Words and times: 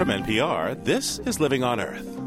From 0.00 0.08
NPR, 0.08 0.82
this 0.82 1.18
is 1.26 1.40
Living 1.40 1.62
on 1.62 1.78
Earth. 1.78 2.19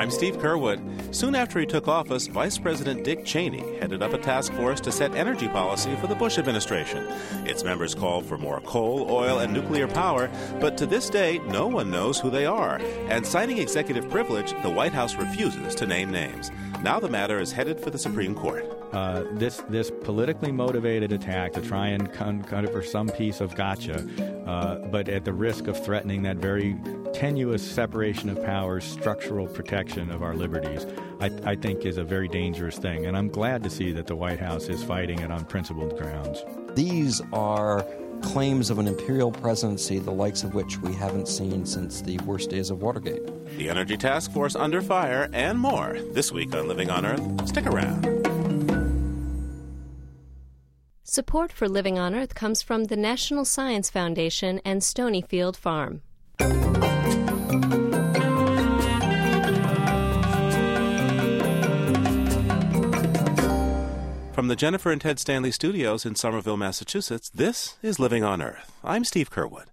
I'm 0.00 0.10
Steve 0.10 0.38
Curwood. 0.38 1.14
Soon 1.14 1.34
after 1.34 1.60
he 1.60 1.66
took 1.66 1.86
office, 1.86 2.26
Vice 2.26 2.56
President 2.56 3.04
Dick 3.04 3.22
Cheney 3.22 3.76
headed 3.80 4.02
up 4.02 4.14
a 4.14 4.18
task 4.18 4.50
force 4.54 4.80
to 4.80 4.90
set 4.90 5.14
energy 5.14 5.46
policy 5.46 5.94
for 5.96 6.06
the 6.06 6.14
Bush 6.14 6.38
administration. 6.38 7.06
Its 7.46 7.64
members 7.64 7.94
called 7.94 8.24
for 8.24 8.38
more 8.38 8.62
coal, 8.62 9.10
oil, 9.10 9.40
and 9.40 9.52
nuclear 9.52 9.86
power, 9.86 10.30
but 10.58 10.78
to 10.78 10.86
this 10.86 11.10
day, 11.10 11.36
no 11.48 11.66
one 11.66 11.90
knows 11.90 12.18
who 12.18 12.30
they 12.30 12.46
are. 12.46 12.80
And 13.10 13.26
citing 13.26 13.58
executive 13.58 14.08
privilege, 14.08 14.54
the 14.62 14.70
White 14.70 14.94
House 14.94 15.16
refuses 15.16 15.74
to 15.74 15.86
name 15.86 16.10
names. 16.10 16.50
Now 16.82 16.98
the 16.98 17.10
matter 17.10 17.38
is 17.38 17.52
headed 17.52 17.78
for 17.78 17.90
the 17.90 17.98
Supreme 17.98 18.34
Court. 18.34 18.64
Uh, 18.92 19.24
this 19.32 19.62
this 19.68 19.90
politically 19.90 20.50
motivated 20.50 21.12
attack 21.12 21.52
to 21.52 21.60
try 21.60 21.88
and 21.88 22.10
for 22.72 22.82
some 22.82 23.08
piece 23.10 23.40
of 23.40 23.54
gotcha, 23.54 24.04
uh, 24.46 24.76
but 24.88 25.08
at 25.08 25.24
the 25.26 25.32
risk 25.32 25.66
of 25.68 25.84
threatening 25.84 26.22
that 26.22 26.38
very 26.38 26.74
tenuous 27.12 27.68
separation 27.68 28.30
of 28.30 28.42
powers, 28.44 28.84
structural 28.84 29.46
protection 29.46 29.89
of 29.98 30.22
our 30.22 30.34
liberties, 30.34 30.86
I, 31.20 31.30
I 31.44 31.56
think 31.56 31.84
is 31.84 31.96
a 31.96 32.04
very 32.04 32.28
dangerous 32.28 32.78
thing. 32.78 33.06
And 33.06 33.16
I'm 33.16 33.28
glad 33.28 33.62
to 33.64 33.70
see 33.70 33.92
that 33.92 34.06
the 34.06 34.14
White 34.14 34.38
House 34.38 34.68
is 34.68 34.84
fighting 34.84 35.18
it 35.18 35.30
on 35.30 35.44
principled 35.44 35.98
grounds. 35.98 36.44
These 36.74 37.20
are 37.32 37.84
claims 38.22 38.70
of 38.70 38.78
an 38.78 38.86
imperial 38.86 39.32
presidency, 39.32 39.98
the 39.98 40.10
likes 40.10 40.44
of 40.44 40.54
which 40.54 40.78
we 40.78 40.92
haven't 40.92 41.26
seen 41.26 41.66
since 41.66 42.02
the 42.02 42.18
worst 42.18 42.50
days 42.50 42.70
of 42.70 42.82
Watergate. 42.82 43.26
The 43.56 43.68
Energy 43.68 43.96
Task 43.96 44.32
Force 44.32 44.54
under 44.54 44.80
fire 44.80 45.28
and 45.32 45.58
more 45.58 45.98
this 46.12 46.30
week 46.30 46.54
on 46.54 46.68
Living 46.68 46.90
on 46.90 47.04
Earth. 47.04 47.48
Stick 47.48 47.66
around. 47.66 48.04
Support 51.02 51.50
for 51.50 51.68
Living 51.68 51.98
on 51.98 52.14
Earth 52.14 52.36
comes 52.36 52.62
from 52.62 52.84
the 52.84 52.96
National 52.96 53.44
Science 53.44 53.90
Foundation 53.90 54.60
and 54.64 54.80
Stonyfield 54.80 55.56
Farm. 55.56 56.02
From 64.40 64.48
the 64.48 64.56
Jennifer 64.56 64.90
and 64.90 64.98
Ted 64.98 65.18
Stanley 65.18 65.50
studios 65.50 66.06
in 66.06 66.14
Somerville, 66.14 66.56
Massachusetts, 66.56 67.28
this 67.28 67.76
is 67.82 67.98
Living 67.98 68.24
on 68.24 68.40
Earth. 68.40 68.72
I'm 68.82 69.04
Steve 69.04 69.28
Curwood. 69.30 69.66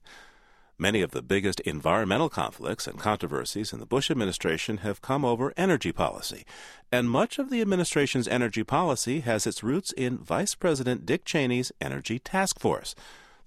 Many 0.77 1.01
of 1.01 1.11
the 1.11 1.21
biggest 1.21 1.61
environmental 1.61 2.27
conflicts 2.27 2.85
and 2.85 2.99
controversies 2.99 3.71
in 3.71 3.79
the 3.79 3.85
Bush 3.85 4.11
administration 4.11 4.79
have 4.79 5.01
come 5.01 5.23
over 5.23 5.53
energy 5.55 5.93
policy. 5.93 6.45
And 6.91 7.09
much 7.09 7.39
of 7.39 7.49
the 7.49 7.61
administration's 7.61 8.27
energy 8.27 8.65
policy 8.65 9.21
has 9.21 9.47
its 9.47 9.63
roots 9.63 9.93
in 9.93 10.17
Vice 10.17 10.53
President 10.53 11.05
Dick 11.05 11.23
Cheney's 11.23 11.71
Energy 11.79 12.19
Task 12.19 12.59
Force. 12.59 12.93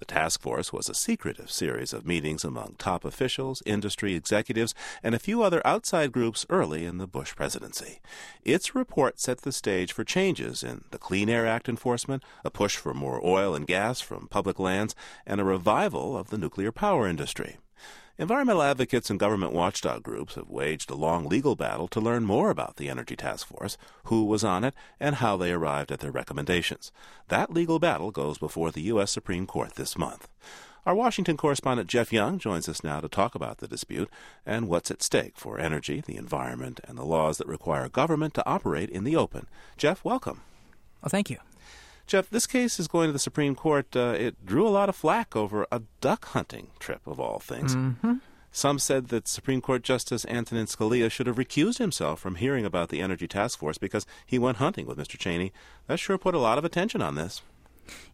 The 0.00 0.06
task 0.06 0.40
force 0.40 0.72
was 0.72 0.88
a 0.88 0.94
secretive 0.94 1.50
series 1.50 1.92
of 1.92 2.06
meetings 2.06 2.42
among 2.42 2.76
top 2.78 3.04
officials, 3.04 3.62
industry 3.66 4.14
executives, 4.14 4.74
and 5.02 5.14
a 5.14 5.18
few 5.18 5.42
other 5.42 5.60
outside 5.66 6.10
groups 6.10 6.46
early 6.48 6.86
in 6.86 6.96
the 6.96 7.06
Bush 7.06 7.36
presidency. 7.36 8.00
Its 8.42 8.74
report 8.74 9.20
set 9.20 9.42
the 9.42 9.52
stage 9.52 9.92
for 9.92 10.02
changes 10.02 10.62
in 10.62 10.84
the 10.90 10.98
Clean 10.98 11.28
Air 11.28 11.46
Act 11.46 11.68
enforcement, 11.68 12.24
a 12.46 12.50
push 12.50 12.76
for 12.76 12.94
more 12.94 13.20
oil 13.22 13.54
and 13.54 13.66
gas 13.66 14.00
from 14.00 14.26
public 14.28 14.58
lands, 14.58 14.94
and 15.26 15.38
a 15.38 15.44
revival 15.44 16.16
of 16.16 16.30
the 16.30 16.38
nuclear 16.38 16.72
power 16.72 17.06
industry. 17.06 17.58
Environmental 18.20 18.62
advocates 18.62 19.08
and 19.08 19.18
government 19.18 19.54
watchdog 19.54 20.02
groups 20.02 20.34
have 20.34 20.50
waged 20.50 20.90
a 20.90 20.94
long 20.94 21.26
legal 21.26 21.56
battle 21.56 21.88
to 21.88 22.02
learn 22.02 22.22
more 22.22 22.50
about 22.50 22.76
the 22.76 22.90
Energy 22.90 23.16
Task 23.16 23.46
Force, 23.46 23.78
who 24.04 24.26
was 24.26 24.44
on 24.44 24.62
it, 24.62 24.74
and 25.00 25.14
how 25.16 25.38
they 25.38 25.52
arrived 25.52 25.90
at 25.90 26.00
their 26.00 26.10
recommendations. 26.10 26.92
That 27.28 27.50
legal 27.50 27.78
battle 27.78 28.10
goes 28.10 28.36
before 28.36 28.72
the 28.72 28.82
U.S. 28.82 29.10
Supreme 29.10 29.46
Court 29.46 29.76
this 29.76 29.96
month. 29.96 30.28
Our 30.84 30.94
Washington 30.94 31.38
correspondent 31.38 31.88
Jeff 31.88 32.12
Young 32.12 32.38
joins 32.38 32.68
us 32.68 32.84
now 32.84 33.00
to 33.00 33.08
talk 33.08 33.34
about 33.34 33.56
the 33.56 33.68
dispute 33.68 34.10
and 34.44 34.68
what's 34.68 34.90
at 34.90 35.02
stake 35.02 35.38
for 35.38 35.58
energy, 35.58 36.02
the 36.02 36.18
environment, 36.18 36.78
and 36.86 36.98
the 36.98 37.06
laws 37.06 37.38
that 37.38 37.48
require 37.48 37.88
government 37.88 38.34
to 38.34 38.46
operate 38.46 38.90
in 38.90 39.04
the 39.04 39.16
open. 39.16 39.46
Jeff, 39.78 40.04
welcome. 40.04 40.42
Well, 41.00 41.08
thank 41.08 41.30
you. 41.30 41.38
Jeff, 42.10 42.28
this 42.28 42.48
case 42.48 42.80
is 42.80 42.88
going 42.88 43.08
to 43.08 43.12
the 43.12 43.20
Supreme 43.20 43.54
Court. 43.54 43.94
Uh, 43.94 44.16
it 44.18 44.44
drew 44.44 44.66
a 44.66 44.68
lot 44.68 44.88
of 44.88 44.96
flack 44.96 45.36
over 45.36 45.64
a 45.70 45.82
duck 46.00 46.24
hunting 46.24 46.72
trip, 46.80 47.02
of 47.06 47.20
all 47.20 47.38
things. 47.38 47.76
Mm-hmm. 47.76 48.14
Some 48.50 48.80
said 48.80 49.10
that 49.10 49.28
Supreme 49.28 49.60
Court 49.60 49.84
Justice 49.84 50.26
Antonin 50.26 50.66
Scalia 50.66 51.08
should 51.08 51.28
have 51.28 51.36
recused 51.36 51.78
himself 51.78 52.18
from 52.18 52.34
hearing 52.34 52.64
about 52.64 52.88
the 52.88 53.00
Energy 53.00 53.28
Task 53.28 53.60
Force 53.60 53.78
because 53.78 54.06
he 54.26 54.40
went 54.40 54.56
hunting 54.56 54.86
with 54.86 54.98
Mr. 54.98 55.16
Cheney. 55.16 55.52
That 55.86 56.00
sure 56.00 56.18
put 56.18 56.34
a 56.34 56.40
lot 56.40 56.58
of 56.58 56.64
attention 56.64 57.00
on 57.00 57.14
this. 57.14 57.42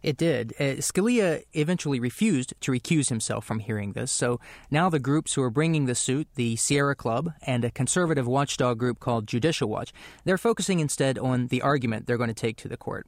It 0.03 0.15
did. 0.15 0.53
Uh, 0.59 0.77
Scalia 0.77 1.41
eventually 1.53 1.99
refused 1.99 2.53
to 2.61 2.71
recuse 2.71 3.09
himself 3.09 3.45
from 3.45 3.59
hearing 3.59 3.93
this, 3.93 4.11
so 4.11 4.39
now 4.69 4.89
the 4.91 4.99
groups 4.99 5.33
who 5.33 5.41
are 5.41 5.49
bringing 5.49 5.87
the 5.87 5.95
suit, 5.95 6.27
the 6.35 6.55
Sierra 6.55 6.95
Club 6.95 7.33
and 7.41 7.65
a 7.65 7.71
conservative 7.71 8.27
watchdog 8.27 8.77
group 8.77 8.99
called 8.99 9.25
Judicial 9.25 9.69
Watch, 9.69 9.91
they're 10.23 10.37
focusing 10.37 10.79
instead 10.79 11.17
on 11.17 11.47
the 11.47 11.63
argument 11.63 12.05
they're 12.05 12.17
going 12.17 12.27
to 12.27 12.35
take 12.35 12.57
to 12.57 12.67
the 12.67 12.77
court. 12.77 13.07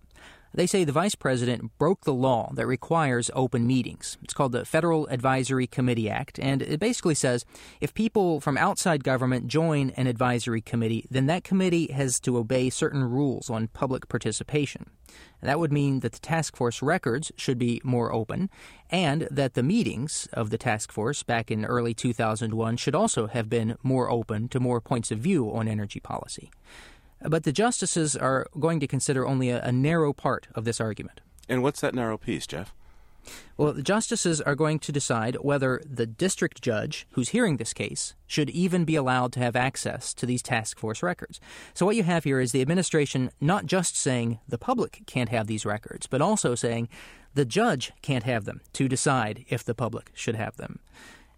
They 0.54 0.66
say 0.66 0.84
the 0.84 0.92
vice 0.92 1.16
president 1.16 1.78
broke 1.78 2.06
the 2.06 2.14
law 2.14 2.52
that 2.56 2.66
requires 2.66 3.30
open 3.34 3.68
meetings. 3.68 4.18
It's 4.24 4.34
called 4.34 4.52
the 4.52 4.66
Federal 4.66 5.08
Advisory 5.08 5.68
Committee 5.68 6.10
Act, 6.10 6.40
and 6.40 6.62
it 6.62 6.80
basically 6.80 7.16
says 7.16 7.46
if 7.80 7.94
people 7.94 8.42
from 8.42 8.58
outside 8.58 9.04
government 9.04 9.48
join 9.48 9.92
an 9.92 10.08
advisory 10.08 10.62
committee, 10.62 11.06
then 11.10 11.28
that 11.28 11.44
committee 11.44 11.92
has 11.92 12.20
to 12.22 12.38
obey 12.38 12.70
certain 12.70 13.04
rules 13.04 13.50
on 13.50 13.68
public 13.68 14.08
participation. 14.10 14.90
That 15.42 15.60
would 15.60 15.72
mean 15.72 16.02
that 16.02 16.14
the 16.14 16.20
task 16.20 16.56
force 16.56 16.82
records 16.82 17.32
should 17.36 17.58
be 17.58 17.80
more 17.84 18.12
open, 18.12 18.50
and 18.90 19.28
that 19.32 19.54
the 19.54 19.64
meetings 19.64 20.28
of 20.34 20.50
the 20.50 20.58
task 20.58 20.92
force 20.92 21.24
back 21.24 21.50
in 21.52 21.64
early 21.64 21.94
2001 21.94 22.78
should 22.78 22.96
also 22.96 23.28
have 23.28 23.50
been 23.50 23.78
more 23.84 24.10
open 24.10 24.50
to 24.50 24.60
more 24.60 24.82
points 24.82 25.12
of 25.12 25.20
view 25.20 25.52
on 25.52 25.68
energy 25.68 26.00
policy. 26.00 26.52
But 27.22 27.44
the 27.44 27.52
justices 27.52 28.16
are 28.16 28.48
going 28.60 28.80
to 28.80 28.88
consider 28.88 29.28
only 29.28 29.50
a, 29.50 29.62
a 29.62 29.72
narrow 29.72 30.14
part 30.14 30.48
of 30.56 30.66
this 30.66 30.80
argument. 30.80 31.22
And 31.48 31.64
what's 31.64 31.82
that 31.82 31.96
narrow 31.96 32.18
piece, 32.18 32.48
Jeff? 32.48 32.74
Well, 33.58 33.74
the 33.74 33.84
justices 33.84 34.40
are 34.40 34.56
going 34.56 34.80
to 34.80 34.92
decide 34.92 35.36
whether 35.42 35.82
the 35.86 36.06
district 36.06 36.62
judge 36.62 37.06
who's 37.12 37.30
hearing 37.30 37.58
this 37.58 37.74
case 37.74 38.16
should 38.26 38.50
even 38.50 38.86
be 38.86 38.96
allowed 38.96 39.34
to 39.34 39.40
have 39.40 39.56
access 39.56 40.14
to 40.16 40.26
these 40.26 40.42
task 40.42 40.80
force 40.80 41.04
records. 41.04 41.42
So, 41.74 41.86
what 41.86 41.98
you 41.98 42.04
have 42.04 42.24
here 42.24 42.40
is 42.40 42.52
the 42.52 42.62
administration 42.62 43.32
not 43.42 43.66
just 43.66 43.98
saying 43.98 44.40
the 44.48 44.58
public 44.58 45.02
can't 45.06 45.30
have 45.30 45.48
these 45.48 45.66
records, 45.66 46.08
but 46.08 46.22
also 46.22 46.56
saying 46.56 46.88
the 47.34 47.46
judge 47.46 47.92
can't 48.02 48.24
have 48.24 48.46
them 48.46 48.62
to 48.74 48.88
decide 48.88 49.46
if 49.50 49.64
the 49.64 49.76
public 49.76 50.12
should 50.14 50.36
have 50.36 50.56
them. 50.56 50.80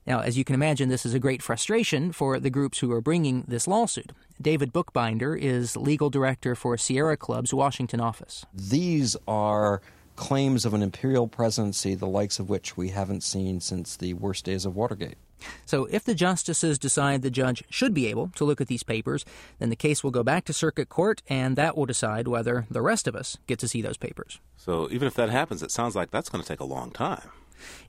Now, 0.07 0.22
as 0.22 0.38
you 0.38 0.44
can 0.44 0.56
imagine, 0.56 0.89
this 0.89 1.06
is 1.06 1.13
a 1.13 1.19
great 1.19 1.44
frustration 1.44 2.12
for 2.12 2.39
the 2.39 2.50
groups 2.50 2.79
who 2.79 2.91
are 2.91 3.01
bringing 3.01 3.44
this 3.47 3.67
lawsuit. 3.67 4.12
David 4.41 4.73
Bookbinder 4.73 5.35
is 5.35 5.78
legal 5.78 6.09
director 6.09 6.56
for 6.56 6.75
Sierra 6.78 7.16
Club's 7.16 7.53
Washington 7.53 8.00
office. 8.00 8.45
These 8.53 9.16
are 9.28 9.81
claims 10.16 10.66
of 10.66 10.73
an 10.73 10.81
imperial 10.81 11.28
presidency, 11.28 11.94
the 11.94 12.07
likes 12.07 12.39
of 12.39 12.50
which 12.50 12.75
we 12.75 12.89
haven't 12.89 13.22
seen 13.22 13.59
since 13.59 13.95
the 13.95 14.13
worst 14.16 14.45
days 14.45 14.66
of 14.66 14.75
Watergate. 14.75 15.17
So, 15.66 15.85
if 15.85 16.03
the 16.03 16.13
justices 16.13 16.78
decide 16.78 17.23
the 17.23 17.31
judge 17.31 17.63
should 17.68 17.95
be 17.95 18.06
able 18.06 18.29
to 18.35 18.45
look 18.45 18.62
at 18.62 18.68
these 18.68 18.83
papers, 18.83 19.25
then 19.57 19.69
the 19.69 19.75
case 19.75 20.03
will 20.03 20.12
go 20.12 20.22
back 20.22 20.45
to 20.45 20.53
circuit 20.53 20.88
court, 20.88 21.23
and 21.28 21.56
that 21.56 21.75
will 21.75 21.88
decide 21.88 22.28
whether 22.28 22.68
the 22.69 22.81
rest 22.83 23.07
of 23.07 23.16
us 23.16 23.39
get 23.47 23.57
to 23.57 23.68
see 23.68 23.81
those 23.81 23.97
papers. 23.97 24.39
So, 24.56 24.88
even 24.91 25.07
if 25.07 25.16
that 25.16 25.31
happens, 25.31 25.63
it 25.63 25.72
sounds 25.72 25.95
like 25.95 26.12
that's 26.12 26.29
going 26.29 26.44
to 26.44 26.47
take 26.47 26.59
a 26.59 26.66
long 26.66 26.91
time 26.91 27.31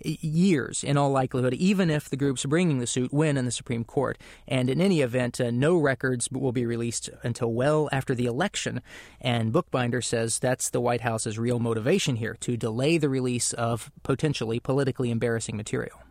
years 0.05 0.85
in 0.85 0.97
all 0.97 1.11
likelihood, 1.11 1.55
even 1.55 1.91
if 1.91 2.09
the 2.09 2.17
groups 2.17 2.45
bringing 2.45 2.79
the 2.79 2.87
suit 2.87 3.13
win 3.13 3.37
in 3.37 3.45
the 3.45 3.51
Supreme 3.51 3.85
Court. 3.85 4.19
And 4.47 4.69
in 4.71 4.81
any 4.81 5.01
event, 5.01 5.41
uh, 5.41 5.51
no 5.51 5.77
records 5.77 6.31
will 6.31 6.53
be 6.53 6.67
released 6.67 7.11
until 7.23 7.53
well 7.53 7.89
after 7.93 8.15
the 8.15 8.27
election. 8.27 8.83
And 9.21 9.53
Bookbinder 9.53 10.03
says 10.03 10.39
that's 10.39 10.71
the 10.71 10.81
White 10.81 11.03
House's 11.03 11.39
real 11.39 11.59
motivation 11.59 12.17
here 12.17 12.37
to 12.41 12.57
delay 12.57 12.99
the 12.99 13.09
release 13.09 13.53
of 13.53 13.91
potentially 14.03 14.61
politically 14.61 15.11
embarrassing 15.11 15.57
material. 15.57 16.03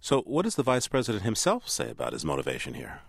So, 0.00 0.22
what 0.22 0.42
does 0.42 0.54
the 0.54 0.62
vice 0.62 0.88
president 0.88 1.24
himself 1.24 1.68
say 1.68 1.90
about 1.90 2.14
his 2.14 2.24
motivation 2.24 2.74
here? 2.74 3.02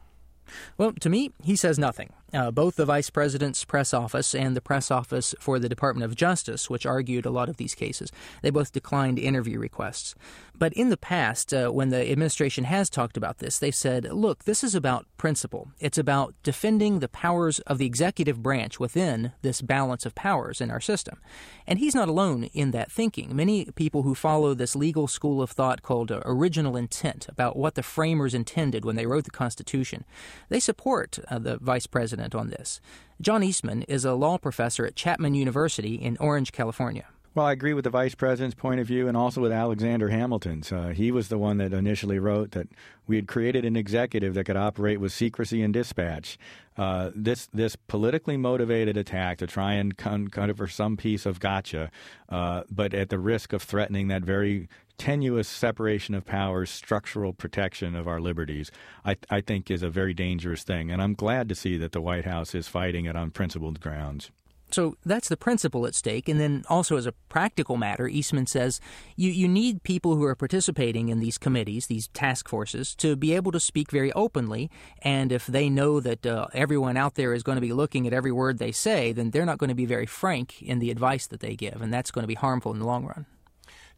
Well, 0.78 0.94
to 0.94 1.10
me, 1.10 1.32
he 1.44 1.56
says 1.56 1.80
nothing. 1.80 2.14
Uh, 2.34 2.50
both 2.50 2.76
the 2.76 2.86
vice 2.86 3.10
president's 3.10 3.66
press 3.66 3.94
office 3.94 4.34
and 4.34 4.56
the 4.56 4.62
press 4.62 4.90
office 4.90 5.36
for 5.40 5.60
the 5.60 5.68
Department 5.68 6.06
of 6.06 6.16
Justice, 6.16 6.70
which 6.70 6.86
argued 6.86 7.26
a 7.26 7.30
lot 7.30 7.50
of 7.50 7.58
these 7.58 7.76
cases, 7.76 8.12
they 8.42 8.50
both 8.50 8.72
declined 8.72 9.20
interview 9.20 9.60
requests. 9.60 10.16
But 10.62 10.74
in 10.74 10.90
the 10.90 10.96
past, 10.96 11.56
uh, 11.56 11.70
when 11.70 11.90
the 11.90 12.12
administration 12.12 12.66
has 12.66 12.88
talked 12.88 13.18
about 13.18 13.40
this, 13.40 13.58
they've 13.58 13.74
said, 13.74 14.06
look, 14.14 14.44
this 14.44 14.64
is 14.64 14.76
about 14.76 15.08
principle. 15.18 15.72
It's 15.80 15.98
about 15.98 16.36
defending 16.44 17.00
the 17.00 17.08
powers 17.08 17.58
of 17.62 17.80
the 17.80 17.88
executive 17.88 18.44
branch 18.44 18.80
within 18.80 19.32
this 19.42 19.64
balance 19.64 20.06
of 20.06 20.14
powers 20.14 20.62
in 20.62 20.70
our 20.70 20.80
system. 20.80 21.20
And 21.66 21.80
he's 21.80 21.96
not 21.96 22.10
alone 22.10 22.44
in 22.54 22.70
that 22.72 22.92
thinking. 22.92 23.36
Many 23.36 23.72
people 23.74 24.04
who 24.04 24.14
follow 24.14 24.54
this 24.54 24.76
legal 24.76 25.08
school 25.08 25.42
of 25.42 25.50
thought 25.50 25.82
called 25.82 26.12
uh, 26.12 26.22
original 26.26 26.78
intent, 26.78 27.26
about 27.28 27.58
what 27.58 27.74
the 27.74 27.82
framers 27.82 28.36
intended 28.36 28.86
when 28.86 28.96
they 28.96 29.08
wrote 29.08 29.24
the 29.24 29.32
Constitution, 29.32 30.06
they 30.50 30.60
support 30.60 31.18
uh, 31.28 31.40
the 31.40 31.58
vice 31.58 31.88
president 31.88 32.36
on 32.36 32.52
this. 32.52 32.80
John 33.20 33.42
Eastman 33.42 33.82
is 33.88 34.06
a 34.06 34.14
law 34.14 34.38
professor 34.38 34.86
at 34.86 34.96
Chapman 34.96 35.34
University 35.34 35.96
in 35.96 36.18
Orange, 36.18 36.52
California. 36.52 37.08
Well, 37.34 37.46
I 37.46 37.54
agree 37.54 37.74
with 37.74 37.86
the 37.86 37.90
vice 37.90 38.14
president's 38.14 38.56
point 38.56 38.82
of 38.82 38.88
view 38.88 39.08
and 39.08 39.16
also 39.16 39.40
with 39.40 39.54
Alexander 39.54 40.10
Hamilton's. 40.10 40.70
Uh, 40.70 40.90
he 40.90 41.12
was 41.12 41.30
the 41.30 41.38
one 41.38 41.60
that 41.60 41.72
initially 41.72 42.20
wrote 42.20 42.52
that 42.52 42.68
we 43.08 43.16
had 43.16 43.26
created 43.30 43.64
an 43.64 43.78
executive 43.78 44.34
that 44.34 44.44
could 44.44 44.58
operate 44.58 45.00
with 45.00 45.14
secrecy 45.14 45.62
and 45.62 45.74
dispatch. 45.74 46.38
Uh, 46.76 47.12
this 47.16 47.48
this 47.54 47.78
politically 47.78 48.36
motivated 48.36 48.98
attack 48.98 49.38
to 49.38 49.48
try 49.48 49.74
and 49.76 49.98
con- 49.98 50.28
cover 50.28 50.68
some 50.68 50.98
piece 50.98 51.26
of 51.26 51.40
gotcha, 51.40 51.90
uh, 52.28 52.64
but 52.70 52.94
at 52.94 53.08
the 53.08 53.20
risk 53.20 53.54
of 53.54 53.64
threatening 53.64 54.10
that 54.10 54.24
very 54.24 54.68
tenuous 54.98 55.48
separation 55.48 56.14
of 56.14 56.26
powers, 56.26 56.70
structural 56.70 57.32
protection 57.32 57.96
of 57.96 58.10
our 58.10 58.20
liberties, 58.20 58.72
I, 59.06 59.16
I 59.30 59.40
think 59.40 59.72
is 59.72 59.84
a 59.84 59.90
very 59.90 60.14
dangerous 60.14 60.64
thing. 60.64 60.92
And 60.92 61.02
I'm 61.02 61.14
glad 61.14 61.48
to 61.48 61.56
see 61.56 61.78
that 61.78 61.94
the 61.94 62.02
White 62.02 62.26
House 62.26 62.54
is 62.54 62.68
fighting 62.68 63.06
it 63.06 63.16
on 63.16 63.32
principled 63.32 63.80
grounds. 63.80 64.32
So 64.72 64.96
that's 65.06 65.30
the 65.30 65.38
principle 65.38 65.86
at 65.86 65.96
stake. 65.96 66.30
And 66.30 66.40
then 66.40 66.64
also, 66.70 66.98
as 66.98 67.06
a 67.06 67.12
practical 67.30 67.78
matter, 67.78 68.08
Eastman 68.08 68.48
says 68.48 68.80
you, 69.16 69.32
you 69.32 69.48
need 69.48 69.84
people 69.84 70.16
who 70.16 70.24
are 70.24 70.36
participating 70.36 71.10
in 71.10 71.20
these 71.20 71.38
committees, 71.38 71.88
these 71.88 72.08
task 72.10 72.48
forces, 72.48 72.96
to 72.96 73.16
be 73.16 73.34
able 73.36 73.52
to 73.52 73.60
speak 73.60 73.92
very 73.92 74.12
openly. 74.14 74.70
And 75.02 75.32
if 75.32 75.46
they 75.46 75.70
know 75.70 76.00
that 76.00 76.26
uh, 76.26 76.48
everyone 76.54 76.98
out 76.98 77.16
there 77.16 77.34
is 77.34 77.44
going 77.44 77.58
to 77.58 77.62
be 77.62 77.74
looking 77.74 78.08
at 78.08 78.14
every 78.14 78.32
word 78.32 78.58
they 78.58 78.72
say, 78.72 79.12
then 79.12 79.32
they're 79.32 79.46
not 79.46 79.58
going 79.58 79.70
to 79.70 79.76
be 79.76 79.86
very 79.86 80.06
frank 80.06 80.62
in 80.62 80.80
the 80.80 80.92
advice 80.92 81.28
that 81.28 81.40
they 81.40 81.56
give. 81.56 81.82
And 81.82 81.94
that's 81.94 82.12
going 82.12 82.24
to 82.24 82.28
be 82.28 82.36
harmful 82.36 82.72
in 82.72 82.80
the 82.80 82.86
long 82.86 83.06
run. 83.06 83.26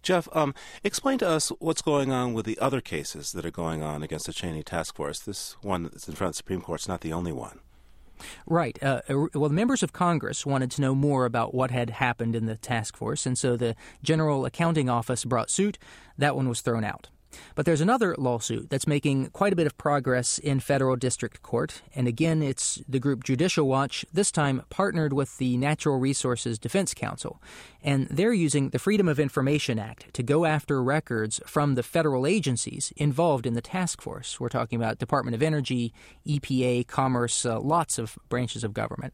Jeff, 0.01 0.27
um, 0.33 0.53
explain 0.83 1.17
to 1.19 1.27
us 1.27 1.49
what's 1.59 1.81
going 1.81 2.11
on 2.11 2.33
with 2.33 2.45
the 2.45 2.59
other 2.59 2.81
cases 2.81 3.31
that 3.31 3.45
are 3.45 3.51
going 3.51 3.81
on 3.81 4.03
against 4.03 4.25
the 4.25 4.33
Cheney 4.33 4.61
task 4.61 4.95
force. 4.95 5.19
This 5.19 5.55
one 5.61 5.83
that's 5.83 6.09
in 6.09 6.15
front 6.15 6.29
of 6.29 6.33
the 6.33 6.37
Supreme 6.37 6.61
Court 6.61 6.81
is 6.81 6.89
not 6.89 7.01
the 7.01 7.13
only 7.13 7.31
one. 7.31 7.59
Right. 8.45 8.81
Uh, 8.81 9.01
uh 9.09 9.27
well, 9.33 9.49
the 9.49 9.55
members 9.55 9.83
of 9.83 9.93
Congress 9.93 10.45
wanted 10.45 10.71
to 10.71 10.81
know 10.81 10.95
more 10.95 11.25
about 11.25 11.53
what 11.53 11.71
had 11.71 11.89
happened 11.91 12.35
in 12.35 12.45
the 12.45 12.55
task 12.55 12.97
force, 12.97 13.25
and 13.25 13.37
so 13.37 13.55
the 13.55 13.75
General 14.01 14.45
Accounting 14.45 14.89
Office 14.89 15.25
brought 15.25 15.49
suit. 15.49 15.77
That 16.17 16.35
one 16.35 16.47
was 16.47 16.61
thrown 16.61 16.83
out. 16.83 17.09
But 17.55 17.65
there's 17.65 17.81
another 17.81 18.15
lawsuit 18.17 18.69
that's 18.69 18.87
making 18.87 19.27
quite 19.27 19.53
a 19.53 19.55
bit 19.55 19.67
of 19.67 19.77
progress 19.77 20.37
in 20.37 20.59
federal 20.59 20.95
district 20.95 21.41
court. 21.41 21.81
And 21.95 22.07
again, 22.07 22.41
it's 22.41 22.81
the 22.87 22.99
group 22.99 23.23
Judicial 23.23 23.67
Watch, 23.67 24.05
this 24.13 24.31
time 24.31 24.63
partnered 24.69 25.13
with 25.13 25.37
the 25.37 25.57
Natural 25.57 25.99
Resources 25.99 26.59
Defense 26.59 26.93
Council. 26.93 27.41
And 27.83 28.07
they're 28.07 28.33
using 28.33 28.69
the 28.69 28.79
Freedom 28.79 29.07
of 29.07 29.19
Information 29.19 29.77
Act 29.77 30.13
to 30.13 30.23
go 30.23 30.45
after 30.45 30.81
records 30.81 31.41
from 31.45 31.75
the 31.75 31.83
federal 31.83 32.25
agencies 32.25 32.93
involved 32.95 33.45
in 33.45 33.53
the 33.53 33.61
task 33.61 34.01
force. 34.01 34.39
We're 34.39 34.49
talking 34.49 34.81
about 34.81 34.99
Department 34.99 35.35
of 35.35 35.43
Energy, 35.43 35.93
EPA, 36.25 36.87
Commerce, 36.87 37.45
uh, 37.45 37.59
lots 37.59 37.99
of 37.99 38.17
branches 38.29 38.63
of 38.63 38.73
government. 38.73 39.13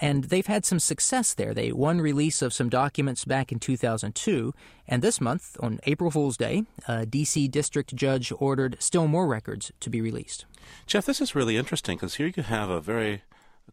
And 0.00 0.24
they've 0.24 0.46
had 0.46 0.64
some 0.64 0.80
success 0.80 1.34
there. 1.34 1.52
They 1.52 1.72
won 1.72 2.00
release 2.00 2.40
of 2.40 2.54
some 2.54 2.70
documents 2.70 3.24
back 3.24 3.52
in 3.52 3.58
2002. 3.58 4.54
And 4.88 5.02
this 5.02 5.20
month, 5.20 5.56
on 5.60 5.78
April 5.84 6.10
Fool's 6.10 6.38
Day, 6.38 6.64
a 6.88 7.04
D.C. 7.04 7.48
district 7.48 7.94
judge 7.94 8.32
ordered 8.38 8.76
still 8.80 9.06
more 9.06 9.26
records 9.26 9.72
to 9.80 9.90
be 9.90 10.00
released. 10.00 10.46
Jeff, 10.86 11.04
this 11.04 11.20
is 11.20 11.34
really 11.34 11.56
interesting 11.56 11.96
because 11.96 12.14
here 12.14 12.32
you 12.34 12.42
have 12.42 12.70
a 12.70 12.80
very 12.80 13.22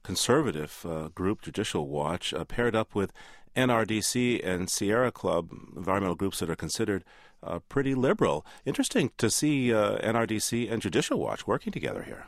conservative 0.03 0.85
uh, 0.87 1.07
group, 1.09 1.41
Judicial 1.41 1.87
Watch, 1.87 2.33
uh, 2.33 2.43
paired 2.43 2.75
up 2.75 2.93
with 2.93 3.13
NRDC 3.55 4.45
and 4.45 4.69
Sierra 4.69 5.11
Club, 5.11 5.49
environmental 5.75 6.15
groups 6.15 6.39
that 6.39 6.49
are 6.49 6.55
considered 6.55 7.03
uh, 7.41 7.59
pretty 7.69 7.95
liberal. 7.95 8.45
Interesting 8.65 9.11
to 9.17 9.29
see 9.29 9.73
uh, 9.73 9.97
NRDC 9.99 10.71
and 10.71 10.81
Judicial 10.81 11.19
Watch 11.19 11.47
working 11.47 11.71
together 11.71 12.03
here 12.03 12.27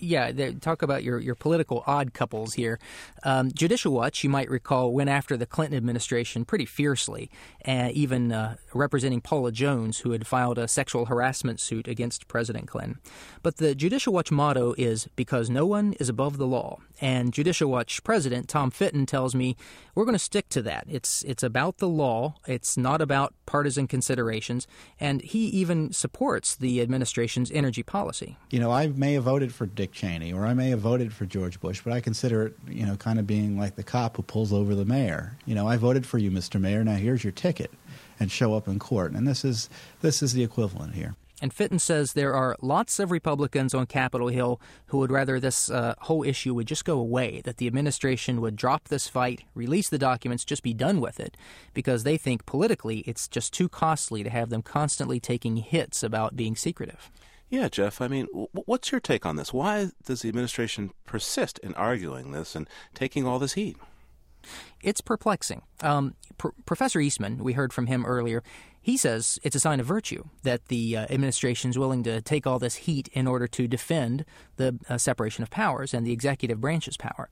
yeah, 0.00 0.50
talk 0.60 0.82
about 0.82 1.04
your, 1.04 1.18
your 1.18 1.34
political 1.34 1.84
odd 1.86 2.12
couples 2.14 2.54
here. 2.54 2.78
Um, 3.22 3.50
Judicial 3.52 3.92
Watch, 3.92 4.24
you 4.24 4.30
might 4.30 4.50
recall, 4.50 4.92
went 4.92 5.10
after 5.10 5.36
the 5.36 5.46
Clinton 5.46 5.76
administration 5.76 6.44
pretty 6.44 6.66
fiercely, 6.66 7.30
uh, 7.66 7.90
even 7.92 8.32
uh, 8.32 8.56
representing 8.74 9.20
Paula 9.20 9.52
Jones, 9.52 10.00
who 10.00 10.12
had 10.12 10.26
filed 10.26 10.58
a 10.58 10.68
sexual 10.68 11.06
harassment 11.06 11.60
suit 11.60 11.86
against 11.86 12.28
President 12.28 12.68
Clinton. 12.68 12.98
But 13.42 13.56
the 13.56 13.74
Judicial 13.74 14.12
Watch 14.12 14.30
motto 14.30 14.74
is 14.76 15.08
because 15.16 15.50
no 15.50 15.66
one 15.66 15.94
is 15.94 16.08
above 16.08 16.38
the 16.38 16.46
law. 16.46 16.78
And 17.00 17.32
Judicial 17.32 17.70
Watch 17.70 18.02
President 18.04 18.48
Tom 18.48 18.70
Fitton 18.70 19.06
tells 19.06 19.34
me 19.34 19.56
we're 19.94 20.04
going 20.04 20.14
to 20.14 20.18
stick 20.18 20.48
to 20.50 20.62
that. 20.62 20.84
It's 20.88 21.22
it's 21.22 21.42
about 21.42 21.78
the 21.78 21.88
law. 21.88 22.34
It's 22.46 22.76
not 22.76 23.00
about 23.00 23.34
partisan 23.46 23.86
considerations. 23.86 24.66
And 24.98 25.22
he 25.22 25.46
even 25.46 25.92
supports 25.92 26.54
the 26.54 26.80
administration's 26.80 27.50
energy 27.50 27.82
policy. 27.82 28.36
You 28.50 28.60
know, 28.60 28.70
I 28.70 28.88
may 28.88 29.14
have 29.14 29.24
voted 29.24 29.54
for 29.54 29.66
Dick 29.66 29.92
Cheney 29.92 30.32
or 30.32 30.46
I 30.46 30.54
may 30.54 30.70
have 30.70 30.80
voted 30.80 31.12
for 31.12 31.26
George 31.26 31.60
Bush, 31.60 31.80
but 31.82 31.92
I 31.92 32.00
consider 32.00 32.46
it, 32.46 32.56
you 32.68 32.86
know, 32.86 32.96
kind 32.96 33.18
of 33.18 33.26
being 33.26 33.58
like 33.58 33.76
the 33.76 33.82
cop 33.82 34.16
who 34.16 34.22
pulls 34.22 34.52
over 34.52 34.74
the 34.74 34.84
mayor. 34.84 35.36
You 35.46 35.54
know, 35.54 35.66
I 35.66 35.76
voted 35.76 36.06
for 36.06 36.18
you, 36.18 36.30
Mr. 36.30 36.60
Mayor. 36.60 36.84
Now 36.84 36.96
here's 36.96 37.24
your 37.24 37.32
ticket, 37.32 37.70
and 38.18 38.30
show 38.30 38.54
up 38.54 38.68
in 38.68 38.78
court. 38.78 39.12
And 39.12 39.26
this 39.26 39.44
is 39.44 39.68
this 40.02 40.22
is 40.22 40.34
the 40.34 40.44
equivalent 40.44 40.94
here. 40.94 41.14
And 41.40 41.52
Fitton 41.52 41.78
says 41.78 42.12
there 42.12 42.34
are 42.34 42.56
lots 42.60 42.98
of 42.98 43.10
Republicans 43.10 43.74
on 43.74 43.86
Capitol 43.86 44.28
Hill 44.28 44.60
who 44.86 44.98
would 44.98 45.10
rather 45.10 45.40
this 45.40 45.70
uh, 45.70 45.94
whole 46.00 46.22
issue 46.22 46.54
would 46.54 46.66
just 46.66 46.84
go 46.84 46.98
away, 46.98 47.40
that 47.44 47.56
the 47.56 47.66
administration 47.66 48.40
would 48.40 48.56
drop 48.56 48.88
this 48.88 49.08
fight, 49.08 49.44
release 49.54 49.88
the 49.88 49.98
documents, 49.98 50.44
just 50.44 50.62
be 50.62 50.74
done 50.74 51.00
with 51.00 51.18
it, 51.18 51.36
because 51.72 52.04
they 52.04 52.16
think 52.16 52.46
politically 52.46 52.98
it's 53.00 53.26
just 53.28 53.52
too 53.52 53.68
costly 53.68 54.22
to 54.22 54.30
have 54.30 54.50
them 54.50 54.62
constantly 54.62 55.18
taking 55.18 55.56
hits 55.56 56.02
about 56.02 56.36
being 56.36 56.56
secretive. 56.56 57.10
Yeah, 57.48 57.68
Jeff, 57.68 58.00
I 58.00 58.06
mean, 58.06 58.26
what's 58.26 58.92
your 58.92 59.00
take 59.00 59.26
on 59.26 59.34
this? 59.34 59.52
Why 59.52 59.90
does 60.04 60.22
the 60.22 60.28
administration 60.28 60.92
persist 61.04 61.58
in 61.60 61.74
arguing 61.74 62.30
this 62.30 62.54
and 62.54 62.68
taking 62.94 63.26
all 63.26 63.40
this 63.40 63.54
heat? 63.54 63.76
It's 64.82 65.00
perplexing. 65.00 65.62
Um, 65.82 66.14
Pr- 66.38 66.48
Professor 66.64 67.00
Eastman, 67.00 67.42
we 67.42 67.54
heard 67.54 67.72
from 67.72 67.86
him 67.86 68.06
earlier, 68.06 68.42
he 68.82 68.96
says 68.96 69.38
it's 69.42 69.56
a 69.56 69.60
sign 69.60 69.80
of 69.80 69.86
virtue 69.86 70.24
that 70.42 70.66
the 70.66 70.96
uh, 70.96 71.06
administration 71.10 71.70
is 71.70 71.78
willing 71.78 72.02
to 72.04 72.20
take 72.22 72.46
all 72.46 72.58
this 72.58 72.76
heat 72.76 73.08
in 73.12 73.26
order 73.26 73.46
to 73.46 73.68
defend 73.68 74.24
the 74.56 74.78
uh, 74.88 74.96
separation 74.96 75.42
of 75.42 75.50
powers 75.50 75.92
and 75.92 76.06
the 76.06 76.12
executive 76.12 76.60
branch's 76.60 76.96
power. 76.96 77.28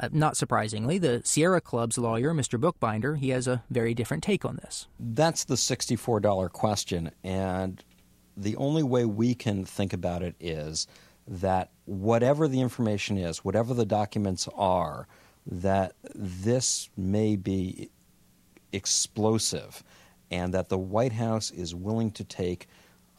Uh, 0.00 0.08
not 0.12 0.36
surprisingly, 0.36 0.98
the 0.98 1.22
Sierra 1.24 1.60
Club's 1.60 1.98
lawyer, 1.98 2.32
Mr. 2.32 2.58
Bookbinder, 2.58 3.16
he 3.16 3.30
has 3.30 3.46
a 3.46 3.62
very 3.70 3.94
different 3.94 4.22
take 4.22 4.44
on 4.44 4.56
this. 4.56 4.86
That's 4.98 5.44
the 5.44 5.54
$64 5.54 6.50
question, 6.52 7.10
and 7.22 7.82
the 8.36 8.56
only 8.56 8.82
way 8.82 9.04
we 9.04 9.34
can 9.34 9.64
think 9.64 9.92
about 9.92 10.22
it 10.22 10.34
is 10.38 10.86
that 11.26 11.70
whatever 11.86 12.46
the 12.46 12.60
information 12.60 13.16
is, 13.16 13.44
whatever 13.44 13.74
the 13.74 13.86
documents 13.86 14.48
are, 14.54 15.08
that 15.46 15.92
this 16.14 16.90
may 16.96 17.36
be 17.36 17.90
explosive 18.72 19.82
and 20.30 20.52
that 20.54 20.68
the 20.68 20.78
White 20.78 21.12
House 21.12 21.50
is 21.50 21.74
willing 21.74 22.10
to 22.12 22.24
take 22.24 22.68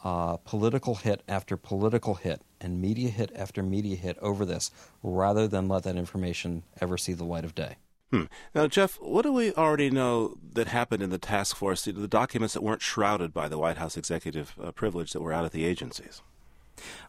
uh, 0.04 0.36
political 0.38 0.96
hit 0.96 1.22
after 1.28 1.56
political 1.56 2.14
hit 2.14 2.42
and 2.60 2.80
media 2.80 3.10
hit 3.10 3.32
after 3.34 3.62
media 3.62 3.96
hit 3.96 4.16
over 4.20 4.44
this 4.44 4.70
rather 5.02 5.48
than 5.48 5.68
let 5.68 5.82
that 5.82 5.96
information 5.96 6.62
ever 6.80 6.96
see 6.96 7.12
the 7.12 7.24
light 7.24 7.44
of 7.44 7.54
day. 7.54 7.76
Hmm. 8.10 8.24
Now, 8.54 8.66
Jeff, 8.68 8.98
what 9.00 9.22
do 9.22 9.32
we 9.32 9.52
already 9.52 9.90
know 9.90 10.38
that 10.54 10.68
happened 10.68 11.02
in 11.02 11.10
the 11.10 11.18
task 11.18 11.56
force, 11.56 11.84
the, 11.84 12.08
documents 12.08 12.54
that 12.54 12.62
weren't 12.62 12.80
shrouded 12.80 13.34
by 13.34 13.48
the 13.48 13.58
White 13.58 13.76
House 13.76 13.98
executive 13.98 14.54
uh, 14.62 14.72
privilege 14.72 15.12
that 15.12 15.20
were 15.20 15.32
out 15.32 15.44
at 15.44 15.52
the 15.52 15.66
agencies? 15.66 16.22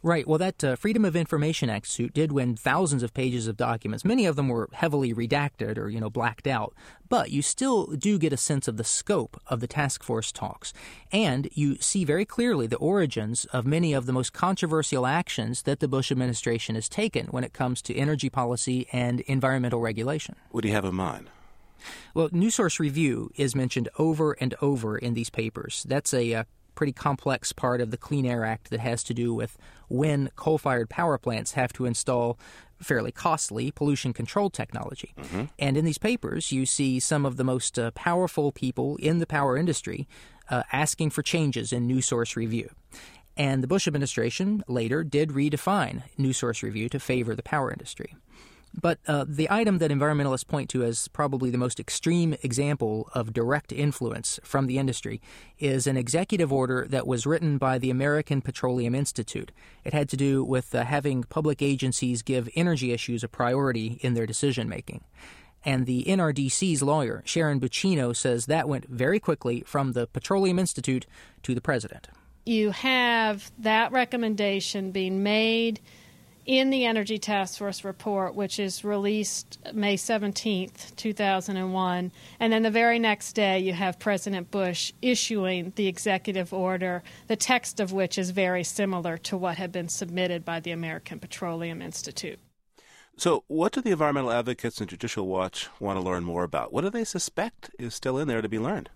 Right. 0.02 0.28
Well, 0.28 0.38
that 0.40 0.64
uh, 0.64 0.76
Freedom 0.76 1.06
of 1.06 1.16
Information 1.16 1.70
Act 1.70 1.88
suit 1.88 2.14
did 2.14 2.32
win 2.32 2.56
thousands 2.56 3.04
of 3.04 3.14
pages 3.14 3.48
of 3.48 3.58
documents. 3.58 4.06
Many 4.06 4.26
of 4.26 4.36
them 4.36 4.50
were 4.50 4.70
heavily 4.74 5.14
redacted 5.14 5.78
or, 5.78 5.90
you 5.90 6.00
know, 6.00 6.10
blacked 6.10 6.48
out. 6.48 6.74
But 7.08 7.32
you 7.32 7.42
still 7.42 7.88
do 7.88 8.20
get 8.20 8.34
a 8.34 8.38
sense 8.38 8.68
of 8.68 8.78
the 8.78 8.84
scope 8.84 9.42
of 9.48 9.60
the 9.60 9.68
task 9.68 10.04
force 10.04 10.32
talks. 10.32 10.74
And 11.12 11.50
you 11.54 11.76
see 11.78 12.06
very 12.06 12.26
clearly 12.26 12.68
the 12.68 12.78
origins 12.78 13.46
of 13.46 13.66
many 13.66 13.94
of 13.94 14.06
the 14.06 14.14
most 14.14 14.32
controversial 14.32 15.08
actions 15.08 15.64
that 15.64 15.80
the 15.80 15.88
Bush 15.88 16.12
administration 16.12 16.76
has 16.76 16.88
taken 16.88 17.28
when 17.28 17.44
it 17.44 17.54
comes 17.54 17.82
to 17.84 17.96
energy 17.96 18.30
policy 18.30 18.88
and 18.92 19.22
environmental 19.22 19.80
regulation. 19.82 20.36
What 20.52 20.62
do 20.62 20.68
you 20.68 20.76
have 20.76 20.86
in 20.86 20.96
mind? 20.96 21.30
Well, 22.14 22.30
New 22.32 22.50
Source 22.50 22.80
Review 22.80 23.32
is 23.36 23.56
mentioned 23.56 23.90
over 23.98 24.34
and 24.34 24.54
over 24.62 24.98
in 24.98 25.14
these 25.14 25.30
papers. 25.30 25.86
That's 25.88 26.14
a, 26.14 26.32
a 26.32 26.40
uh, 26.40 26.44
pretty 26.76 26.94
complex 26.94 27.52
part 27.52 27.82
of 27.82 27.92
the 27.92 27.98
Clean 27.98 28.26
Air 28.26 28.46
Act 28.46 28.70
that 28.70 28.80
has 28.80 29.04
to 29.04 29.14
do 29.14 29.34
with 29.34 29.58
when 29.88 30.30
coal 30.36 30.58
fired 30.58 30.90
power 30.90 31.18
plants 31.18 31.54
have 31.54 31.74
to 31.74 31.86
install 31.86 32.40
fairly 32.82 33.12
costly 33.12 33.72
pollution 33.72 34.14
control 34.14 34.50
technology. 34.50 35.14
Mm-hmm. 35.18 35.44
And 35.58 35.78
in 35.78 35.86
these 35.86 35.98
papers, 35.98 36.52
you 36.52 36.66
see 36.66 37.00
some 37.00 37.26
of 37.26 37.38
the 37.38 37.44
most 37.44 37.78
uh, 37.78 37.92
powerful 37.92 38.52
people 38.52 38.96
in 38.98 39.20
the 39.20 39.28
power 39.28 39.58
industry 39.58 40.08
uh, 40.50 40.64
asking 40.72 41.10
for 41.10 41.22
changes 41.22 41.74
in 41.74 41.86
New 41.86 42.02
Source 42.02 42.36
Review. 42.36 42.70
And 43.36 43.64
the 43.64 43.68
Bush 43.68 43.88
administration 43.88 44.64
later 44.68 45.04
did 45.04 45.30
redefine 45.30 46.04
New 46.18 46.34
Source 46.34 46.64
Review 46.64 46.90
to 46.90 47.00
favor 47.00 47.36
the 47.36 47.44
power 47.44 47.72
industry. 47.72 48.16
But 48.74 49.00
uh, 49.08 49.26
the 49.28 49.50
item 49.50 49.80
that 49.80 49.92
environmentalists 49.92 50.48
point 50.48 50.70
to 50.72 50.84
as 50.84 51.08
probably 51.08 51.50
the 51.50 51.58
most 51.58 51.80
extreme 51.80 52.36
example 52.44 53.10
of 53.14 53.34
direct 53.34 53.72
influence 53.72 54.40
from 54.44 54.68
the 54.68 54.78
industry 54.78 55.22
is 55.58 55.88
an 55.88 55.98
executive 55.98 56.54
order 56.54 56.86
that 56.90 57.08
was 57.08 57.26
written 57.26 57.58
by 57.58 57.78
the 57.78 57.90
American 57.90 58.42
Petroleum 58.42 58.94
Institute. 58.94 59.52
It 59.84 59.94
had 59.94 60.08
to 60.10 60.18
do 60.18 60.44
with 60.44 60.74
uh, 60.74 60.84
having 60.84 61.24
public 61.24 61.62
agencies 61.62 62.22
give 62.22 62.50
energy 62.56 62.92
issues 62.92 63.24
a 63.24 63.28
priority 63.28 64.00
in 64.02 64.14
their 64.14 64.28
decision 64.28 64.70
making. 64.70 65.04
And 65.66 65.86
the 65.86 66.06
NRDC's 66.06 66.82
lawyer, 66.82 67.22
Sharon 67.26 67.60
Buccino, 67.60 68.16
says 68.16 68.46
that 68.46 68.70
went 68.70 68.86
very 68.88 69.20
quickly 69.20 69.64
from 69.66 69.92
the 69.92 70.08
Petroleum 70.08 70.58
Institute 70.58 71.06
to 71.44 71.54
the 71.54 71.62
president. 71.62 72.08
You 72.46 72.72
have 72.72 73.52
that 73.60 73.92
recommendation 73.92 74.92
being 74.92 75.22
made 75.22 75.82
in 76.46 76.70
the 76.70 76.86
Energy 76.86 77.18
Task 77.18 77.58
Force 77.58 77.84
report, 77.84 78.36
which 78.36 78.60
is 78.60 78.84
released 78.84 79.60
May 79.74 79.96
17th, 79.96 80.96
2001. 80.96 82.12
And 82.40 82.54
then 82.54 82.64
the 82.64 82.72
very 82.72 83.00
next 83.00 83.34
day, 83.34 83.60
you 83.60 83.74
have 83.74 84.00
President 84.00 84.52
Bush 84.52 84.94
issuing 85.02 85.74
the 85.76 85.88
executive 85.88 86.54
order, 86.54 87.04
the 87.28 87.36
text 87.36 87.80
of 87.80 87.92
which 87.92 88.18
is 88.18 88.32
very 88.32 88.64
similar 88.64 89.18
to 89.18 89.38
what 89.38 89.58
had 89.58 89.72
been 89.72 89.90
submitted 89.90 90.44
by 90.44 90.60
the 90.60 90.72
American 90.72 91.20
Petroleum 91.20 91.82
Institute. 91.82 92.40
So, 93.18 93.44
what 93.48 93.74
do 93.74 93.82
the 93.82 93.92
environmental 93.92 94.32
advocates 94.32 94.80
and 94.80 94.90
Judicial 94.90 95.28
Watch 95.28 95.68
want 95.80 96.00
to 96.00 96.02
learn 96.02 96.24
more 96.24 96.46
about? 96.46 96.72
What 96.72 96.82
do 96.82 96.90
they 96.90 97.04
suspect 97.04 97.70
is 97.78 97.94
still 97.94 98.18
in 98.18 98.30
there 98.30 98.42
to 98.42 98.48
be 98.48 98.60
learned? 98.60 98.90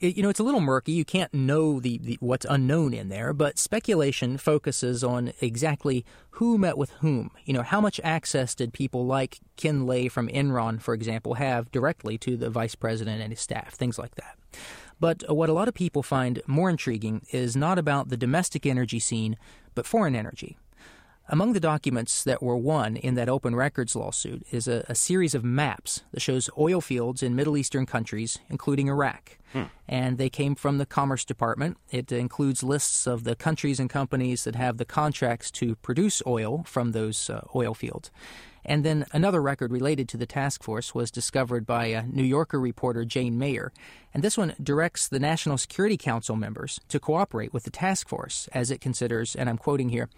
It, 0.00 0.16
you 0.16 0.22
know, 0.22 0.28
it's 0.28 0.40
a 0.40 0.44
little 0.44 0.60
murky. 0.60 0.92
You 0.92 1.04
can't 1.04 1.32
know 1.32 1.80
the, 1.80 1.98
the, 1.98 2.18
what's 2.20 2.46
unknown 2.48 2.94
in 2.94 3.08
there, 3.08 3.32
but 3.32 3.58
speculation 3.58 4.38
focuses 4.38 5.04
on 5.04 5.32
exactly 5.40 6.04
who 6.32 6.58
met 6.58 6.78
with 6.78 6.90
whom. 7.00 7.30
You 7.44 7.54
know, 7.54 7.62
how 7.62 7.80
much 7.80 8.00
access 8.02 8.54
did 8.54 8.72
people 8.72 9.06
like 9.06 9.40
Ken 9.56 9.86
Lay 9.86 10.08
from 10.08 10.28
Enron, 10.28 10.80
for 10.80 10.94
example, 10.94 11.34
have 11.34 11.70
directly 11.70 12.18
to 12.18 12.36
the 12.36 12.50
vice 12.50 12.74
president 12.74 13.20
and 13.20 13.32
his 13.32 13.40
staff, 13.40 13.74
things 13.74 13.98
like 13.98 14.14
that. 14.16 14.36
But 14.98 15.24
what 15.28 15.48
a 15.48 15.54
lot 15.54 15.68
of 15.68 15.74
people 15.74 16.02
find 16.02 16.42
more 16.46 16.68
intriguing 16.68 17.26
is 17.30 17.56
not 17.56 17.78
about 17.78 18.08
the 18.08 18.16
domestic 18.16 18.66
energy 18.66 18.98
scene, 18.98 19.36
but 19.74 19.86
foreign 19.86 20.14
energy. 20.14 20.58
Among 21.32 21.52
the 21.52 21.60
documents 21.60 22.24
that 22.24 22.42
were 22.42 22.56
won 22.56 22.96
in 22.96 23.14
that 23.14 23.28
open 23.28 23.54
records 23.54 23.94
lawsuit 23.94 24.44
is 24.50 24.66
a, 24.66 24.84
a, 24.88 24.96
series 24.96 25.32
of 25.32 25.44
maps 25.44 26.02
that 26.10 26.18
shows 26.18 26.50
oil 26.58 26.80
fields 26.80 27.22
in 27.22 27.36
Middle 27.36 27.56
Eastern 27.56 27.86
countries, 27.86 28.40
including 28.48 28.88
Iraq. 28.88 29.38
Hmm. 29.52 29.64
And 29.86 30.18
they 30.18 30.28
came 30.28 30.56
from 30.56 30.78
the 30.78 30.86
Commerce 30.86 31.24
Department. 31.24 31.76
It 31.88 32.10
includes 32.10 32.64
lists 32.64 33.06
of 33.06 33.22
the 33.22 33.36
countries 33.36 33.78
and 33.78 33.88
companies 33.88 34.42
that 34.42 34.56
have 34.56 34.78
the 34.78 34.84
contracts 34.84 35.52
to 35.52 35.76
produce 35.76 36.20
oil 36.26 36.64
from 36.66 36.90
those 36.90 37.30
uh, 37.30 37.46
oil 37.54 37.74
fields. 37.74 38.10
And 38.64 38.84
then 38.84 39.06
another 39.12 39.40
record 39.40 39.70
related 39.70 40.08
to 40.10 40.16
the 40.16 40.26
task 40.26 40.64
force 40.64 40.96
was 40.96 41.12
discovered 41.12 41.64
by 41.64 41.86
a 41.86 42.06
New 42.06 42.24
Yorker 42.24 42.58
reporter 42.58 43.04
Jane 43.04 43.38
Mayer. 43.38 43.72
And 44.12 44.24
this 44.24 44.36
one 44.36 44.54
directs 44.60 45.06
the 45.06 45.20
National 45.20 45.58
Security 45.58 45.96
Council 45.96 46.34
members 46.34 46.80
to 46.88 46.98
cooperate 46.98 47.52
with 47.52 47.62
the 47.62 47.70
task 47.70 48.08
force 48.08 48.48
as 48.52 48.72
it 48.72 48.80
considers, 48.80 49.36
and 49.36 49.48
I'm 49.48 49.58
quoting 49.58 49.90
here, 49.90 50.08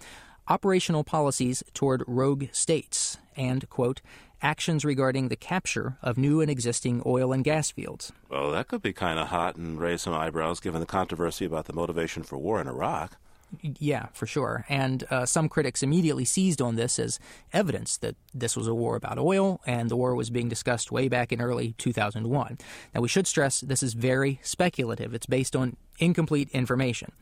operational 0.52 1.02
policies 1.02 1.64
toward 1.72 2.04
rogue 2.06 2.44
states, 2.52 3.16
and, 3.34 3.66
quote, 3.70 4.02
actions 4.42 4.84
regarding 4.84 5.28
the 5.28 5.36
capture 5.36 5.96
of 6.02 6.18
new 6.18 6.42
and 6.42 6.50
existing 6.50 7.02
oil 7.06 7.32
and 7.32 7.42
gas 7.42 7.70
fields. 7.70 8.12
Well, 8.28 8.50
that 8.50 8.68
could 8.68 8.82
be 8.82 8.92
kind 8.92 9.18
of 9.18 9.28
hot 9.28 9.56
and 9.56 9.80
raise 9.80 10.02
some 10.02 10.12
eyebrows 10.12 10.60
given 10.60 10.80
the 10.80 10.86
controversy 10.86 11.46
about 11.46 11.64
the 11.64 11.72
motivation 11.72 12.22
for 12.22 12.36
war 12.36 12.60
in 12.60 12.68
Iraq. 12.68 13.16
Yeah, 13.60 14.06
for 14.12 14.26
sure. 14.26 14.64
And 14.68 15.04
uh, 15.10 15.26
some 15.26 15.48
critics 15.48 15.82
immediately 15.82 16.24
seized 16.24 16.62
on 16.62 16.76
this 16.76 16.98
as 16.98 17.18
evidence 17.52 17.96
that 17.98 18.16
this 18.32 18.56
was 18.56 18.66
a 18.66 18.74
war 18.74 18.96
about 18.96 19.18
oil 19.18 19.60
and 19.66 19.90
the 19.90 19.96
war 19.96 20.14
was 20.14 20.30
being 20.30 20.48
discussed 20.48 20.90
way 20.90 21.08
back 21.08 21.32
in 21.32 21.40
early 21.40 21.74
2001. 21.78 22.58
Now, 22.94 23.00
we 23.00 23.08
should 23.08 23.26
stress 23.26 23.60
this 23.60 23.82
is 23.82 23.94
very 23.94 24.40
speculative, 24.42 25.14
it's 25.14 25.26
based 25.26 25.54
on 25.54 25.76
incomplete 25.98 26.48
information. 26.50 27.12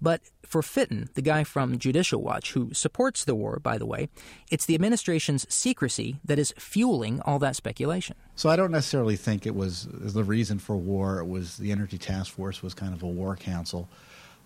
But 0.00 0.22
for 0.46 0.62
Fitton, 0.62 1.10
the 1.14 1.22
guy 1.22 1.44
from 1.44 1.78
Judicial 1.78 2.22
Watch, 2.22 2.52
who 2.52 2.72
supports 2.72 3.24
the 3.24 3.34
war, 3.34 3.58
by 3.58 3.78
the 3.78 3.86
way, 3.86 4.08
it's 4.50 4.66
the 4.66 4.74
administration's 4.74 5.52
secrecy 5.52 6.20
that 6.24 6.38
is 6.38 6.54
fueling 6.58 7.20
all 7.22 7.38
that 7.40 7.56
speculation. 7.56 8.16
So 8.36 8.48
I 8.48 8.56
don't 8.56 8.70
necessarily 8.70 9.16
think 9.16 9.46
it 9.46 9.54
was 9.54 9.88
the 9.90 10.24
reason 10.24 10.58
for 10.58 10.76
war. 10.76 11.18
It 11.18 11.26
was 11.26 11.56
the 11.56 11.72
Energy 11.72 11.98
Task 11.98 12.32
Force 12.32 12.62
was 12.62 12.74
kind 12.74 12.94
of 12.94 13.02
a 13.02 13.06
war 13.06 13.36
council. 13.36 13.88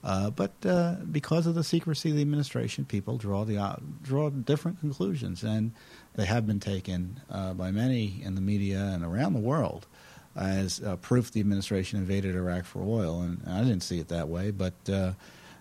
Uh, 0.06 0.30
but 0.30 0.52
uh, 0.64 0.94
because 1.10 1.48
of 1.48 1.56
the 1.56 1.64
secrecy 1.64 2.10
of 2.10 2.14
the 2.14 2.22
administration, 2.22 2.84
people 2.84 3.18
draw 3.18 3.44
the 3.44 3.58
uh, 3.58 3.74
draw 4.02 4.30
different 4.30 4.78
conclusions, 4.78 5.42
and 5.42 5.72
they 6.14 6.24
have 6.24 6.46
been 6.46 6.60
taken 6.60 7.20
uh, 7.28 7.52
by 7.52 7.72
many 7.72 8.22
in 8.22 8.36
the 8.36 8.40
media 8.40 8.78
and 8.94 9.04
around 9.04 9.32
the 9.32 9.40
world 9.40 9.88
as 10.36 10.80
uh, 10.84 10.94
proof 10.96 11.32
the 11.32 11.40
administration 11.40 11.98
invaded 11.98 12.36
Iraq 12.36 12.64
for 12.64 12.82
oil. 12.82 13.20
And 13.20 13.42
I 13.48 13.62
didn't 13.62 13.80
see 13.80 13.98
it 13.98 14.06
that 14.06 14.28
way, 14.28 14.52
but 14.52 14.74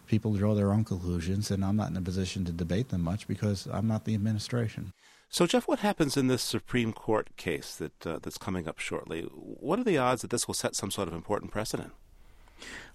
people 0.05 0.33
draw 0.35 0.53
their 0.53 0.71
own 0.71 0.83
conclusions, 0.83 1.49
and 1.49 1.65
I'm 1.65 1.75
not 1.75 1.89
in 1.89 1.97
a 1.97 2.01
position 2.01 2.45
to 2.45 2.51
debate 2.51 2.89
them 2.89 3.01
much 3.01 3.27
because 3.27 3.67
I'm 3.71 3.87
not 3.87 4.05
the 4.05 4.13
administration. 4.13 4.93
So, 5.27 5.47
Jeff, 5.47 5.67
what 5.67 5.79
happens 5.79 6.17
in 6.17 6.27
this 6.27 6.43
Supreme 6.43 6.93
Court 6.93 7.35
case 7.35 7.75
that 7.77 7.99
that's 8.01 8.37
coming 8.37 8.67
up 8.67 8.77
shortly? 8.77 9.23
What 9.23 9.79
are 9.79 9.83
the 9.83 9.97
odds 9.97 10.21
that 10.21 10.29
this 10.29 10.45
will 10.45 10.53
set 10.53 10.75
some 10.75 10.91
sort 10.91 11.07
of 11.07 11.15
important 11.15 11.51
precedent? 11.51 11.93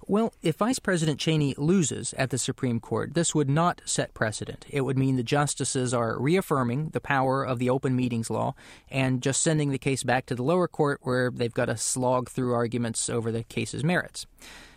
Well, 0.07 0.33
if 0.43 0.57
Vice 0.57 0.79
President 0.79 1.21
Cheney 1.21 1.55
loses 1.57 2.15
at 2.15 2.31
the 2.31 2.39
Supreme 2.39 2.81
Court, 2.81 3.15
this 3.15 3.35
would 3.35 3.49
not 3.49 3.81
set 3.85 4.13
precedent. 4.13 4.67
It 4.69 4.81
would 4.81 4.99
mean 4.99 5.17
the 5.17 5.23
justices 5.23 5.95
are 5.95 6.19
reaffirming 6.19 6.89
the 6.89 7.01
power 7.01 7.45
of 7.45 7.59
the 7.59 7.71
open 7.71 7.95
meetings 7.95 8.29
law 8.29 8.55
and 8.91 9.23
just 9.23 9.41
sending 9.41 9.71
the 9.71 9.79
case 9.79 10.03
back 10.03 10.27
to 10.27 10.35
the 10.35 10.43
lower 10.43 10.67
court 10.67 10.99
where 11.03 11.31
they've 11.31 11.55
got 11.55 11.67
to 11.67 11.77
slog 11.77 12.29
through 12.29 12.55
arguments 12.55 13.09
over 13.09 13.31
the 13.31 13.45
case's 13.45 13.85
merits. 13.85 14.27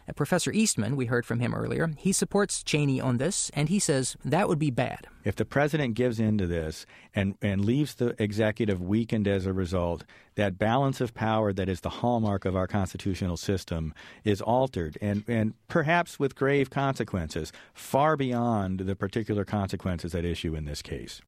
Uh, 0.07 0.13
Professor 0.13 0.51
Eastman, 0.51 0.95
we 0.95 1.05
heard 1.05 1.25
from 1.25 1.39
him 1.39 1.53
earlier, 1.53 1.91
he 1.97 2.11
supports 2.11 2.63
Cheney 2.63 2.99
on 2.99 3.17
this, 3.17 3.49
and 3.53 3.69
he 3.69 3.79
says 3.79 4.17
that 4.25 4.47
would 4.47 4.59
be 4.59 4.71
bad. 4.71 5.07
If 5.23 5.35
the 5.35 5.45
president 5.45 5.93
gives 5.93 6.19
in 6.19 6.37
to 6.37 6.47
this 6.47 6.85
and, 7.15 7.35
and 7.41 7.63
leaves 7.63 7.95
the 7.95 8.15
executive 8.21 8.81
weakened 8.81 9.27
as 9.27 9.45
a 9.45 9.53
result, 9.53 10.03
that 10.35 10.57
balance 10.57 10.99
of 10.99 11.13
power 11.13 11.53
that 11.53 11.69
is 11.69 11.81
the 11.81 11.89
hallmark 11.89 12.43
of 12.45 12.55
our 12.55 12.67
constitutional 12.67 13.37
system 13.37 13.93
is 14.23 14.41
altered, 14.41 14.97
and, 15.01 15.23
and 15.27 15.53
perhaps 15.67 16.19
with 16.19 16.35
grave 16.35 16.69
consequences, 16.69 17.51
far 17.73 18.17
beyond 18.17 18.81
the 18.81 18.95
particular 18.95 19.45
consequences 19.45 20.13
at 20.13 20.25
issue 20.25 20.55
in 20.55 20.65
this 20.65 20.81
case. 20.81 21.21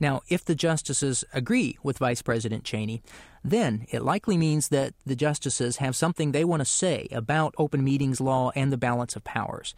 Now, 0.00 0.22
if 0.28 0.44
the 0.44 0.54
justices 0.54 1.24
agree 1.34 1.78
with 1.82 1.98
Vice 1.98 2.22
President 2.22 2.64
Cheney, 2.64 3.02
then 3.44 3.86
it 3.90 4.02
likely 4.02 4.38
means 4.38 4.68
that 4.68 4.94
the 5.04 5.14
justices 5.14 5.76
have 5.76 5.94
something 5.94 6.32
they 6.32 6.44
want 6.44 6.60
to 6.60 6.66
say 6.66 7.06
about 7.12 7.54
open 7.58 7.84
meetings 7.84 8.20
law 8.20 8.50
and 8.54 8.72
the 8.72 8.78
balance 8.78 9.14
of 9.14 9.24
powers. 9.24 9.74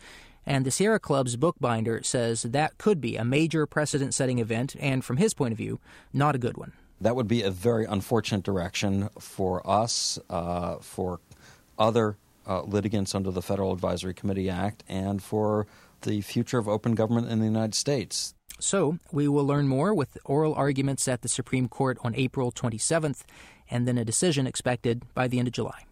And 0.46 0.64
the 0.64 0.70
Sierra 0.70 0.98
Club's 0.98 1.36
Bookbinder 1.36 2.02
says 2.02 2.42
that 2.42 2.78
could 2.78 3.00
be 3.00 3.16
a 3.16 3.24
major 3.24 3.66
precedent 3.66 4.14
setting 4.14 4.38
event, 4.38 4.74
and 4.78 5.04
from 5.04 5.16
his 5.16 5.34
point 5.34 5.52
of 5.52 5.58
view, 5.58 5.80
not 6.12 6.34
a 6.34 6.38
good 6.38 6.56
one. 6.56 6.72
That 7.00 7.16
would 7.16 7.28
be 7.28 7.42
a 7.42 7.50
very 7.50 7.84
unfortunate 7.84 8.44
direction 8.44 9.08
for 9.18 9.68
us, 9.68 10.18
uh, 10.30 10.76
for 10.76 11.20
other 11.78 12.16
uh, 12.46 12.62
litigants 12.62 13.14
under 13.14 13.30
the 13.30 13.42
Federal 13.42 13.72
Advisory 13.72 14.14
Committee 14.14 14.50
Act, 14.50 14.84
and 14.88 15.22
for 15.22 15.66
the 16.02 16.20
future 16.20 16.58
of 16.58 16.68
open 16.68 16.94
government 16.94 17.28
in 17.28 17.38
the 17.38 17.46
United 17.46 17.74
States. 17.74 18.34
So, 18.62 18.98
we 19.10 19.26
will 19.26 19.44
learn 19.44 19.66
more 19.66 19.92
with 19.92 20.16
oral 20.24 20.54
arguments 20.54 21.08
at 21.08 21.22
the 21.22 21.28
Supreme 21.28 21.68
Court 21.68 21.98
on 22.02 22.14
April 22.14 22.52
27th, 22.52 23.24
and 23.68 23.88
then 23.88 23.98
a 23.98 24.04
decision 24.04 24.46
expected 24.46 25.02
by 25.14 25.26
the 25.26 25.40
end 25.40 25.48
of 25.48 25.54
July. 25.54 25.84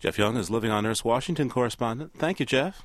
Jeff 0.00 0.18
Young 0.18 0.36
is 0.36 0.50
Living 0.50 0.72
on 0.72 0.84
Earth's 0.84 1.04
Washington 1.04 1.48
correspondent. 1.48 2.14
Thank 2.14 2.40
you, 2.40 2.46
Jeff. 2.46 2.84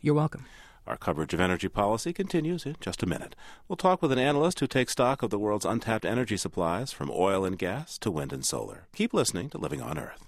You're 0.00 0.14
welcome. 0.14 0.46
Our 0.86 0.96
coverage 0.96 1.34
of 1.34 1.40
energy 1.40 1.68
policy 1.68 2.14
continues 2.14 2.64
in 2.64 2.76
just 2.80 3.02
a 3.02 3.06
minute. 3.06 3.36
We'll 3.68 3.76
talk 3.76 4.00
with 4.00 4.10
an 4.10 4.18
analyst 4.18 4.60
who 4.60 4.66
takes 4.66 4.92
stock 4.92 5.22
of 5.22 5.28
the 5.28 5.38
world's 5.38 5.66
untapped 5.66 6.06
energy 6.06 6.38
supplies 6.38 6.92
from 6.92 7.10
oil 7.12 7.44
and 7.44 7.58
gas 7.58 7.98
to 7.98 8.10
wind 8.10 8.32
and 8.32 8.44
solar. 8.44 8.88
Keep 8.94 9.12
listening 9.12 9.50
to 9.50 9.58
Living 9.58 9.82
on 9.82 9.98
Earth. 9.98 10.26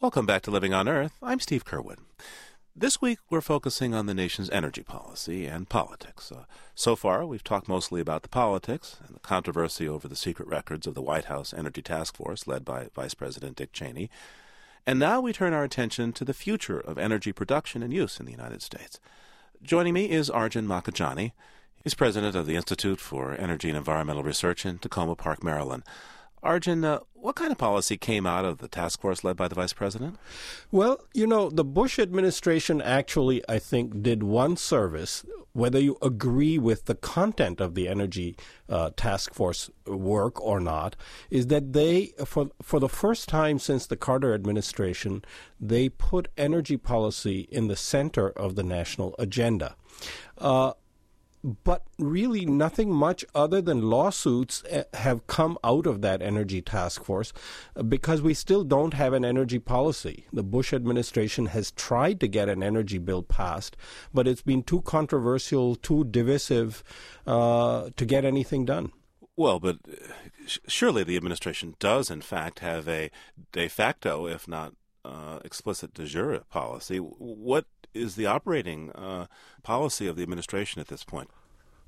Welcome 0.00 0.26
back 0.26 0.42
to 0.42 0.50
Living 0.50 0.74
on 0.74 0.88
Earth. 0.88 1.12
I'm 1.22 1.40
Steve 1.40 1.64
Curwood. 1.64 1.98
This 2.80 3.02
week, 3.02 3.18
we're 3.28 3.40
focusing 3.40 3.92
on 3.92 4.06
the 4.06 4.14
nation's 4.14 4.50
energy 4.50 4.84
policy 4.84 5.46
and 5.46 5.68
politics. 5.68 6.30
Uh, 6.30 6.44
so 6.76 6.94
far, 6.94 7.26
we've 7.26 7.42
talked 7.42 7.66
mostly 7.66 8.00
about 8.00 8.22
the 8.22 8.28
politics 8.28 8.98
and 9.04 9.16
the 9.16 9.20
controversy 9.20 9.88
over 9.88 10.06
the 10.06 10.14
secret 10.14 10.46
records 10.46 10.86
of 10.86 10.94
the 10.94 11.02
White 11.02 11.24
House 11.24 11.52
Energy 11.52 11.82
Task 11.82 12.16
Force 12.16 12.46
led 12.46 12.64
by 12.64 12.86
Vice 12.94 13.14
President 13.14 13.56
Dick 13.56 13.72
Cheney. 13.72 14.08
And 14.86 15.00
now 15.00 15.20
we 15.20 15.32
turn 15.32 15.52
our 15.52 15.64
attention 15.64 16.12
to 16.12 16.24
the 16.24 16.32
future 16.32 16.78
of 16.78 16.98
energy 16.98 17.32
production 17.32 17.82
and 17.82 17.92
use 17.92 18.20
in 18.20 18.26
the 18.26 18.32
United 18.32 18.62
States. 18.62 19.00
Joining 19.60 19.92
me 19.92 20.08
is 20.08 20.30
Arjun 20.30 20.68
Makhijani. 20.68 21.32
He's 21.82 21.94
president 21.94 22.36
of 22.36 22.46
the 22.46 22.54
Institute 22.54 23.00
for 23.00 23.34
Energy 23.34 23.70
and 23.70 23.76
Environmental 23.76 24.22
Research 24.22 24.64
in 24.64 24.78
Takoma 24.78 25.18
Park, 25.18 25.42
Maryland. 25.42 25.82
Arjun, 26.42 26.84
uh, 26.84 27.00
what 27.14 27.36
kind 27.36 27.50
of 27.50 27.58
policy 27.58 27.96
came 27.96 28.26
out 28.26 28.44
of 28.44 28.58
the 28.58 28.68
task 28.68 29.00
force 29.00 29.24
led 29.24 29.36
by 29.36 29.48
the 29.48 29.54
vice 29.54 29.72
president? 29.72 30.16
Well, 30.70 31.00
you 31.12 31.26
know, 31.26 31.50
the 31.50 31.64
Bush 31.64 31.98
administration 31.98 32.80
actually, 32.80 33.42
I 33.48 33.58
think, 33.58 34.02
did 34.02 34.22
one 34.22 34.56
service, 34.56 35.24
whether 35.52 35.80
you 35.80 35.98
agree 36.00 36.58
with 36.58 36.84
the 36.84 36.94
content 36.94 37.60
of 37.60 37.74
the 37.74 37.88
energy 37.88 38.36
uh, 38.68 38.90
task 38.96 39.34
force 39.34 39.70
work 39.86 40.40
or 40.40 40.60
not, 40.60 40.94
is 41.30 41.48
that 41.48 41.72
they, 41.72 42.12
for, 42.24 42.50
for 42.62 42.78
the 42.78 42.88
first 42.88 43.28
time 43.28 43.58
since 43.58 43.86
the 43.86 43.96
Carter 43.96 44.32
administration, 44.32 45.24
they 45.60 45.88
put 45.88 46.28
energy 46.36 46.76
policy 46.76 47.48
in 47.50 47.66
the 47.66 47.76
center 47.76 48.30
of 48.30 48.54
the 48.54 48.62
national 48.62 49.14
agenda. 49.18 49.74
Uh, 50.38 50.72
but 51.42 51.84
really 51.98 52.44
nothing 52.44 52.92
much 52.92 53.24
other 53.34 53.60
than 53.60 53.90
lawsuits 53.90 54.62
eh, 54.68 54.84
have 54.94 55.26
come 55.26 55.58
out 55.62 55.86
of 55.86 56.02
that 56.02 56.22
energy 56.22 56.60
task 56.60 57.04
force 57.04 57.32
uh, 57.76 57.82
because 57.82 58.20
we 58.22 58.34
still 58.34 58.64
don't 58.64 58.94
have 58.94 59.12
an 59.12 59.24
energy 59.24 59.58
policy. 59.58 60.26
The 60.32 60.42
Bush 60.42 60.72
administration 60.72 61.46
has 61.46 61.70
tried 61.70 62.20
to 62.20 62.28
get 62.28 62.48
an 62.48 62.62
energy 62.62 62.98
bill 62.98 63.22
passed, 63.22 63.76
but 64.12 64.26
it's 64.26 64.42
been 64.42 64.62
too 64.62 64.82
controversial, 64.82 65.76
too 65.76 66.04
divisive 66.04 66.82
uh, 67.26 67.90
to 67.96 68.04
get 68.04 68.24
anything 68.24 68.64
done. 68.64 68.92
Well, 69.36 69.60
but 69.60 69.78
uh, 69.88 69.94
surely 70.66 71.04
the 71.04 71.16
administration 71.16 71.76
does, 71.78 72.10
in 72.10 72.22
fact, 72.22 72.58
have 72.58 72.88
a 72.88 73.10
de 73.52 73.68
facto, 73.68 74.26
if 74.26 74.48
not 74.48 74.74
uh, 75.04 75.38
explicit 75.44 75.94
de 75.94 76.06
jure 76.06 76.40
policy. 76.50 76.98
What 76.98 77.66
is 77.94 78.16
the 78.16 78.26
operating 78.26 78.90
uh, 78.92 79.26
policy 79.62 80.06
of 80.06 80.16
the 80.16 80.22
administration 80.22 80.80
at 80.80 80.88
this 80.88 81.04
point? 81.04 81.30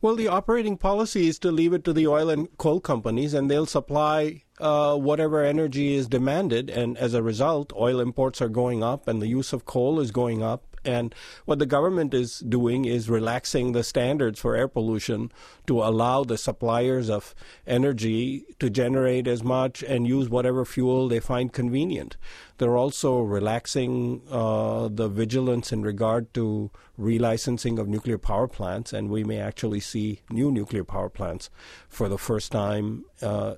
Well, 0.03 0.17
the 0.17 0.29
operating 0.29 0.79
policy 0.79 1.29
is 1.29 1.39
to 1.41 1.53
leave 1.53 1.75
it 1.75 1.85
to 1.85 1.93
the 1.93 2.07
oil 2.07 2.31
and 2.31 2.49
coal 2.57 2.81
companies, 2.81 3.35
and 3.35 3.51
they'll 3.51 3.67
supply 3.67 4.45
uh, 4.59 4.97
whatever 4.97 5.45
energy 5.45 5.95
is 5.95 6.09
demanded. 6.09 6.71
And 6.71 6.97
as 6.97 7.13
a 7.13 7.23
result, 7.23 7.71
oil 7.77 8.01
imports 8.01 8.41
are 8.41 8.49
going 8.49 8.83
up, 8.83 9.09
and 9.09 9.21
the 9.21 9.29
use 9.29 9.53
of 9.53 9.67
coal 9.67 10.01
is 10.01 10.11
going 10.11 10.43
up. 10.43 10.70
And 10.85 11.15
what 11.45 11.59
the 11.59 11.67
government 11.67 12.15
is 12.15 12.39
doing 12.41 12.85
is 12.85 13.11
relaxing 13.11 13.73
the 13.73 13.85
standards 13.85 14.41
for 14.41 14.57
air 14.57 14.69
pollution 14.69 15.31
to 15.67 15.83
allow 15.83 16.25
the 16.25 16.39
suppliers 16.39 17.11
of 17.11 17.35
energy 17.67 18.45
to 18.59 18.71
generate 18.71 19.27
as 19.27 19.43
much 19.43 19.83
and 19.83 20.07
use 20.07 20.29
whatever 20.29 20.65
fuel 20.65 21.09
they 21.09 21.21
find 21.21 21.53
convenient. 21.53 22.17
They're 22.59 22.77
also 22.77 23.21
relaxing 23.21 24.23
uh, 24.31 24.89
the 24.93 25.09
vigilance 25.09 25.73
in 25.73 25.83
regard 25.83 26.33
to 26.35 26.71
relicensing 26.99 27.79
of 27.79 27.89
nuclear 27.89 28.19
power 28.19 28.49
plants, 28.49 28.93
and 28.93 29.09
we 29.09 29.25
may 29.25 29.39
actually 29.39 29.81
see 29.81 30.21
new 30.31 30.51
nuclear 30.51 30.85
power 30.85 31.09
plants 31.09 31.51
for 31.89 32.09
the 32.09 32.19
first 32.19 32.53
time 32.53 33.05
uh, 33.23 33.55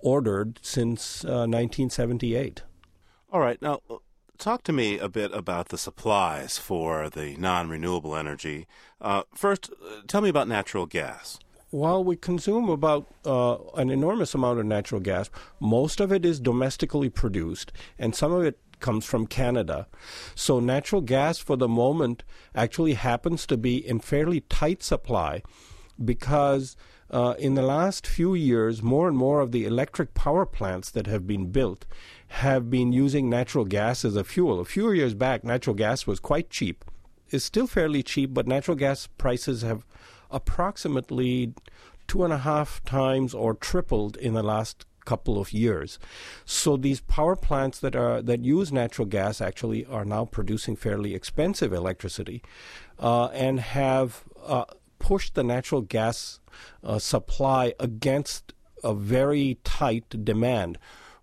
ordered 0.00 0.58
since 0.62 1.24
uh, 1.24 1.46
1978. 1.48 2.62
All 3.32 3.40
right. 3.40 3.60
Now, 3.62 3.80
talk 4.38 4.62
to 4.64 4.72
me 4.72 4.98
a 4.98 5.08
bit 5.08 5.32
about 5.32 5.68
the 5.68 5.78
supplies 5.78 6.58
for 6.58 7.08
the 7.08 7.36
non 7.36 7.68
renewable 7.68 8.16
energy. 8.16 8.66
Uh, 9.00 9.22
first, 9.34 9.70
tell 10.06 10.20
me 10.20 10.28
about 10.28 10.48
natural 10.48 10.86
gas. 10.86 11.38
While 11.70 12.04
we 12.04 12.16
consume 12.16 12.68
about 12.68 13.06
uh, 13.24 13.56
an 13.76 13.90
enormous 13.90 14.34
amount 14.34 14.60
of 14.60 14.66
natural 14.66 15.00
gas, 15.00 15.30
most 15.58 16.00
of 16.00 16.12
it 16.12 16.24
is 16.24 16.38
domestically 16.38 17.08
produced, 17.08 17.72
and 17.98 18.14
some 18.14 18.32
of 18.32 18.44
it 18.44 18.58
comes 18.80 19.06
from 19.06 19.26
Canada. 19.26 19.86
So, 20.34 20.60
natural 20.60 21.00
gas 21.00 21.38
for 21.38 21.56
the 21.56 21.68
moment 21.68 22.24
actually 22.54 22.94
happens 22.94 23.46
to 23.46 23.56
be 23.56 23.76
in 23.76 24.00
fairly 24.00 24.40
tight 24.40 24.82
supply 24.82 25.42
because 26.04 26.76
uh, 27.10 27.34
in 27.38 27.54
the 27.54 27.62
last 27.62 28.06
few 28.06 28.34
years, 28.34 28.82
more 28.82 29.06
and 29.06 29.16
more 29.16 29.40
of 29.40 29.52
the 29.52 29.64
electric 29.64 30.14
power 30.14 30.46
plants 30.46 30.90
that 30.90 31.06
have 31.06 31.26
been 31.26 31.50
built 31.50 31.84
have 32.32 32.70
been 32.70 32.92
using 32.92 33.28
natural 33.28 33.66
gas 33.66 34.06
as 34.06 34.16
a 34.16 34.24
fuel. 34.24 34.58
A 34.58 34.64
few 34.64 34.90
years 34.90 35.12
back, 35.12 35.44
natural 35.44 35.76
gas 35.76 36.06
was 36.06 36.18
quite 36.18 36.48
cheap. 36.48 36.82
It's 37.28 37.44
still 37.44 37.66
fairly 37.66 38.02
cheap, 38.02 38.32
but 38.32 38.46
natural 38.46 38.76
gas 38.76 39.06
prices 39.06 39.60
have 39.60 39.84
approximately 40.30 41.52
two 42.08 42.24
and 42.24 42.32
a 42.32 42.38
half 42.38 42.82
times 42.84 43.34
or 43.34 43.52
tripled 43.52 44.16
in 44.16 44.32
the 44.32 44.42
last 44.42 44.86
couple 45.04 45.38
of 45.38 45.52
years. 45.52 45.98
So 46.46 46.78
these 46.78 47.00
power 47.02 47.36
plants 47.36 47.78
that 47.80 47.94
are 47.94 48.22
that 48.22 48.44
use 48.44 48.72
natural 48.72 49.06
gas 49.06 49.42
actually 49.42 49.84
are 49.84 50.04
now 50.04 50.24
producing 50.24 50.74
fairly 50.74 51.14
expensive 51.14 51.72
electricity, 51.72 52.42
uh, 52.98 53.26
and 53.26 53.60
have 53.60 54.24
uh, 54.42 54.64
pushed 54.98 55.34
the 55.34 55.44
natural 55.44 55.82
gas 55.82 56.40
uh, 56.82 56.98
supply 56.98 57.74
against 57.78 58.54
a 58.82 58.94
very 58.94 59.58
tight 59.64 60.24
demand. 60.24 60.78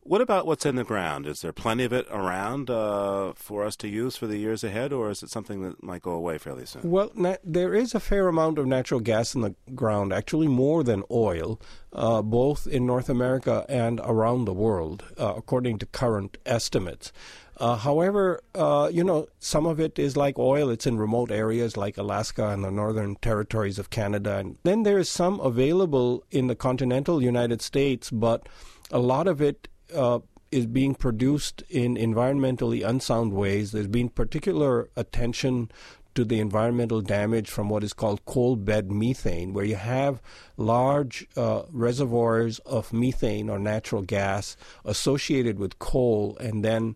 What 0.10 0.22
about 0.22 0.48
what's 0.48 0.66
in 0.66 0.75
the 0.75 0.84
ground? 0.84 1.28
Is 1.28 1.42
there 1.42 1.54
plenty 1.54 1.84
of 1.84 1.94
it 1.94 2.08
around 2.10 2.72
uh, 2.72 3.34
for 3.36 3.63
us 3.63 3.75
to 3.75 3.88
use 3.88 4.18
for 4.18 4.25
the 4.25 4.38
years 4.38 4.63
ahead, 4.63 4.92
or 4.92 5.12
is 5.12 5.22
it 5.22 5.30
something 5.30 5.62
that 5.62 5.84
might 5.84 6.01
go 6.01 6.13
away 6.13 6.39
fairly 6.39 6.65
soon? 6.65 6.89
Well, 6.89 7.12
na- 7.13 7.36
there 7.43 7.76
is 7.76 7.93
a 7.93 8.00
fair 8.00 8.28
amount 8.28 8.58
of 8.58 8.65
natural 8.65 9.02
gas 9.02 9.36
in 9.36 9.41
the 9.41 9.54
ground, 9.76 10.12
actually 10.12 10.48
more 10.48 10.84
than 10.84 11.04
oil, 11.12 11.62
uh, 11.93 12.24
both 12.24 12.65
in 12.65 12.88
North 12.88 13.08
America 13.08 13.67
and 13.69 14.02
around 14.04 14.45
the 14.45 14.54
world, 14.54 15.04
uh, 15.19 15.36
according 15.38 15.78
to 15.78 15.86
current 15.86 16.39
estimates. 16.43 17.13
Uh, 17.58 17.76
however, 17.76 18.41
uh, 18.56 18.89
you 18.91 19.04
know, 19.04 19.28
some 19.38 19.67
of 19.67 19.80
it 19.80 20.00
is 20.00 20.17
like 20.17 20.39
oil. 20.39 20.72
It's 20.72 20.88
in 20.88 20.98
remote 20.98 21.30
areas 21.30 21.78
like 21.78 22.00
Alaska 22.00 22.48
and 22.50 22.63
the 22.63 22.72
northern 22.72 23.15
territories 23.17 23.78
of 23.78 23.91
Canada. 23.91 24.38
And 24.38 24.58
then 24.63 24.82
there 24.82 24.98
is 24.98 25.08
some 25.08 25.39
available 25.39 26.24
in 26.32 26.48
the 26.48 26.56
continental 26.56 27.22
United 27.22 27.62
States, 27.62 28.10
but 28.10 28.50
a 28.89 28.98
lot 28.98 29.28
of 29.28 29.39
it 29.39 29.67
uh, 29.93 30.19
is 30.52 30.65
being 30.65 30.95
produced 30.95 31.63
in 31.69 31.95
environmentally 31.95 32.88
unsound 32.88 33.34
ways. 33.34 33.71
There's 33.71 33.88
been 33.88 34.10
particular 34.10 34.89
attention 34.95 35.71
to 36.15 36.25
the 36.25 36.39
environmental 36.39 37.02
damage 37.02 37.49
from 37.49 37.69
what 37.69 37.84
is 37.84 37.93
called 37.93 38.25
coal 38.25 38.56
bed 38.56 38.91
methane, 38.91 39.54
where 39.54 39.65
you 39.65 39.75
have 39.75 40.21
large 40.58 41.28
uh, 41.38 41.63
reservoirs 41.71 42.60
of 42.60 42.91
methane 42.91 43.49
or 43.49 43.60
natural 43.60 44.02
gas 44.02 44.58
associated 44.84 45.60
with 45.60 45.80
coal, 45.80 46.36
and 46.39 46.65
then 46.65 46.95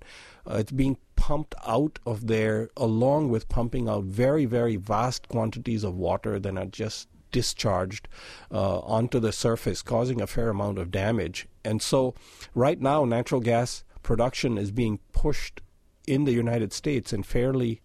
uh, 0.49 0.55
it's 0.55 0.71
being 0.71 0.97
pumped 1.15 1.55
out 1.65 1.99
of 2.05 2.27
there 2.27 2.69
along 2.75 3.29
with 3.29 3.47
pumping 3.47 3.87
out 3.87 4.03
very, 4.03 4.45
very 4.45 4.75
vast 4.75 5.29
quantities 5.29 5.83
of 5.83 5.95
water 5.95 6.39
that 6.39 6.57
are 6.57 6.65
just 6.65 7.07
discharged 7.33 8.07
uh, 8.49 8.79
onto 8.79 9.19
the 9.19 9.33
surface, 9.33 9.81
causing 9.81 10.21
a 10.21 10.27
fair 10.27 10.47
amount 10.47 10.77
of 10.79 10.89
damage. 10.89 11.47
And 11.65 11.81
so, 11.81 12.15
right 12.55 12.79
now, 12.79 13.03
natural 13.03 13.41
gas 13.41 13.83
production 14.03 14.57
is 14.57 14.71
being 14.71 14.99
pushed 15.11 15.61
in 16.07 16.23
the 16.23 16.31
United 16.31 16.71
States 16.71 17.11
in 17.11 17.23
fairly 17.23 17.81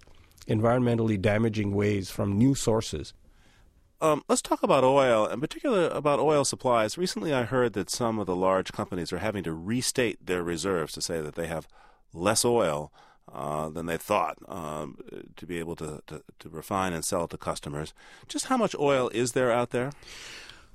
environmentally 0.46 1.20
damaging 1.20 1.74
ways 1.74 2.10
from 2.10 2.38
new 2.38 2.54
sources. 2.54 3.12
Um, 4.00 4.22
let's 4.28 4.42
talk 4.42 4.62
about 4.62 4.84
oil, 4.84 5.26
in 5.26 5.40
particular 5.40 5.88
about 5.88 6.20
oil 6.20 6.44
supplies. 6.44 6.96
Recently, 6.96 7.32
I 7.32 7.42
heard 7.42 7.72
that 7.72 7.90
some 7.90 8.20
of 8.20 8.26
the 8.26 8.36
large 8.36 8.72
companies 8.72 9.12
are 9.12 9.18
having 9.18 9.42
to 9.42 9.52
restate 9.52 10.24
their 10.24 10.44
reserves 10.44 10.92
to 10.94 11.02
say 11.02 11.20
that 11.20 11.34
they 11.34 11.48
have 11.48 11.66
less 12.12 12.44
oil 12.44 12.92
uh, 13.32 13.68
than 13.68 13.86
they 13.86 13.96
thought 13.96 14.38
um, 14.48 14.98
to 15.36 15.46
be 15.46 15.58
able 15.58 15.76
to, 15.76 16.02
to, 16.06 16.22
to 16.38 16.48
refine 16.48 16.92
and 16.92 17.04
sell 17.04 17.24
it 17.24 17.30
to 17.30 17.38
customers. 17.38 17.92
Just 18.28 18.46
how 18.46 18.56
much 18.56 18.74
oil 18.78 19.08
is 19.14 19.32
there 19.32 19.52
out 19.52 19.70
there? 19.70 19.92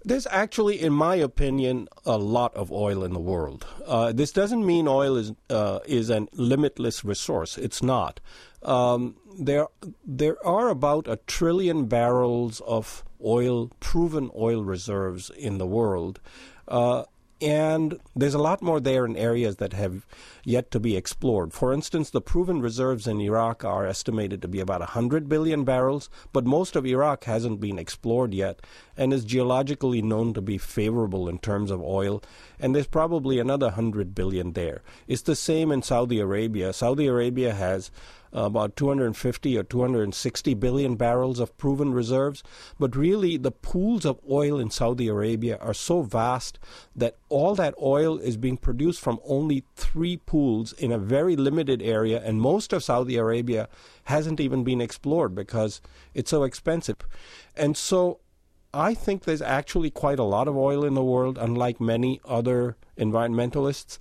There's 0.06 0.28
actually, 0.28 0.82
in 0.82 0.92
my 0.92 1.16
opinion, 1.16 1.88
a 2.06 2.18
lot 2.18 2.54
of 2.56 2.72
oil 2.72 3.06
in 3.06 3.14
the 3.14 3.20
world. 3.20 3.66
Uh, 3.86 4.12
this 4.12 4.34
doesn't 4.34 4.66
mean 4.66 4.86
oil 4.86 5.16
is 5.16 5.32
uh, 5.50 5.80
is 5.86 6.10
a 6.10 6.28
limitless 6.34 7.06
resource. 7.06 7.58
It's 7.58 7.82
not. 7.82 8.20
Um, 8.64 9.16
there 9.40 9.68
there 10.06 10.46
are 10.46 10.68
about 10.68 11.08
a 11.08 11.18
trillion 11.26 11.86
barrels 11.86 12.62
of 12.62 13.06
oil, 13.24 13.72
proven 13.80 14.30
oil 14.36 14.64
reserves 14.64 15.30
in 15.30 15.58
the 15.58 15.66
world. 15.66 16.20
Uh, 16.68 17.04
and 17.44 18.00
there's 18.16 18.34
a 18.34 18.40
lot 18.40 18.62
more 18.62 18.80
there 18.80 19.06
in 19.06 19.18
areas 19.18 19.58
that 19.58 19.74
have 19.74 20.06
yet 20.46 20.72
to 20.72 20.80
be 20.80 20.96
explored. 20.96 21.54
For 21.54 21.74
instance, 21.74 22.10
the 22.10 22.22
proven 22.22 22.62
reserves 22.62 23.06
in 23.06 23.20
Iraq 23.20 23.66
are 23.66 23.86
estimated 23.86 24.42
to 24.42 24.48
be 24.48 24.62
about 24.62 24.80
100 24.80 25.28
billion 25.28 25.64
barrels, 25.66 26.10
but 26.32 26.46
most 26.46 26.76
of 26.76 26.86
Iraq 26.86 27.26
hasn't 27.26 27.60
been 27.60 27.78
explored 27.78 28.34
yet 28.34 28.62
and 28.96 29.12
is 29.12 29.26
geologically 29.26 30.02
known 30.02 30.34
to 30.34 30.42
be 30.42 30.58
favorable 30.58 31.28
in 31.28 31.38
terms 31.38 31.70
of 31.70 31.82
oil, 31.82 32.24
and 32.60 32.74
there's 32.74 32.88
probably 32.88 33.40
another 33.40 33.68
100 33.68 34.16
billion 34.16 34.54
there. 34.54 34.82
It's 35.08 35.24
the 35.24 35.36
same 35.36 35.72
in 35.72 35.82
Saudi 35.82 36.20
Arabia. 36.20 36.72
Saudi 36.72 37.08
Arabia 37.08 37.54
has 37.54 37.92
about 38.34 38.76
250 38.76 39.58
or 39.58 39.64
260 39.64 40.54
billion 40.56 40.96
barrels 40.96 41.40
of 41.40 41.56
proven 41.58 41.94
reserves. 41.94 42.44
But 42.80 42.96
really, 42.96 43.38
the 43.38 43.52
pools 43.52 44.06
of 44.06 44.20
oil 44.30 44.60
in 44.60 44.72
Saudi 44.72 45.08
Arabia 45.08 45.58
are 45.62 45.74
so 45.74 46.02
vast 46.02 46.60
that 46.96 47.18
all 47.30 47.56
that 47.56 47.76
oil 47.82 48.18
is 48.18 48.36
being 48.36 48.58
produced 48.58 49.00
from 49.00 49.20
only 49.24 49.64
three 49.76 50.18
pools 50.18 50.74
in 50.74 50.92
a 50.92 50.98
very 50.98 51.36
limited 51.36 51.82
area, 51.82 52.22
and 52.24 52.42
most 52.42 52.74
of 52.74 52.84
Saudi 52.84 53.18
Arabia 53.18 53.70
hasn't 54.06 54.40
even 54.40 54.64
been 54.64 54.82
explored 54.82 55.36
because 55.36 55.82
it's 56.14 56.32
so 56.32 56.44
expensive. 56.44 56.98
And 57.56 57.78
so 57.78 58.20
I 58.74 58.96
think 58.96 59.24
there's 59.24 59.42
actually 59.42 59.92
quite 59.92 60.18
a 60.18 60.24
lot 60.24 60.48
of 60.48 60.58
oil 60.58 60.84
in 60.84 60.96
the 60.96 61.04
world, 61.04 61.38
unlike 61.38 61.80
many 61.80 62.20
other 62.26 62.76
environmentalists 62.98 64.00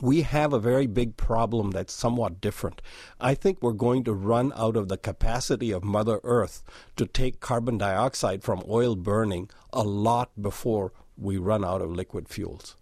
we 0.00 0.22
have 0.22 0.52
a 0.52 0.60
very 0.60 0.86
big 0.86 1.16
problem 1.16 1.70
that's 1.70 1.92
somewhat 1.92 2.40
different. 2.40 2.82
I 3.20 3.34
think 3.34 3.60
we're 3.60 3.72
going 3.72 4.04
to 4.04 4.12
run 4.12 4.52
out 4.54 4.76
of 4.76 4.88
the 4.88 4.98
capacity 4.98 5.70
of 5.70 5.82
Mother 5.82 6.20
Earth 6.24 6.62
to 6.96 7.06
take 7.06 7.40
carbon 7.40 7.78
dioxide 7.78 8.42
from 8.42 8.62
oil 8.68 8.96
burning 8.96 9.50
a 9.72 9.82
lot 9.82 10.30
before 10.40 10.92
we 11.16 11.38
run 11.38 11.64
out 11.64 11.82
of 11.82 11.90
liquid 11.90 12.28
fuels. 12.28 12.76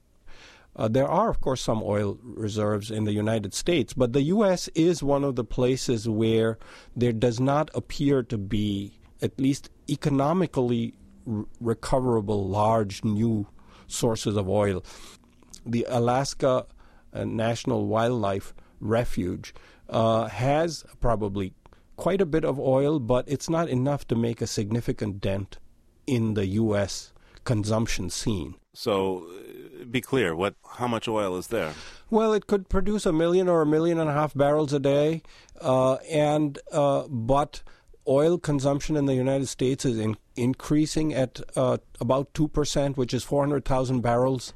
Uh, 0.74 0.88
there 0.88 1.08
are, 1.08 1.30
of 1.30 1.40
course, 1.40 1.62
some 1.62 1.82
oil 1.82 2.18
reserves 2.22 2.90
in 2.90 3.04
the 3.04 3.12
United 3.12 3.54
States, 3.54 3.94
but 3.94 4.12
the 4.12 4.22
U.S. 4.24 4.68
is 4.74 5.02
one 5.02 5.24
of 5.24 5.34
the 5.34 5.44
places 5.44 6.06
where 6.06 6.58
there 6.94 7.14
does 7.14 7.40
not 7.40 7.70
appear 7.74 8.22
to 8.24 8.36
be 8.36 8.98
at 9.22 9.40
least 9.40 9.70
economically 9.88 10.92
recoverable 11.60 12.46
large 12.46 13.02
new 13.04 13.46
sources 13.86 14.36
of 14.36 14.50
oil. 14.50 14.84
The 15.64 15.86
Alaska 15.88 16.66
National 17.24 17.86
Wildlife 17.86 18.54
Refuge 18.80 19.54
uh, 19.88 20.26
has 20.26 20.84
probably 21.00 21.52
quite 21.96 22.20
a 22.20 22.26
bit 22.26 22.44
of 22.44 22.58
oil, 22.60 22.98
but 22.98 23.24
it's 23.26 23.48
not 23.48 23.68
enough 23.68 24.06
to 24.08 24.14
make 24.14 24.40
a 24.40 24.46
significant 24.46 25.20
dent 25.20 25.58
in 26.06 26.34
the 26.34 26.46
U.S. 26.46 27.12
consumption 27.44 28.10
scene. 28.10 28.54
So, 28.74 29.26
uh, 29.80 29.84
be 29.86 30.00
clear. 30.00 30.36
What? 30.36 30.54
How 30.74 30.86
much 30.86 31.08
oil 31.08 31.36
is 31.36 31.46
there? 31.48 31.72
Well, 32.10 32.32
it 32.34 32.46
could 32.46 32.68
produce 32.68 33.06
a 33.06 33.12
million 33.12 33.48
or 33.48 33.62
a 33.62 33.66
million 33.66 33.98
and 33.98 34.10
a 34.10 34.12
half 34.12 34.34
barrels 34.34 34.72
a 34.72 34.78
day, 34.78 35.22
uh, 35.60 35.94
and 36.10 36.58
uh, 36.70 37.04
but 37.08 37.62
oil 38.06 38.38
consumption 38.38 38.96
in 38.96 39.06
the 39.06 39.14
United 39.14 39.46
States 39.46 39.84
is 39.84 39.98
in, 39.98 40.16
increasing 40.36 41.14
at 41.14 41.40
uh, 41.56 41.78
about 42.00 42.32
two 42.34 42.48
percent, 42.48 42.96
which 42.96 43.14
is 43.14 43.24
four 43.24 43.42
hundred 43.42 43.64
thousand 43.64 44.02
barrels 44.02 44.52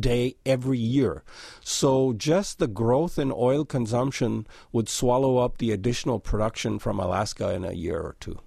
day 0.00 0.36
every 0.44 0.78
year. 0.78 1.22
So 1.60 2.12
just 2.12 2.58
the 2.58 2.66
growth 2.66 3.18
in 3.18 3.32
oil 3.34 3.64
consumption 3.64 4.46
would 4.72 4.88
swallow 4.88 5.38
up 5.38 5.58
the 5.58 5.72
additional 5.72 6.20
production 6.20 6.78
from 6.78 6.98
Alaska 6.98 7.52
in 7.52 7.64
a 7.64 7.72
year 7.72 8.00
or 8.00 8.16
two. 8.20 8.38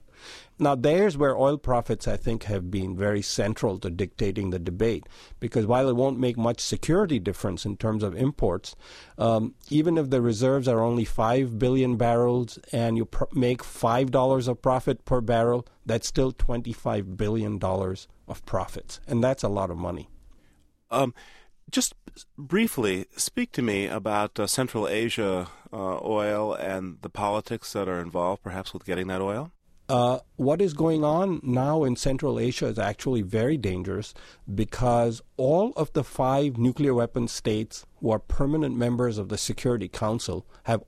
Now, 0.61 0.75
there's 0.75 1.17
where 1.17 1.35
oil 1.35 1.57
profits, 1.57 2.07
I 2.07 2.17
think, 2.17 2.43
have 2.43 2.69
been 2.69 2.95
very 2.95 3.23
central 3.23 3.79
to 3.79 3.89
dictating 3.89 4.51
the 4.51 4.59
debate. 4.59 5.07
Because 5.39 5.65
while 5.65 5.89
it 5.89 5.95
won't 5.95 6.19
make 6.19 6.37
much 6.37 6.59
security 6.59 7.17
difference 7.17 7.65
in 7.65 7.77
terms 7.77 8.03
of 8.03 8.15
imports, 8.15 8.75
um, 9.17 9.55
even 9.71 9.97
if 9.97 10.11
the 10.11 10.21
reserves 10.21 10.67
are 10.67 10.81
only 10.81 11.03
5 11.03 11.57
billion 11.57 11.97
barrels 11.97 12.59
and 12.71 12.95
you 12.95 13.05
pr- 13.05 13.23
make 13.33 13.63
$5 13.63 14.47
of 14.47 14.61
profit 14.61 15.03
per 15.03 15.19
barrel, 15.19 15.65
that's 15.83 16.07
still 16.07 16.31
$25 16.31 17.17
billion 17.17 17.59
of 17.63 18.45
profits. 18.45 18.99
And 19.07 19.23
that's 19.23 19.41
a 19.41 19.49
lot 19.49 19.71
of 19.71 19.77
money. 19.77 20.09
Um, 20.91 21.15
just 21.69 21.93
briefly, 22.37 23.05
speak 23.15 23.51
to 23.53 23.61
me 23.61 23.87
about 23.87 24.39
uh, 24.39 24.47
Central 24.47 24.87
Asia 24.87 25.47
uh, 25.71 25.99
oil 26.03 26.53
and 26.53 26.97
the 27.01 27.09
politics 27.09 27.73
that 27.73 27.87
are 27.87 27.99
involved, 27.99 28.43
perhaps, 28.43 28.73
with 28.73 28.85
getting 28.85 29.07
that 29.07 29.21
oil. 29.21 29.51
Uh, 29.89 30.19
what 30.37 30.61
is 30.61 30.73
going 30.73 31.03
on 31.03 31.41
now 31.43 31.83
in 31.83 31.97
Central 31.97 32.39
Asia 32.39 32.67
is 32.67 32.79
actually 32.79 33.21
very 33.21 33.57
dangerous 33.57 34.13
because 34.55 35.21
all 35.35 35.73
of 35.75 35.91
the 35.91 36.03
five 36.03 36.57
nuclear 36.57 36.93
weapon 36.93 37.27
states 37.27 37.85
who 37.99 38.09
are 38.09 38.19
permanent 38.19 38.77
members 38.77 39.17
of 39.17 39.27
the 39.27 39.37
Security 39.37 39.89
Council 39.89 40.45
have 40.63 40.83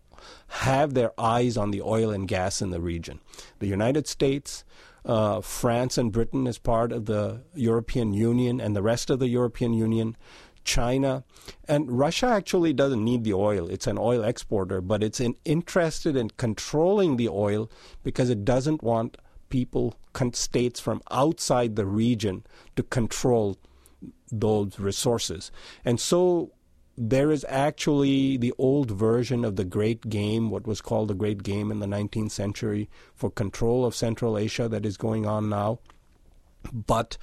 have 0.48 0.94
their 0.94 1.12
eyes 1.20 1.58
on 1.58 1.72
the 1.72 1.82
oil 1.82 2.12
and 2.12 2.30
gas 2.30 2.62
in 2.62 2.70
the 2.70 2.80
region. 2.80 3.20
The 3.60 3.68
United 3.68 4.08
States, 4.08 4.64
uh, 5.04 5.42
France, 5.42 5.98
and 5.98 6.12
Britain, 6.12 6.48
as 6.48 6.58
part 6.58 6.94
of 6.94 7.06
the 7.06 7.42
European 7.56 8.14
Union, 8.14 8.62
and 8.62 8.74
the 8.74 8.82
rest 8.82 9.10
of 9.10 9.20
the 9.20 9.28
European 9.28 9.74
Union, 9.74 10.16
China, 10.64 11.24
and 11.68 11.92
Russia 11.92 12.28
actually 12.28 12.74
doesn't 12.74 13.04
need 13.04 13.24
the 13.24 13.34
oil. 13.34 13.70
It's 13.70 13.88
an 13.88 13.98
oil 13.98 14.24
exporter, 14.24 14.82
but 14.82 15.04
it's 15.04 15.20
in, 15.20 15.36
interested 15.46 16.16
in 16.16 16.30
controlling 16.32 17.18
the 17.18 17.30
oil 17.30 17.70
because 18.04 18.30
it 18.30 18.46
doesn't 18.46 18.84
want 18.84 19.18
people, 19.50 19.96
states 20.34 20.80
from 20.80 21.02
outside 21.12 21.76
the 21.76 21.86
region 21.86 22.44
to 22.76 22.84
control 22.84 23.58
those 24.32 24.80
resources. 24.80 25.52
And 25.86 26.00
so 26.00 26.52
there 26.98 27.32
is 27.32 27.46
actually 27.50 28.38
the 28.38 28.54
old 28.58 28.92
version 28.92 29.44
of 29.44 29.56
the 29.56 29.66
Great 29.66 30.10
Game, 30.10 30.50
what 30.50 30.68
was 30.68 30.82
called 30.82 31.08
the 31.08 31.16
Great 31.16 31.44
Game 31.44 31.72
in 31.72 31.80
the 31.80 31.88
19th 31.88 32.32
century, 32.32 32.90
for 33.16 33.32
control 33.32 33.86
of 33.86 33.96
Central 33.96 34.38
Asia 34.38 34.70
that 34.70 34.86
is 34.86 34.98
going 34.98 35.26
on 35.26 35.50
now. 35.50 35.80
But 36.72 37.18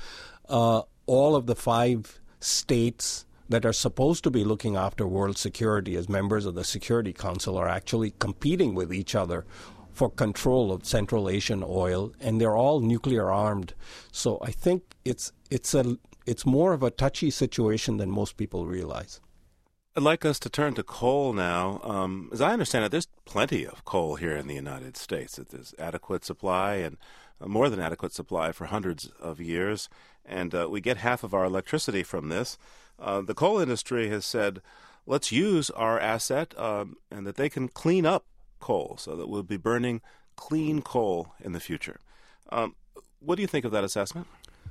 uh, 0.49 0.83
all 1.07 1.37
of 1.37 1.47
the 1.47 1.55
five 1.55 2.21
states 2.41 3.27
that 3.51 3.67
are 3.67 3.73
supposed 3.73 4.25
to 4.25 4.31
be 4.31 4.45
looking 4.45 4.77
after 4.77 5.07
world 5.07 5.37
security 5.37 5.97
as 5.97 6.09
members 6.09 6.47
of 6.47 6.55
the 6.55 6.65
Security 6.65 7.13
Council 7.13 7.57
are 7.57 7.69
actually 7.69 8.13
competing 8.19 8.75
with 8.75 8.95
each 8.95 9.15
other 9.15 9.45
for 9.93 10.09
control 10.09 10.73
of 10.73 10.87
Central 10.87 11.29
Asian 11.29 11.63
oil, 11.67 12.13
and 12.21 12.41
they're 12.41 12.57
all 12.57 12.81
nuclear 12.81 13.31
armed. 13.31 13.75
So 14.13 14.39
I 14.41 14.53
think 14.53 14.95
it's 15.05 15.33
it's 15.51 15.75
a 15.75 15.99
it's 16.27 16.47
more 16.47 16.73
of 16.73 16.85
a 16.85 16.93
touchy 16.93 17.29
situation 17.31 17.97
than 17.97 18.09
most 18.11 18.37
people 18.37 18.67
realize. 18.67 19.21
I'd 19.97 20.05
like 20.05 20.25
us 20.25 20.39
to 20.41 20.49
turn 20.49 20.75
to 20.75 20.85
coal 20.85 21.33
now. 21.33 21.81
Um, 21.83 22.31
as 22.33 22.41
I 22.41 22.53
understand 22.53 22.85
it, 22.85 22.93
there's 22.93 23.09
plenty 23.25 23.67
of 23.67 23.85
coal 23.85 24.15
here 24.15 24.37
in 24.37 24.47
the 24.47 24.55
United 24.55 24.97
States. 24.97 25.35
There's 25.37 25.75
adequate 25.77 26.25
supply 26.25 26.75
and 26.77 26.97
more 27.45 27.69
than 27.69 27.81
adequate 27.81 28.13
supply 28.13 28.53
for 28.53 28.67
hundreds 28.67 29.07
of 29.19 29.41
years, 29.41 29.89
and 30.25 30.55
uh, 30.55 30.69
we 30.71 30.81
get 30.81 30.99
half 30.99 31.25
of 31.25 31.35
our 31.35 31.45
electricity 31.45 32.05
from 32.05 32.29
this. 32.29 32.57
Uh, 33.01 33.21
the 33.23 33.35
coal 33.35 33.59
industry 33.59 34.09
has 34.11 34.25
said, 34.25 34.61
let's 35.07 35.33
use 35.33 35.71
our 35.71 35.99
asset 35.99 36.59
um, 36.59 36.97
and 37.11 37.27
that 37.27 37.37
they 37.37 37.49
can 37.49 37.69
clean 37.69 38.05
up 38.05 38.25
coal 38.61 38.97
so 38.99 39.17
that 39.17 39.29
we'll 39.29 39.43
be 39.43 39.57
burning 39.57 40.01
clean 40.37 40.83
coal 40.83 41.35
in 41.41 41.53
the 41.53 41.61
future. 41.61 41.99
Um, 42.51 42.75
what 43.21 43.37
do 43.37 43.43
you 43.43 43.49
think 43.49 43.65
of 43.65 43.73
that 43.73 43.85
assessment? 43.85 44.27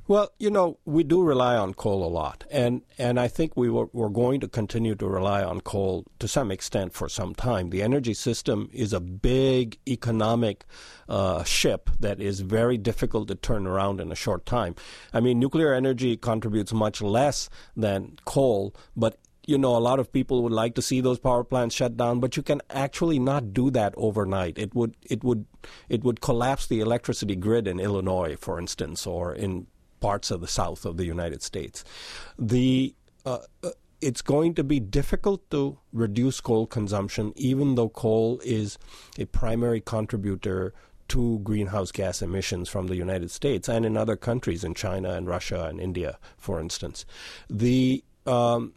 Well, 0.10 0.32
you 0.40 0.50
know, 0.50 0.80
we 0.86 1.04
do 1.04 1.22
rely 1.22 1.56
on 1.56 1.76
coal 1.76 2.04
a 2.04 2.10
lot, 2.10 2.44
and, 2.50 2.82
and 2.98 3.20
I 3.20 3.28
think 3.28 3.56
we 3.56 3.70
were, 3.70 3.90
we're 3.94 4.10
going 4.10 4.40
to 4.40 4.48
continue 4.48 4.96
to 4.96 5.08
rely 5.08 5.44
on 5.44 5.62
coal 5.62 6.08
to 6.18 6.28
some 6.28 6.50
extent 6.50 6.94
for 6.94 7.08
some 7.08 7.36
time. 7.36 7.70
The 7.70 7.84
energy 7.84 8.16
system 8.16 8.72
is 8.74 8.92
a 8.92 9.00
big 9.00 9.78
economic 9.88 10.66
uh, 11.08 11.44
ship 11.44 11.92
that 12.00 12.20
is 12.20 12.40
very 12.40 12.76
difficult 12.76 13.28
to 13.28 13.36
turn 13.36 13.68
around 13.68 14.02
in 14.02 14.12
a 14.12 14.16
short 14.16 14.48
time. 14.48 14.74
I 15.14 15.20
mean, 15.20 15.38
nuclear 15.38 15.76
energy 15.76 16.18
contributes 16.18 16.74
much 16.74 17.04
less 17.04 17.48
than 17.78 18.18
coal, 18.26 18.74
but 18.98 19.20
you 19.46 19.60
know, 19.60 19.76
a 19.76 19.78
lot 19.78 20.00
of 20.00 20.12
people 20.12 20.42
would 20.42 20.52
like 20.52 20.74
to 20.74 20.82
see 20.82 21.02
those 21.02 21.20
power 21.20 21.44
plants 21.44 21.76
shut 21.76 21.98
down, 21.98 22.20
but 22.20 22.36
you 22.36 22.42
can 22.42 22.64
actually 22.72 23.20
not 23.20 23.54
do 23.54 23.70
that 23.70 23.94
overnight. 23.96 24.58
It 24.58 24.74
would, 24.74 24.96
it 25.04 25.24
would, 25.24 25.46
it 25.88 26.04
would 26.04 26.20
collapse 26.20 26.66
the 26.66 26.80
electricity 26.80 27.36
grid 27.36 27.68
in 27.68 27.80
Illinois, 27.80 28.36
for 28.36 28.60
instance, 28.60 29.06
or 29.06 29.36
in 29.36 29.68
parts 30.00 30.32
of 30.32 30.42
the 30.42 30.48
south 30.48 30.86
of 30.86 30.98
the 30.98 31.06
United 31.06 31.42
States. 31.42 31.84
The 32.38 32.96
uh, 33.26 33.40
uh, 33.64 33.70
it's 34.02 34.22
going 34.22 34.54
to 34.56 34.64
be 34.64 34.80
difficult 34.80 35.50
to 35.52 35.78
reduce 35.92 36.40
coal 36.40 36.66
consumption, 36.66 37.34
even 37.36 37.76
though 37.76 37.90
coal 37.90 38.40
is 38.46 38.78
a 39.18 39.26
primary 39.26 39.82
contributor 39.82 40.74
to 41.10 41.40
greenhouse 41.40 41.92
gas 41.92 42.22
emissions 42.22 42.70
from 42.70 42.88
the 42.88 42.96
United 42.96 43.32
States 43.32 43.68
and 43.68 43.86
in 43.86 43.98
other 43.98 44.16
countries, 44.16 44.64
in 44.64 44.74
China 44.74 45.12
and 45.12 45.28
Russia 45.28 45.66
and 45.66 45.82
India, 45.82 46.18
for 46.38 46.62
instance. 46.62 47.06
The 47.50 48.04
um, 48.26 48.74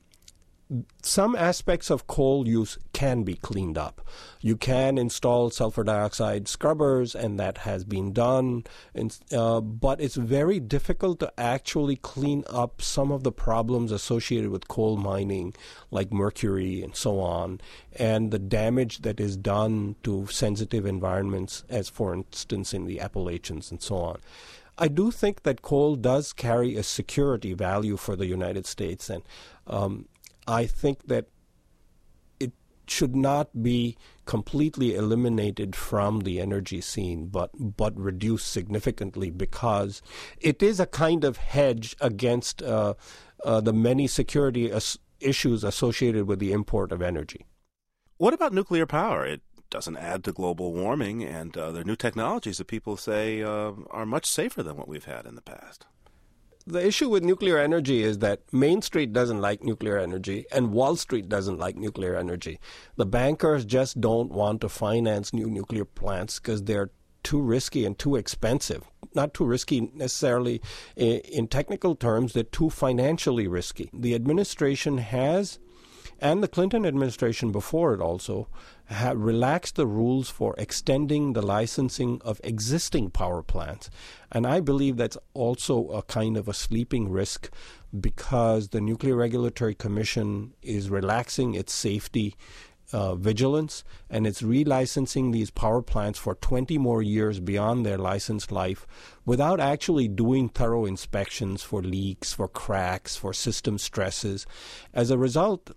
some 1.02 1.34
aspects 1.36 1.90
of 1.90 2.06
coal 2.06 2.46
use 2.46 2.78
can 2.92 3.22
be 3.22 3.34
cleaned 3.34 3.76
up. 3.76 4.06
You 4.40 4.56
can 4.56 4.98
install 4.98 5.50
sulfur 5.50 5.84
dioxide 5.84 6.48
scrubbers, 6.48 7.14
and 7.14 7.38
that 7.38 7.58
has 7.58 7.84
been 7.84 8.12
done. 8.12 8.64
And, 8.94 9.16
uh, 9.32 9.60
but 9.60 10.00
it's 10.00 10.16
very 10.16 10.60
difficult 10.60 11.20
to 11.20 11.32
actually 11.38 11.96
clean 11.96 12.44
up 12.48 12.80
some 12.80 13.10
of 13.10 13.22
the 13.22 13.32
problems 13.32 13.92
associated 13.92 14.50
with 14.50 14.68
coal 14.68 14.96
mining, 14.96 15.54
like 15.90 16.12
mercury 16.12 16.82
and 16.82 16.94
so 16.96 17.20
on, 17.20 17.60
and 17.96 18.30
the 18.30 18.38
damage 18.38 19.02
that 19.02 19.20
is 19.20 19.36
done 19.36 19.96
to 20.04 20.26
sensitive 20.28 20.86
environments, 20.86 21.64
as 21.68 21.88
for 21.88 22.14
instance 22.14 22.72
in 22.72 22.86
the 22.86 23.00
Appalachians 23.00 23.70
and 23.70 23.82
so 23.82 23.96
on. 23.96 24.20
I 24.78 24.88
do 24.88 25.10
think 25.10 25.42
that 25.42 25.62
coal 25.62 25.96
does 25.96 26.32
carry 26.32 26.76
a 26.76 26.82
security 26.82 27.52
value 27.52 27.96
for 27.96 28.16
the 28.16 28.26
United 28.26 28.66
States, 28.66 29.10
and 29.10 29.22
um, 29.66 30.06
I 30.46 30.66
think 30.66 31.06
that 31.06 31.26
it 32.40 32.52
should 32.86 33.14
not 33.14 33.62
be 33.62 33.96
completely 34.24 34.94
eliminated 34.94 35.76
from 35.76 36.20
the 36.20 36.40
energy 36.40 36.80
scene, 36.80 37.26
but 37.26 37.50
but 37.58 37.96
reduced 37.96 38.50
significantly 38.50 39.30
because 39.30 40.02
it 40.40 40.62
is 40.62 40.80
a 40.80 40.86
kind 40.86 41.24
of 41.24 41.36
hedge 41.36 41.96
against 42.00 42.62
uh, 42.62 42.94
uh, 43.44 43.60
the 43.60 43.72
many 43.72 44.06
security 44.06 44.70
as- 44.70 44.98
issues 45.20 45.64
associated 45.64 46.26
with 46.26 46.38
the 46.38 46.52
import 46.52 46.92
of 46.92 47.02
energy. 47.02 47.46
What 48.16 48.34
about 48.34 48.52
nuclear 48.52 48.86
power? 48.86 49.24
It 49.24 49.42
doesn't 49.70 49.96
add 49.96 50.22
to 50.24 50.32
global 50.32 50.72
warming, 50.72 51.24
and 51.24 51.56
uh, 51.56 51.70
there 51.72 51.82
are 51.82 51.84
new 51.84 51.96
technologies 51.96 52.58
that 52.58 52.66
people 52.66 52.96
say 52.96 53.42
uh, 53.42 53.72
are 53.90 54.06
much 54.06 54.26
safer 54.26 54.62
than 54.62 54.76
what 54.76 54.88
we've 54.88 55.06
had 55.06 55.26
in 55.26 55.34
the 55.34 55.42
past 55.42 55.86
the 56.66 56.86
issue 56.86 57.08
with 57.08 57.22
nuclear 57.22 57.58
energy 57.58 58.02
is 58.02 58.18
that 58.18 58.40
Main 58.52 58.82
Street 58.82 59.12
doesn't 59.12 59.40
like 59.40 59.62
nuclear 59.62 59.98
energy 59.98 60.46
and 60.52 60.72
Wall 60.72 60.96
Street 60.96 61.28
doesn't 61.28 61.58
like 61.58 61.76
nuclear 61.76 62.16
energy. 62.16 62.58
The 62.96 63.06
bankers 63.06 63.64
just 63.64 64.00
don't 64.00 64.30
want 64.30 64.60
to 64.60 64.68
finance 64.68 65.32
new 65.32 65.48
nuclear 65.48 65.84
plants 65.84 66.38
because 66.38 66.62
they're 66.64 66.90
too 67.22 67.40
risky 67.40 67.84
and 67.84 67.98
too 67.98 68.16
expensive. 68.16 68.84
Not 69.14 69.34
too 69.34 69.44
risky 69.44 69.80
necessarily 69.94 70.60
in, 70.96 71.46
technical 71.48 71.94
terms, 71.94 72.32
they're 72.32 72.42
too 72.42 72.70
financially 72.70 73.46
risky. 73.46 73.90
The 73.92 74.14
administration 74.14 74.98
has 74.98 75.58
and 76.22 76.42
the 76.42 76.48
Clinton 76.48 76.86
administration 76.86 77.50
before 77.50 77.92
it 77.94 78.00
also 78.00 78.46
relaxed 79.14 79.74
the 79.74 79.86
rules 79.86 80.30
for 80.30 80.54
extending 80.56 81.32
the 81.32 81.42
licensing 81.42 82.20
of 82.24 82.40
existing 82.44 83.10
power 83.10 83.42
plants. 83.42 83.90
And 84.30 84.46
I 84.46 84.60
believe 84.60 84.96
that's 84.96 85.18
also 85.34 85.88
a 85.88 86.02
kind 86.02 86.36
of 86.36 86.46
a 86.46 86.54
sleeping 86.54 87.10
risk 87.10 87.50
because 87.98 88.68
the 88.68 88.80
Nuclear 88.80 89.16
Regulatory 89.16 89.74
Commission 89.74 90.54
is 90.62 90.88
relaxing 90.88 91.54
its 91.54 91.72
safety 91.72 92.36
uh, 92.92 93.14
vigilance 93.14 93.84
and 94.10 94.26
it's 94.26 94.42
relicensing 94.42 95.32
these 95.32 95.50
power 95.50 95.82
plants 95.82 96.18
for 96.18 96.34
20 96.34 96.78
more 96.78 97.02
years 97.02 97.40
beyond 97.40 97.84
their 97.84 97.98
licensed 97.98 98.52
life 98.52 98.86
without 99.24 99.60
actually 99.60 100.08
doing 100.08 100.48
thorough 100.48 100.84
inspections 100.84 101.62
for 101.62 101.82
leaks, 101.82 102.32
for 102.32 102.48
cracks, 102.48 103.16
for 103.16 103.32
system 103.32 103.78
stresses. 103.78 104.46
As 104.92 105.10
a 105.10 105.18
result, 105.18 105.72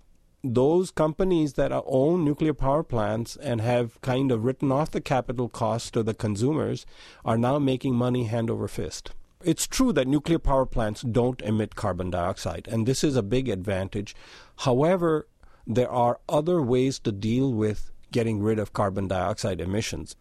those 0.54 0.92
companies 0.92 1.54
that 1.54 1.72
own 1.72 2.24
nuclear 2.24 2.54
power 2.54 2.84
plants 2.84 3.36
and 3.38 3.62
have 3.62 4.00
kind 4.02 4.32
of 4.32 4.44
written 4.44 4.72
off 4.72 4.92
the 4.92 5.02
capital 5.02 5.50
cost 5.50 5.94
to 5.94 6.04
the 6.04 6.14
consumers 6.14 6.86
are 7.24 7.38
now 7.38 7.58
making 7.58 7.96
money 7.96 8.26
hand 8.26 8.50
over 8.50 8.68
fist. 8.68 9.12
It's 9.44 9.68
true 9.68 9.94
that 9.94 10.08
nuclear 10.08 10.40
power 10.40 10.66
plants 10.66 11.02
don't 11.02 11.42
emit 11.42 11.76
carbon 11.76 12.10
dioxide, 12.10 12.68
and 12.70 12.86
this 12.86 13.04
is 13.04 13.16
a 13.16 13.24
big 13.24 13.50
advantage. 13.50 14.16
However, 14.58 15.28
there 15.68 15.90
are 15.90 16.20
other 16.30 16.62
ways 16.62 17.00
to 17.00 17.12
deal 17.12 17.54
with 17.54 17.92
getting 18.12 18.42
rid 18.42 18.60
of 18.60 18.74
carbon 18.74 19.08
dioxide 19.08 19.62
emissions. 19.62 20.16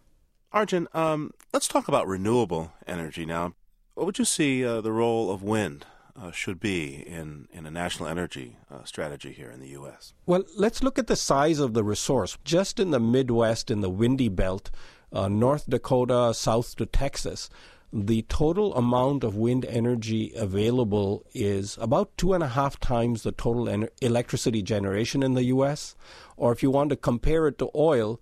Arjun, 0.53 0.89
um, 0.95 1.33
let's 1.53 1.69
talk 1.69 1.89
about 1.89 2.07
renewable 2.07 2.73
energy 2.87 3.27
now. 3.27 3.55
What 3.95 4.07
would 4.07 4.19
you 4.19 4.25
see 4.25 4.65
uh, 4.65 4.81
the 4.81 4.93
role 4.93 5.31
of 5.31 5.43
wind 5.43 5.87
uh, 6.21 6.31
should 6.31 6.61
be 6.61 7.07
in, 7.07 7.49
in 7.53 7.67
a 7.67 7.71
national 7.71 8.09
energy 8.09 8.57
uh, 8.71 8.85
strategy 8.85 9.33
here 9.33 9.51
in 9.51 9.61
the 9.61 9.69
U.S.? 9.69 10.15
Well, 10.27 10.45
let's 10.57 10.83
look 10.83 10.99
at 10.99 11.07
the 11.07 11.17
size 11.17 11.59
of 11.59 11.75
the 11.75 11.85
resource. 11.85 12.39
Just 12.45 12.79
in 12.79 12.91
the 12.91 13.01
Midwest, 13.01 13.71
in 13.71 13.81
the 13.81 13.91
windy 13.91 14.29
belt, 14.29 14.71
uh, 15.13 15.29
North 15.29 15.69
Dakota, 15.69 16.33
south 16.35 16.77
to 16.77 16.87
Texas, 16.87 17.49
the 17.93 18.23
total 18.23 18.75
amount 18.75 19.23
of 19.23 19.37
wind 19.37 19.65
energy 19.65 20.33
available 20.35 21.25
is 21.33 21.79
about 21.81 22.17
two 22.17 22.33
and 22.33 22.43
a 22.43 22.49
half 22.49 22.81
times 22.81 23.23
the 23.23 23.31
total 23.31 23.69
en- 23.69 23.89
electricity 24.03 24.63
generation 24.63 25.23
in 25.23 25.35
the 25.35 25.45
U.S. 25.45 25.95
Or 26.37 26.53
if 26.53 26.61
you 26.63 26.71
want 26.71 26.91
to 26.91 26.97
compare 26.97 27.47
it 27.47 27.59
to 27.59 27.71
oil, 27.75 28.21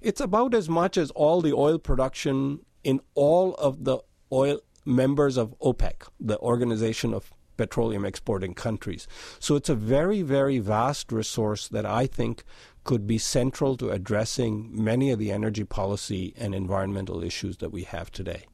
it's 0.00 0.20
about 0.20 0.54
as 0.54 0.68
much 0.68 0.96
as 0.96 1.12
all 1.12 1.40
the 1.40 1.52
oil 1.52 1.78
production 1.78 2.60
in 2.82 3.00
all 3.14 3.54
of 3.54 3.84
the 3.84 3.98
oil 4.32 4.58
members 4.84 5.36
of 5.36 5.54
OPEC, 5.60 6.08
the 6.20 6.38
Organization 6.38 7.14
of 7.14 7.32
Petroleum 7.56 8.04
Exporting 8.04 8.54
Countries. 8.54 9.06
So 9.38 9.56
it's 9.56 9.68
a 9.68 9.74
very, 9.74 10.22
very 10.22 10.58
vast 10.58 11.12
resource 11.12 11.68
that 11.68 11.86
I 11.86 12.06
think 12.06 12.44
could 12.84 13.06
be 13.06 13.18
central 13.18 13.76
to 13.76 13.90
addressing 13.90 14.70
many 14.72 15.10
of 15.10 15.18
the 15.18 15.30
energy 15.30 15.64
policy 15.64 16.34
and 16.36 16.54
environmental 16.54 17.22
issues 17.22 17.58
that 17.58 17.70
we 17.70 17.84
have 17.84 18.10
today. 18.10 18.46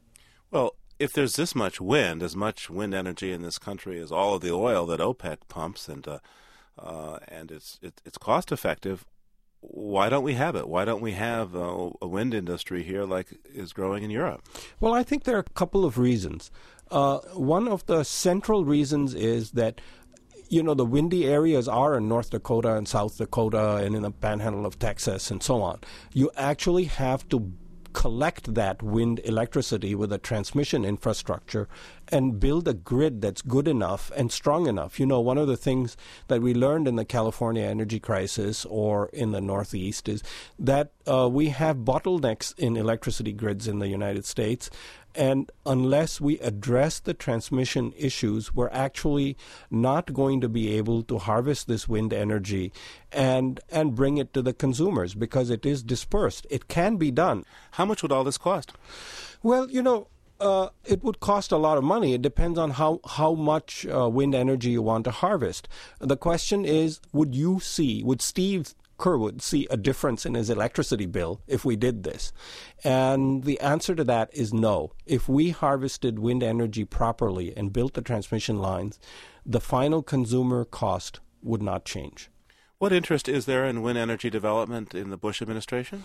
Well, 0.51 0.75
if 0.99 1.12
there's 1.12 1.37
this 1.37 1.55
much 1.55 1.81
wind, 1.81 2.23
as 2.23 2.35
much 2.35 2.69
wind 2.69 2.93
energy 2.93 3.33
in 3.33 3.43
this 3.43 3.59
country 3.59 4.01
as 4.01 4.11
all 4.11 4.35
of 4.35 4.43
the 4.43 4.53
oil 4.53 4.85
that 4.87 5.01
OPEC 5.01 5.38
pumps, 5.49 5.88
and 5.88 6.07
uh, 6.07 6.19
uh, 6.79 7.19
and 7.29 7.51
it's 7.51 7.79
it, 7.83 8.03
it's 8.05 8.19
cost 8.19 8.51
effective, 8.51 9.07
why 9.61 10.09
don't 10.09 10.23
we 10.23 10.35
have 10.35 10.55
it? 10.55 10.68
Why 10.68 10.85
don't 10.85 11.01
we 11.01 11.12
have 11.12 11.55
a, 11.55 11.90
a, 12.01 12.07
wind 12.07 12.33
industry 12.33 12.83
here 12.83 13.05
like 13.05 13.38
is 13.44 13.73
growing 13.73 14.05
in 14.05 14.11
Europe? 14.11 14.49
Well, 14.81 14.94
I 14.94 15.03
think 15.03 15.25
there 15.25 15.37
are 15.37 15.40
a 15.40 15.55
couple 15.55 15.85
of 15.85 15.99
reasons. 15.99 16.51
Uh, 16.90 17.18
one 17.35 17.68
of 17.68 17.85
the 17.87 18.05
central 18.05 18.64
reasons 18.64 19.14
is 19.14 19.53
that 19.53 19.81
you 20.49 20.62
know 20.62 20.75
the 20.75 20.87
windy 20.87 21.27
areas 21.27 21.68
are 21.68 21.97
in 21.97 22.09
North 22.09 22.31
Dakota 22.31 22.75
and 22.75 22.88
South 22.88 23.18
Dakota 23.18 23.77
and 23.77 23.94
in 23.94 24.03
the 24.03 24.11
panhandle 24.11 24.64
of 24.64 24.79
Texas 24.79 25.31
and 25.31 25.42
so 25.42 25.61
on. 25.61 25.81
You 26.12 26.31
actually 26.37 26.85
have 26.85 27.29
to 27.29 27.53
collect 27.92 28.55
that 28.55 28.83
wind 28.83 29.21
electricity 29.25 29.94
with 29.94 30.12
a 30.12 30.18
transmission 30.18 30.85
infrastructure 30.85 31.68
and 32.11 32.40
build 32.40 32.66
a 32.68 32.75
grid 32.75 33.21
that's 33.21 33.42
good 33.42 33.68
enough 33.68 34.11
and 34.16 34.33
strong 34.33 34.66
enough. 34.66 34.99
You 34.99 35.07
know, 35.07 35.21
one 35.21 35.38
of 35.38 35.49
the 35.49 35.57
things 35.57 35.97
that 36.29 36.42
we 36.42 36.55
learned 36.55 36.88
in 36.88 36.97
the 36.97 37.05
California 37.05 37.62
energy 37.62 38.01
crisis 38.01 38.64
or 38.64 39.09
in 39.12 39.33
the 39.33 39.40
Northeast 39.40 40.09
is 40.09 40.23
that 40.59 40.92
uh, 41.07 41.29
we 41.29 41.49
have 41.49 41.79
bottlenecks 41.79 42.59
in 42.59 42.77
electricity 42.77 43.33
grids 43.33 43.68
in 43.68 43.79
the 43.79 43.88
United 43.88 44.25
States, 44.25 44.71
and 45.14 45.51
unless 45.66 46.21
we 46.21 46.38
address 46.38 47.01
the 47.01 47.14
transmission 47.14 47.92
issues, 47.97 48.55
we're 48.55 48.68
actually 48.71 49.37
not 49.71 50.12
going 50.12 50.40
to 50.40 50.49
be 50.49 50.77
able 50.77 51.03
to 51.05 51.18
harvest 51.18 51.66
this 51.66 51.88
wind 51.88 52.12
energy 52.12 52.73
and 53.11 53.59
and 53.71 53.94
bring 53.94 54.18
it 54.18 54.33
to 54.35 54.42
the 54.42 54.53
consumers 54.53 55.14
because 55.14 55.51
it 55.51 55.66
is 55.66 55.83
dispersed. 55.83 56.47
It 56.51 56.68
can 56.68 56.97
be 56.97 57.11
done. 57.11 57.44
How 57.73 57.85
much 57.85 58.03
would 58.03 58.12
all 58.12 58.25
this 58.25 58.38
cost? 58.38 58.73
Well, 59.42 59.71
you 59.71 59.83
know, 59.83 60.09
uh, 60.40 60.68
it 60.85 61.03
would 61.03 61.20
cost 61.20 61.53
a 61.53 61.57
lot 61.57 61.79
of 61.79 61.85
money. 61.85 62.14
It 62.14 62.22
depends 62.22 62.59
on 62.59 62.70
how, 62.70 63.01
how 63.07 63.35
much 63.35 63.87
uh, 63.87 64.09
wind 64.09 64.35
energy 64.35 64.70
you 64.70 64.83
want 64.83 65.05
to 65.05 65.11
harvest. 65.11 65.68
The 66.01 66.16
question 66.16 66.64
is 66.64 67.01
would 67.12 67.35
you 67.35 67.61
see, 67.61 68.03
would 68.03 68.22
Steve 68.22 68.74
Curwood 68.98 69.40
see 69.40 69.66
a 69.70 69.77
difference 69.77 70.27
in 70.27 70.35
his 70.35 70.51
electricity 70.51 71.07
bill 71.07 71.40
if 71.46 71.64
we 71.64 71.77
did 71.77 72.03
this? 72.03 72.33
And 72.85 73.44
the 73.44 73.61
answer 73.61 73.94
to 73.94 74.05
that 74.05 74.31
is 74.33 74.53
no. 74.53 74.92
If 75.07 75.29
we 75.29 75.51
harvested 75.51 76.18
wind 76.18 76.42
energy 76.42 76.85
properly 76.85 77.57
and 77.57 77.72
built 77.72 77.94
the 77.94 78.03
transmission 78.03 78.59
lines, 78.59 78.98
the 79.44 79.61
final 79.61 80.03
consumer 80.03 80.64
cost 80.64 81.20
would 81.42 81.62
not 81.62 81.85
change. 81.85 82.31
What 82.81 82.93
interest 82.93 83.29
is 83.29 83.47
there 83.47 83.64
in 83.64 83.83
wind 83.83 83.99
energy 83.99 84.31
development 84.31 84.95
in 84.95 85.11
the 85.11 85.17
Bush 85.17 85.43
administration? 85.43 86.05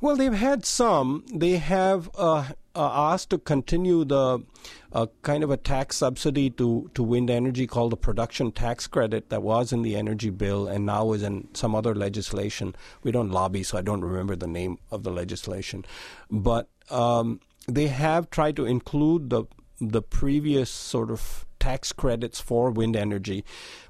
Well, 0.00 0.14
they've 0.14 0.32
had 0.32 0.64
some. 0.64 1.24
They 1.34 1.56
have 1.56 2.08
uh, 2.14 2.50
uh, 2.76 3.12
asked 3.12 3.30
to 3.30 3.38
continue 3.38 4.04
the 4.04 4.44
uh, 4.92 5.06
kind 5.22 5.42
of 5.42 5.50
a 5.50 5.56
tax 5.56 5.96
subsidy 5.96 6.50
to, 6.50 6.88
to 6.94 7.02
wind 7.02 7.30
energy 7.30 7.66
called 7.66 7.90
the 7.90 7.96
production 7.96 8.52
tax 8.52 8.86
credit 8.86 9.28
that 9.30 9.42
was 9.42 9.72
in 9.72 9.82
the 9.82 9.96
energy 9.96 10.30
bill 10.30 10.68
and 10.68 10.86
now 10.86 11.12
is 11.14 11.24
in 11.24 11.48
some 11.52 11.74
other 11.74 11.96
legislation. 11.96 12.76
We 13.02 13.10
don't 13.10 13.32
lobby, 13.32 13.64
so 13.64 13.76
I 13.76 13.82
don't 13.82 14.04
remember 14.04 14.36
the 14.36 14.46
name 14.46 14.78
of 14.92 15.02
the 15.02 15.10
legislation. 15.10 15.84
But 16.30 16.68
um, 16.90 17.40
they 17.66 17.88
have 17.88 18.30
tried 18.30 18.54
to 18.54 18.66
include 18.66 19.30
the 19.30 19.46
the 19.80 20.00
previous 20.00 20.70
sort 20.70 21.10
of 21.10 21.44
tax 21.64 21.92
credits 21.92 22.42
for 22.42 22.70
wind 22.70 22.94
energy, 22.94 23.42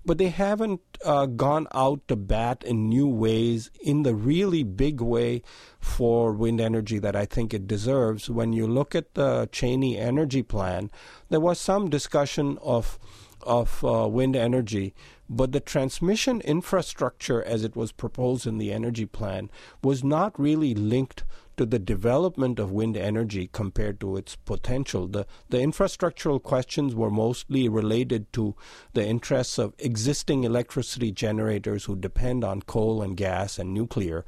but 0.06 0.16
they 0.16 0.28
haven't 0.28 0.80
uh, 1.04 1.26
gone 1.26 1.66
out 1.74 2.06
to 2.06 2.14
bat 2.14 2.62
in 2.62 2.88
new 2.88 3.08
ways 3.08 3.68
in 3.82 4.04
the 4.04 4.14
really 4.14 4.62
big 4.62 5.00
way 5.00 5.42
for 5.80 6.32
wind 6.32 6.60
energy 6.60 7.00
that 7.00 7.16
I 7.16 7.24
think 7.26 7.52
it 7.52 7.66
deserves. 7.66 8.30
When 8.30 8.52
you 8.52 8.68
look 8.68 8.94
at 8.94 9.14
the 9.14 9.48
Cheney 9.50 9.98
Energy 9.98 10.44
Plan, 10.44 10.88
there 11.30 11.40
was 11.40 11.58
some 11.58 11.90
discussion 11.90 12.58
of 12.62 12.96
of 13.42 13.84
uh, 13.84 14.08
wind 14.08 14.36
energy, 14.36 14.94
but 15.28 15.52
the 15.52 15.60
transmission 15.60 16.40
infrastructure 16.42 17.42
as 17.42 17.64
it 17.64 17.76
was 17.76 17.92
proposed 17.92 18.46
in 18.46 18.56
the 18.56 18.72
energy 18.72 19.04
plan 19.04 19.50
was 19.82 20.02
not 20.02 20.40
really 20.40 20.74
linked 20.74 21.24
to 21.56 21.66
the 21.66 21.78
development 21.78 22.58
of 22.58 22.70
wind 22.70 22.96
energy 22.96 23.48
compared 23.52 24.00
to 24.00 24.16
its 24.16 24.36
potential. 24.36 25.06
The, 25.06 25.26
the 25.48 25.58
infrastructural 25.58 26.42
questions 26.42 26.94
were 26.94 27.10
mostly 27.10 27.68
related 27.68 28.32
to 28.34 28.54
the 28.92 29.06
interests 29.06 29.58
of 29.58 29.74
existing 29.78 30.44
electricity 30.44 31.12
generators 31.12 31.84
who 31.84 31.96
depend 31.96 32.44
on 32.44 32.62
coal 32.62 33.02
and 33.02 33.16
gas 33.16 33.58
and 33.58 33.72
nuclear 33.72 34.24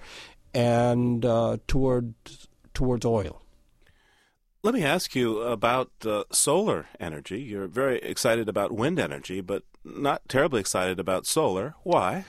and 0.54 1.24
uh, 1.24 1.58
towards, 1.66 2.48
towards 2.74 3.04
oil. 3.04 3.42
Let 4.62 4.74
me 4.74 4.82
ask 4.82 5.14
you 5.14 5.42
about 5.42 5.92
uh, 6.04 6.24
solar 6.32 6.86
energy. 6.98 7.40
You're 7.40 7.68
very 7.68 7.98
excited 7.98 8.48
about 8.48 8.72
wind 8.72 8.98
energy, 8.98 9.40
but 9.40 9.62
not 9.84 10.28
terribly 10.28 10.58
excited 10.58 10.98
about 10.98 11.24
solar. 11.24 11.76
Why? 11.84 12.24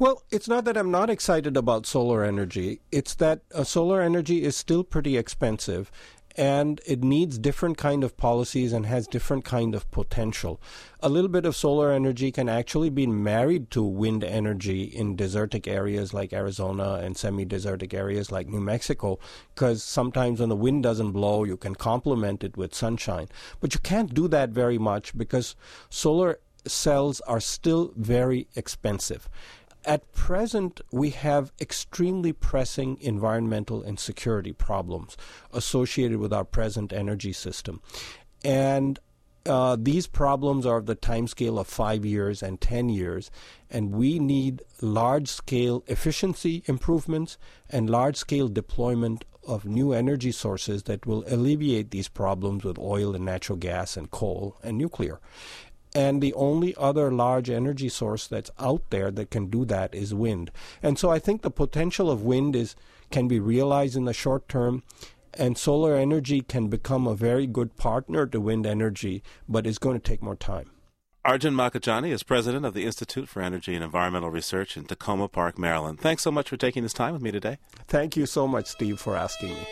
Well, 0.00 0.22
it's 0.30 0.48
not 0.48 0.64
that 0.64 0.78
I'm 0.78 0.90
not 0.90 1.10
excited 1.10 1.58
about 1.58 1.84
solar 1.84 2.24
energy. 2.24 2.80
It's 2.90 3.14
that 3.16 3.42
uh, 3.54 3.64
solar 3.64 4.00
energy 4.00 4.44
is 4.44 4.56
still 4.56 4.82
pretty 4.82 5.18
expensive 5.18 5.92
and 6.36 6.80
it 6.86 7.04
needs 7.04 7.38
different 7.38 7.76
kind 7.76 8.02
of 8.02 8.16
policies 8.16 8.72
and 8.72 8.86
has 8.86 9.06
different 9.06 9.44
kind 9.44 9.74
of 9.74 9.90
potential. 9.90 10.58
A 11.00 11.10
little 11.10 11.28
bit 11.28 11.44
of 11.44 11.54
solar 11.54 11.92
energy 11.92 12.32
can 12.32 12.48
actually 12.48 12.88
be 12.88 13.06
married 13.06 13.70
to 13.72 13.82
wind 13.82 14.24
energy 14.24 14.84
in 14.84 15.16
desertic 15.16 15.68
areas 15.68 16.14
like 16.14 16.32
Arizona 16.32 16.94
and 17.02 17.14
semi-desertic 17.14 17.92
areas 17.92 18.32
like 18.32 18.48
New 18.48 18.60
Mexico 18.60 19.18
because 19.54 19.82
sometimes 19.82 20.40
when 20.40 20.48
the 20.48 20.56
wind 20.56 20.82
doesn't 20.82 21.12
blow 21.12 21.44
you 21.44 21.58
can 21.58 21.74
complement 21.74 22.42
it 22.42 22.56
with 22.56 22.74
sunshine. 22.74 23.28
But 23.60 23.74
you 23.74 23.80
can't 23.80 24.14
do 24.14 24.28
that 24.28 24.48
very 24.48 24.78
much 24.78 25.14
because 25.14 25.56
solar 25.90 26.38
cells 26.66 27.20
are 27.22 27.40
still 27.40 27.92
very 27.96 28.48
expensive. 28.54 29.28
At 29.84 30.12
present, 30.12 30.80
we 30.92 31.10
have 31.10 31.52
extremely 31.60 32.32
pressing 32.32 32.98
environmental 33.00 33.82
and 33.82 33.98
security 33.98 34.52
problems 34.52 35.16
associated 35.52 36.18
with 36.18 36.32
our 36.32 36.44
present 36.44 36.92
energy 36.92 37.32
system. 37.32 37.80
And 38.44 38.98
uh, 39.46 39.76
these 39.80 40.06
problems 40.06 40.66
are 40.66 40.76
of 40.76 40.86
the 40.86 40.96
timescale 40.96 41.58
of 41.58 41.66
five 41.66 42.04
years 42.04 42.42
and 42.42 42.60
10 42.60 42.90
years, 42.90 43.30
and 43.70 43.92
we 43.92 44.18
need 44.18 44.62
large 44.82 45.28
scale 45.28 45.82
efficiency 45.86 46.62
improvements 46.66 47.38
and 47.70 47.88
large 47.88 48.16
scale 48.16 48.48
deployment 48.48 49.24
of 49.46 49.64
new 49.64 49.92
energy 49.92 50.30
sources 50.30 50.82
that 50.82 51.06
will 51.06 51.24
alleviate 51.26 51.90
these 51.90 52.08
problems 52.08 52.64
with 52.64 52.78
oil 52.78 53.14
and 53.14 53.24
natural 53.24 53.56
gas 53.56 53.96
and 53.96 54.10
coal 54.10 54.58
and 54.62 54.76
nuclear. 54.76 55.20
And 55.94 56.22
the 56.22 56.34
only 56.34 56.74
other 56.76 57.10
large 57.10 57.50
energy 57.50 57.88
source 57.88 58.28
that's 58.28 58.50
out 58.58 58.82
there 58.90 59.10
that 59.10 59.30
can 59.30 59.46
do 59.46 59.64
that 59.64 59.94
is 59.94 60.14
wind. 60.14 60.50
And 60.82 60.98
so 60.98 61.10
I 61.10 61.18
think 61.18 61.42
the 61.42 61.50
potential 61.50 62.10
of 62.10 62.22
wind 62.22 62.54
is 62.54 62.76
can 63.10 63.26
be 63.26 63.40
realized 63.40 63.96
in 63.96 64.04
the 64.04 64.12
short 64.12 64.48
term 64.48 64.84
and 65.34 65.56
solar 65.56 65.94
energy 65.94 66.40
can 66.42 66.68
become 66.68 67.06
a 67.06 67.14
very 67.14 67.46
good 67.46 67.76
partner 67.76 68.26
to 68.26 68.40
wind 68.40 68.66
energy, 68.66 69.22
but 69.48 69.66
it's 69.66 69.78
going 69.78 69.98
to 69.98 70.02
take 70.02 70.22
more 70.22 70.36
time. 70.36 70.70
Arjun 71.24 71.54
Makhijani 71.54 72.10
is 72.10 72.22
president 72.22 72.64
of 72.64 72.72
the 72.72 72.84
Institute 72.86 73.28
for 73.28 73.42
Energy 73.42 73.74
and 73.74 73.84
Environmental 73.84 74.30
Research 74.30 74.76
in 74.76 74.84
Takoma 74.84 75.30
Park, 75.30 75.58
Maryland. 75.58 76.00
Thanks 76.00 76.22
so 76.22 76.30
much 76.30 76.48
for 76.48 76.56
taking 76.56 76.82
this 76.82 76.94
time 76.94 77.12
with 77.12 77.22
me 77.22 77.30
today. 77.30 77.58
Thank 77.86 78.16
you 78.16 78.24
so 78.24 78.48
much, 78.48 78.66
Steve, 78.66 78.98
for 78.98 79.16
asking 79.16 79.50
me. 79.50 79.66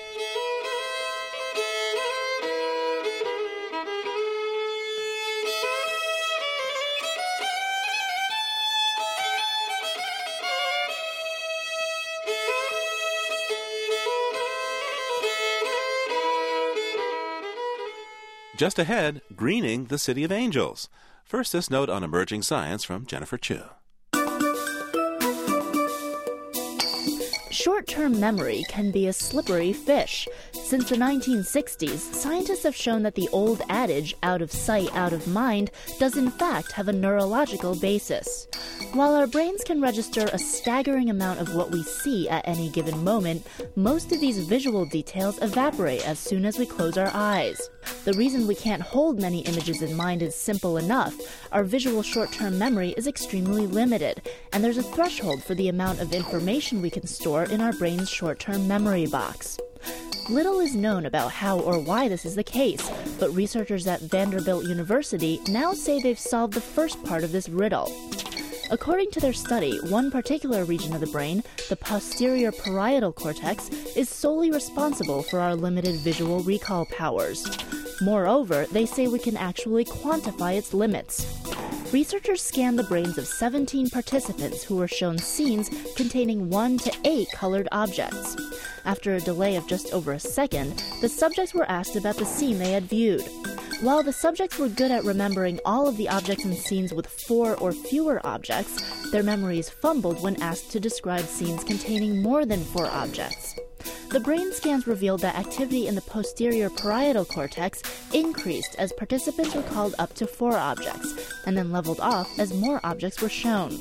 Just 18.59 18.81
ahead, 18.81 19.23
greening 19.37 19.85
the 19.85 19.99
City 19.99 20.25
of 20.25 20.33
Angels. 20.33 20.89
First, 21.25 21.53
this 21.53 21.71
note 21.71 21.89
on 21.89 22.03
emerging 22.03 22.43
science 22.43 22.83
from 22.83 23.07
Jennifer 23.07 23.39
Chu. 23.39 23.61
Short 27.53 27.87
term 27.87 28.19
memory 28.19 28.65
can 28.69 28.91
be 28.91 29.07
a 29.07 29.13
slippery 29.13 29.73
fish. 29.73 30.27
Since 30.53 30.89
the 30.89 30.97
1960s, 30.97 31.99
scientists 32.13 32.65
have 32.65 32.75
shown 32.75 33.05
that 33.05 33.15
the 33.15 33.29
old 33.29 33.63
adage, 33.69 34.17
out 34.25 34.43
of 34.43 34.51
sight, 34.51 34.93
out 34.97 35.13
of 35.13 35.29
mind, 35.29 35.71
does 36.01 36.17
in 36.17 36.29
fact 36.29 36.73
have 36.73 36.89
a 36.89 36.93
neurological 36.93 37.77
basis. 37.77 38.49
While 38.93 39.15
our 39.15 39.29
brains 39.29 39.63
can 39.63 39.81
register 39.81 40.29
a 40.33 40.39
staggering 40.39 41.11
amount 41.11 41.39
of 41.39 41.55
what 41.55 41.71
we 41.71 41.85
see 41.85 42.29
at 42.29 42.49
any 42.49 42.71
given 42.71 43.05
moment, 43.05 43.47
most 43.77 44.11
of 44.11 44.21
these 44.21 44.49
visual 44.49 44.85
details 44.85 45.41
evaporate 45.43 46.05
as 46.05 46.19
soon 46.19 46.45
as 46.45 46.59
we 46.59 46.67
close 46.67 46.99
our 46.99 47.11
eyes. 47.15 47.71
The 48.05 48.15
reason 48.15 48.47
we 48.47 48.55
can't 48.55 48.83
hold 48.83 49.21
many 49.21 49.41
images 49.41 49.83
in 49.83 49.95
mind 49.97 50.23
is 50.23 50.35
simple 50.35 50.77
enough. 50.77 51.15
Our 51.53 51.65
visual 51.65 52.03
short 52.03 52.33
term 52.33 52.59
memory 52.59 52.95
is 52.97 53.07
extremely 53.07 53.67
limited, 53.67 54.23
and 54.53 54.65
there's 54.65 54.79
a 54.79 54.83
threshold 54.83 55.43
for 55.43 55.55
the 55.55 55.69
amount 55.69 56.01
of 56.01 56.13
information 56.13 56.81
we 56.81 56.91
can 56.91 57.07
store 57.07 57.45
in 57.45 57.61
our 57.61 57.73
brain's 57.73 58.09
short 58.09 58.39
term 58.39 58.67
memory 58.67 59.07
box. 59.07 59.59
Little 60.29 60.61
is 60.61 60.75
known 60.75 61.07
about 61.07 61.33
how 61.33 61.59
or 61.59 61.79
why 61.79 62.09
this 62.09 62.27
is 62.27 62.35
the 62.35 62.45
case, 62.45 62.91
but 63.19 63.35
researchers 63.35 63.87
at 63.87 64.03
Vanderbilt 64.03 64.65
University 64.65 65.41
now 65.49 65.73
say 65.73 66.01
they've 66.01 66.19
solved 66.19 66.53
the 66.53 66.61
first 66.61 67.03
part 67.05 67.25
of 67.25 67.33
this 67.33 67.49
riddle. 67.49 67.91
According 68.71 69.13
to 69.13 69.21
their 69.21 69.33
study, 69.33 69.79
one 69.89 70.11
particular 70.11 70.65
region 70.65 70.93
of 70.93 71.01
the 71.01 71.07
brain, 71.07 71.43
the 71.71 71.77
posterior 71.77 72.53
parietal 72.53 73.13
cortex, 73.13 73.71
is 73.97 74.11
solely 74.11 74.51
responsible 74.51 75.23
for 75.23 75.41
our 75.41 75.57
limited 75.57 75.97
visual 75.97 76.41
recall 76.41 76.85
powers. 76.85 77.47
Moreover, 78.01 78.67
they 78.71 78.87
say 78.87 79.09
we 79.09 79.19
can 79.19 79.37
actually 79.37 79.85
quantify 79.85 80.57
its 80.57 80.73
limits. 80.73 81.27
Researchers 81.93 82.43
scanned 82.43 82.79
the 82.79 82.85
brains 82.85 83.17
of 83.19 83.27
17 83.27 83.91
participants 83.91 84.63
who 84.63 84.77
were 84.77 84.87
shown 84.87 85.17
scenes 85.19 85.71
containing 85.97 86.51
1 86.51 86.79
to 86.79 86.93
8 87.05 87.29
colored 87.33 87.69
objects. 87.73 88.37
After 88.85 89.15
a 89.15 89.21
delay 89.21 89.57
of 89.57 89.67
just 89.67 89.93
over 89.93 90.13
a 90.13 90.21
second, 90.21 90.83
the 91.01 91.09
subjects 91.09 91.55
were 91.55 91.69
asked 91.71 91.97
about 91.97 92.17
the 92.17 92.27
scene 92.27 92.59
they 92.59 92.73
had 92.73 92.85
viewed. 92.85 93.23
While 93.81 94.03
the 94.03 94.13
subjects 94.13 94.59
were 94.59 94.69
good 94.69 94.91
at 94.91 95.05
remembering 95.05 95.61
all 95.65 95.89
of 95.89 95.97
the 95.97 96.09
objects 96.09 96.45
and 96.45 96.55
scenes 96.55 96.93
with 96.93 97.07
four 97.07 97.57
or 97.57 97.73
fewer 97.73 98.21
objects, 98.25 99.11
their 99.11 99.23
memories 99.23 99.71
fumbled 99.71 100.23
when 100.23 100.43
asked 100.43 100.71
to 100.73 100.81
describe 100.81 101.25
scenes 101.25 101.65
containing 101.65 102.23
more 102.23 102.45
than 102.45 102.65
four 102.65 102.87
objects. 102.87 103.55
The 104.11 104.21
brain 104.21 104.53
scans 104.53 104.87
revealed 104.87 105.21
that 105.21 105.37
activity 105.37 105.87
in 105.87 105.95
the 105.95 106.01
posterior 106.01 106.71
parietal 106.71 107.25
cortex 107.25 107.83
increased 108.13 108.75
as 108.79 108.93
participants 108.93 109.55
recalled 109.55 109.95
up 109.99 110.15
to 110.15 110.27
four 110.27 110.57
objects, 110.57 111.35
and 111.47 111.57
then 111.57 111.71
leveled 111.71 112.01
off 112.01 112.39
as 112.39 112.55
more 112.55 112.81
objects 112.85 113.21
were 113.21 113.29
shown. 113.29 113.79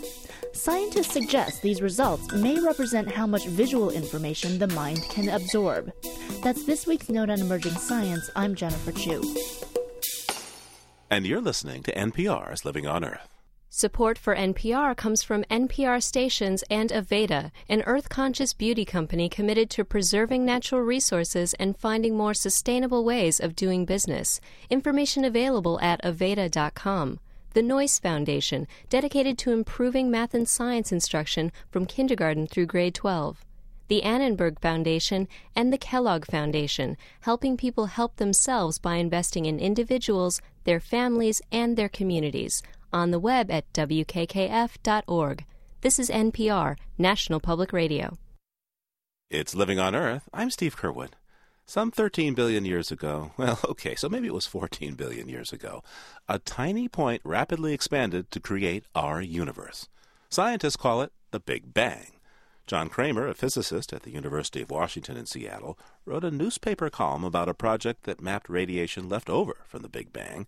Scientists 0.53 1.13
suggest 1.13 1.61
these 1.61 1.81
results 1.81 2.31
may 2.33 2.59
represent 2.59 3.11
how 3.11 3.27
much 3.27 3.45
visual 3.47 3.91
information 3.91 4.57
the 4.57 4.67
mind 4.67 5.01
can 5.09 5.29
absorb. 5.29 5.91
That's 6.43 6.65
this 6.65 6.87
week's 6.87 7.09
Note 7.09 7.29
on 7.29 7.39
Emerging 7.39 7.75
Science. 7.75 8.29
I'm 8.35 8.55
Jennifer 8.55 8.91
Chu. 8.91 9.21
And 11.09 11.25
you're 11.25 11.41
listening 11.41 11.83
to 11.83 11.93
NPR's 11.93 12.65
Living 12.65 12.85
on 12.85 13.05
Earth. 13.05 13.36
Support 13.69 14.17
for 14.17 14.33
NPR 14.33 14.95
comes 14.95 15.23
from 15.23 15.43
NPR 15.51 16.01
stations 16.01 16.63
and 16.69 16.89
Aveda, 16.89 17.51
an 17.67 17.83
earth 17.85 18.07
conscious 18.07 18.53
beauty 18.53 18.85
company 18.85 19.27
committed 19.27 19.69
to 19.71 19.83
preserving 19.83 20.45
natural 20.45 20.81
resources 20.81 21.53
and 21.55 21.77
finding 21.77 22.15
more 22.15 22.33
sustainable 22.33 23.03
ways 23.03 23.41
of 23.41 23.57
doing 23.57 23.83
business. 23.83 24.39
Information 24.69 25.25
available 25.25 25.79
at 25.81 26.01
Aveda.com. 26.01 27.19
The 27.53 27.61
Noyce 27.61 27.99
Foundation, 27.99 28.67
dedicated 28.89 29.37
to 29.39 29.51
improving 29.51 30.09
math 30.09 30.33
and 30.33 30.47
science 30.47 30.93
instruction 30.93 31.51
from 31.69 31.85
kindergarten 31.85 32.47
through 32.47 32.67
grade 32.67 32.95
12 32.95 33.43
the 33.89 34.03
Annenberg 34.03 34.59
Foundation, 34.59 35.29
and 35.55 35.71
the 35.71 35.77
Kellogg 35.77 36.25
Foundation, 36.25 36.97
helping 37.21 37.55
people 37.55 37.85
help 37.85 38.17
themselves 38.17 38.79
by 38.79 38.95
investing 38.95 39.45
in 39.45 39.59
individuals, 39.59 40.41
their 40.65 40.81
families, 40.81 41.41
and 41.53 41.77
their 41.77 41.87
communities. 41.87 42.61
On 42.93 43.11
the 43.11 43.19
web 43.19 43.51
at 43.51 43.71
wkkf.org. 43.73 45.45
This 45.81 45.99
is 45.99 46.09
NPR, 46.09 46.75
National 46.97 47.39
Public 47.39 47.71
Radio. 47.71 48.17
It's 49.29 49.53
Living 49.53 49.77
on 49.77 49.93
Earth. 49.93 50.29
I'm 50.33 50.49
Steve 50.49 50.77
Curwood. 50.77 51.11
Some 51.65 51.91
13 51.91 52.33
billion 52.33 52.63
years 52.63 52.91
ago, 52.91 53.31
well, 53.37 53.59
okay, 53.65 53.93
so 53.93 54.07
maybe 54.07 54.27
it 54.27 54.33
was 54.33 54.47
14 54.47 54.95
billion 54.95 55.27
years 55.27 55.51
ago, 55.51 55.83
a 56.29 56.39
tiny 56.39 56.87
point 56.87 57.21
rapidly 57.25 57.73
expanded 57.73 58.31
to 58.31 58.39
create 58.39 58.85
our 58.95 59.21
universe. 59.21 59.89
Scientists 60.29 60.77
call 60.77 61.01
it 61.01 61.11
the 61.31 61.41
Big 61.41 61.73
Bang. 61.73 62.13
John 62.67 62.89
Cramer, 62.89 63.27
a 63.27 63.33
physicist 63.33 63.93
at 63.93 64.03
the 64.03 64.11
University 64.11 64.61
of 64.61 64.69
Washington 64.71 65.17
in 65.17 65.25
Seattle, 65.25 65.77
wrote 66.05 66.23
a 66.23 66.31
newspaper 66.31 66.89
column 66.89 67.23
about 67.23 67.49
a 67.49 67.53
project 67.53 68.03
that 68.03 68.21
mapped 68.21 68.49
radiation 68.49 69.07
left 69.07 69.29
over 69.29 69.57
from 69.65 69.81
the 69.81 69.89
Big 69.89 70.11
Bang, 70.11 70.47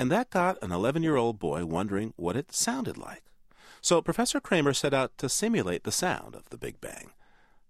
and 0.00 0.10
that 0.10 0.30
got 0.30 0.56
an 0.62 0.72
11 0.72 1.02
year 1.02 1.16
old 1.16 1.38
boy 1.38 1.66
wondering 1.66 2.14
what 2.16 2.34
it 2.34 2.54
sounded 2.54 2.96
like. 2.96 3.22
So 3.82 4.00
Professor 4.00 4.40
Cramer 4.40 4.72
set 4.72 4.94
out 4.94 5.12
to 5.18 5.28
simulate 5.28 5.84
the 5.84 5.92
sound 5.92 6.34
of 6.34 6.48
the 6.48 6.56
Big 6.56 6.80
Bang. 6.80 7.10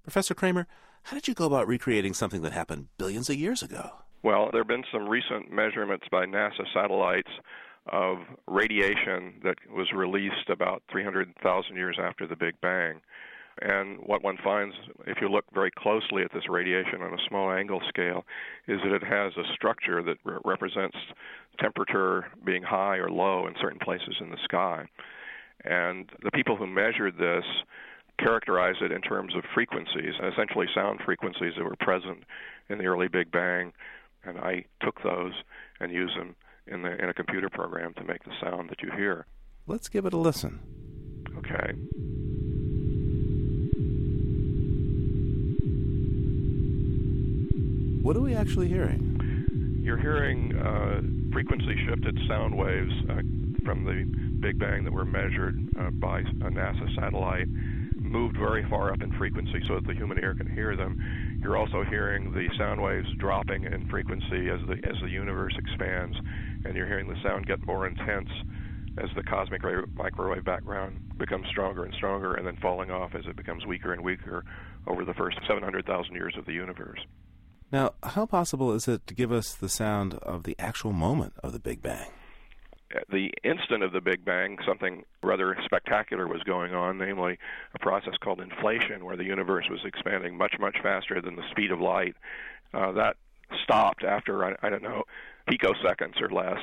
Professor 0.04 0.32
Cramer, 0.32 0.68
how 1.02 1.16
did 1.16 1.26
you 1.26 1.34
go 1.34 1.46
about 1.46 1.66
recreating 1.66 2.14
something 2.14 2.42
that 2.42 2.52
happened 2.52 2.86
billions 2.98 3.28
of 3.28 3.34
years 3.34 3.64
ago? 3.64 3.94
Well, 4.22 4.48
there 4.52 4.60
have 4.60 4.68
been 4.68 4.84
some 4.92 5.08
recent 5.08 5.50
measurements 5.50 6.06
by 6.08 6.24
NASA 6.24 6.72
satellites 6.72 7.32
of 7.86 8.18
radiation 8.46 9.40
that 9.42 9.56
was 9.68 9.90
released 9.92 10.50
about 10.50 10.84
300,000 10.92 11.74
years 11.74 11.98
after 12.00 12.28
the 12.28 12.36
Big 12.36 12.60
Bang. 12.60 13.00
And 13.62 13.98
what 14.06 14.22
one 14.22 14.38
finds, 14.42 14.74
if 15.06 15.18
you 15.20 15.28
look 15.28 15.44
very 15.52 15.70
closely 15.70 16.22
at 16.22 16.32
this 16.32 16.48
radiation 16.48 17.02
on 17.02 17.12
a 17.12 17.28
small 17.28 17.52
angle 17.52 17.80
scale, 17.88 18.24
is 18.66 18.80
that 18.82 18.94
it 18.94 19.02
has 19.02 19.32
a 19.36 19.52
structure 19.54 20.02
that 20.02 20.16
re- 20.24 20.38
represents 20.44 20.96
temperature 21.58 22.26
being 22.44 22.62
high 22.62 22.96
or 22.96 23.10
low 23.10 23.46
in 23.46 23.54
certain 23.60 23.78
places 23.78 24.16
in 24.20 24.30
the 24.30 24.38
sky. 24.44 24.86
And 25.64 26.10
the 26.22 26.30
people 26.30 26.56
who 26.56 26.66
measured 26.66 27.18
this 27.18 27.44
characterize 28.18 28.76
it 28.80 28.92
in 28.92 29.02
terms 29.02 29.34
of 29.36 29.42
frequencies, 29.52 30.14
essentially 30.32 30.66
sound 30.74 31.00
frequencies 31.04 31.52
that 31.58 31.64
were 31.64 31.76
present 31.80 32.24
in 32.70 32.78
the 32.78 32.84
early 32.84 33.08
Big 33.08 33.30
Bang. 33.30 33.72
And 34.24 34.38
I 34.38 34.64
took 34.82 35.02
those 35.02 35.32
and 35.80 35.92
used 35.92 36.16
them 36.18 36.34
in, 36.66 36.82
the, 36.82 36.96
in 37.02 37.10
a 37.10 37.14
computer 37.14 37.50
program 37.50 37.92
to 37.94 38.04
make 38.04 38.22
the 38.24 38.32
sound 38.40 38.70
that 38.70 38.82
you 38.82 38.90
hear. 38.96 39.26
Let's 39.66 39.88
give 39.88 40.06
it 40.06 40.14
a 40.14 40.18
listen. 40.18 40.60
Okay. 41.36 41.74
What 48.02 48.16
are 48.16 48.22
we 48.22 48.34
actually 48.34 48.68
hearing? 48.68 49.78
You're 49.82 49.98
hearing 49.98 50.56
uh, 50.56 51.02
frequency 51.34 51.76
shifted 51.86 52.18
sound 52.26 52.56
waves 52.56 52.92
uh, 53.10 53.20
from 53.62 53.84
the 53.84 54.04
Big 54.40 54.58
Bang 54.58 54.84
that 54.84 54.92
were 54.92 55.04
measured 55.04 55.68
uh, 55.78 55.90
by 55.90 56.20
a 56.20 56.50
NASA 56.50 56.94
satellite, 56.94 57.46
moved 57.96 58.38
very 58.38 58.66
far 58.70 58.90
up 58.90 59.02
in 59.02 59.12
frequency 59.18 59.62
so 59.68 59.74
that 59.74 59.86
the 59.86 59.92
human 59.92 60.18
ear 60.18 60.34
can 60.34 60.50
hear 60.50 60.76
them. 60.76 60.96
You're 61.42 61.58
also 61.58 61.84
hearing 61.84 62.32
the 62.32 62.48
sound 62.56 62.82
waves 62.82 63.06
dropping 63.18 63.64
in 63.64 63.86
frequency 63.90 64.48
as 64.48 64.60
the 64.66 64.80
as 64.88 64.96
the 65.02 65.10
universe 65.10 65.52
expands, 65.58 66.16
and 66.64 66.74
you're 66.74 66.86
hearing 66.86 67.06
the 67.06 67.20
sound 67.22 67.46
get 67.46 67.64
more 67.66 67.86
intense 67.86 68.30
as 68.96 69.10
the 69.14 69.22
cosmic 69.24 69.60
microwave 69.94 70.44
background 70.44 70.98
becomes 71.18 71.46
stronger 71.48 71.84
and 71.84 71.92
stronger 71.94 72.34
and 72.34 72.46
then 72.46 72.56
falling 72.62 72.90
off 72.90 73.14
as 73.14 73.26
it 73.26 73.36
becomes 73.36 73.66
weaker 73.66 73.92
and 73.92 74.02
weaker 74.02 74.42
over 74.86 75.04
the 75.04 75.14
first 75.14 75.38
700,000 75.46 76.14
years 76.14 76.34
of 76.38 76.46
the 76.46 76.52
universe. 76.52 76.98
Now, 77.72 77.92
how 78.02 78.26
possible 78.26 78.72
is 78.72 78.88
it 78.88 79.06
to 79.06 79.14
give 79.14 79.30
us 79.30 79.54
the 79.54 79.68
sound 79.68 80.14
of 80.14 80.42
the 80.42 80.56
actual 80.58 80.92
moment 80.92 81.34
of 81.42 81.52
the 81.52 81.60
Big 81.60 81.82
Bang? 81.82 82.08
At 82.92 83.08
the 83.08 83.32
instant 83.44 83.84
of 83.84 83.92
the 83.92 84.00
Big 84.00 84.24
Bang, 84.24 84.58
something 84.66 85.04
rather 85.22 85.56
spectacular 85.64 86.26
was 86.26 86.42
going 86.42 86.74
on, 86.74 86.98
namely 86.98 87.38
a 87.72 87.78
process 87.78 88.14
called 88.20 88.40
inflation, 88.40 89.04
where 89.04 89.16
the 89.16 89.24
universe 89.24 89.66
was 89.70 89.80
expanding 89.84 90.36
much, 90.36 90.54
much 90.58 90.76
faster 90.82 91.20
than 91.20 91.36
the 91.36 91.48
speed 91.52 91.70
of 91.70 91.80
light. 91.80 92.16
Uh, 92.74 92.90
that 92.92 93.16
stopped 93.62 94.02
after, 94.02 94.44
I, 94.44 94.56
I 94.66 94.70
don't 94.70 94.82
know, 94.82 95.04
picoseconds 95.48 96.20
or 96.20 96.30
less, 96.30 96.58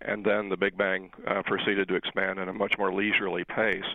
and 0.00 0.24
then 0.24 0.48
the 0.48 0.56
Big 0.56 0.76
Bang 0.76 1.10
uh, 1.28 1.42
proceeded 1.44 1.86
to 1.88 1.94
expand 1.94 2.40
at 2.40 2.48
a 2.48 2.52
much 2.52 2.74
more 2.76 2.92
leisurely 2.92 3.44
pace. 3.44 3.86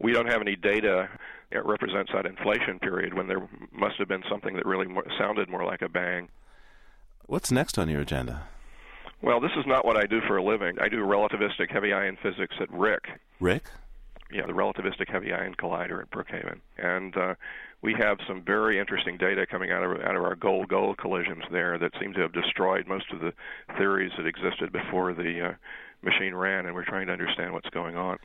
We 0.00 0.12
don't 0.12 0.30
have 0.30 0.40
any 0.40 0.56
data 0.56 1.08
that 1.52 1.66
represents 1.66 2.10
that 2.12 2.26
inflation 2.26 2.78
period 2.78 3.14
when 3.14 3.26
there 3.26 3.48
must 3.72 3.96
have 3.98 4.08
been 4.08 4.22
something 4.30 4.54
that 4.54 4.66
really 4.66 4.86
more, 4.86 5.04
sounded 5.18 5.48
more 5.48 5.64
like 5.64 5.82
a 5.82 5.88
bang. 5.88 6.28
What's 7.26 7.50
next 7.50 7.78
on 7.78 7.88
your 7.88 8.00
agenda? 8.00 8.48
Well, 9.22 9.40
this 9.40 9.52
is 9.56 9.66
not 9.66 9.84
what 9.84 9.96
I 9.96 10.06
do 10.06 10.20
for 10.26 10.36
a 10.36 10.42
living. 10.42 10.78
I 10.80 10.88
do 10.88 10.98
relativistic 10.98 11.70
heavy 11.70 11.92
ion 11.92 12.16
physics 12.22 12.56
at 12.60 12.70
RHIC. 12.70 13.00
RHIC? 13.40 13.62
Yeah, 14.32 14.46
the 14.46 14.52
Relativistic 14.52 15.10
Heavy 15.10 15.32
Ion 15.32 15.56
Collider 15.56 16.00
at 16.00 16.10
Brookhaven. 16.10 16.60
And 16.78 17.16
uh, 17.16 17.34
we 17.82 17.94
have 17.98 18.18
some 18.28 18.42
very 18.42 18.78
interesting 18.78 19.16
data 19.16 19.44
coming 19.44 19.72
out 19.72 19.82
of 19.82 20.00
out 20.02 20.14
of 20.14 20.22
our 20.22 20.36
gold 20.36 20.68
gold 20.68 20.98
collisions 20.98 21.42
there 21.50 21.78
that 21.78 21.90
seem 22.00 22.12
to 22.12 22.20
have 22.20 22.32
destroyed 22.32 22.86
most 22.86 23.06
of 23.12 23.20
the 23.20 23.32
theories 23.76 24.12
that 24.16 24.26
existed 24.26 24.72
before 24.72 25.14
the 25.14 25.48
uh, 25.48 25.52
machine 26.02 26.34
ran, 26.34 26.66
and 26.66 26.74
we're 26.74 26.84
trying 26.84 27.08
to 27.08 27.12
understand 27.12 27.52
what's 27.52 27.68
going 27.70 27.96
on. 27.96 28.18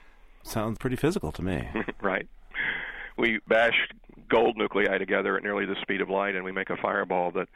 Sounds 0.44 0.78
pretty 0.78 0.96
physical 0.96 1.32
to 1.32 1.42
me. 1.42 1.68
right. 2.02 2.28
We 3.18 3.40
bash 3.48 3.74
gold 4.30 4.58
nuclei 4.58 4.98
together 4.98 5.38
at 5.38 5.44
nearly 5.44 5.66
the 5.66 5.76
speed 5.82 6.02
of 6.02 6.10
light, 6.10 6.36
and 6.36 6.44
we 6.44 6.52
make 6.52 6.70
a 6.70 6.78
fireball 6.78 7.32
that 7.32 7.48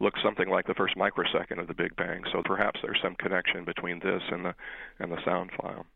looks 0.00 0.20
something 0.22 0.48
like 0.48 0.66
the 0.66 0.74
first 0.74 0.96
microsecond 0.96 1.60
of 1.60 1.66
the 1.66 1.74
Big 1.74 1.96
Bang. 1.96 2.22
So 2.32 2.42
perhaps 2.44 2.80
there's 2.82 3.00
some 3.02 3.16
connection 3.16 3.64
between 3.64 3.98
this 4.00 4.22
and 4.30 4.44
the 4.44 4.54
and 4.98 5.10
the 5.10 5.18
sound 5.24 5.50
file. 5.60 5.86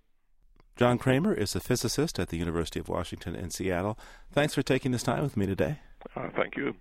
John 0.77 0.99
Cramer 0.99 1.35
is 1.35 1.55
a 1.55 1.61
physicist 1.61 2.19
at 2.19 2.31
the 2.31 2.39
University 2.39 2.81
of 2.81 2.89
Washington 2.89 3.35
in 3.35 3.51
Seattle. 3.51 3.99
Thanks 4.33 4.55
for 4.55 4.63
taking 4.63 4.91
this 4.91 5.03
time 5.03 5.23
with 5.23 5.37
me 5.37 5.47
today. 5.47 5.81
Uh, 6.17 6.29
thank 6.35 6.57
you. 6.57 6.75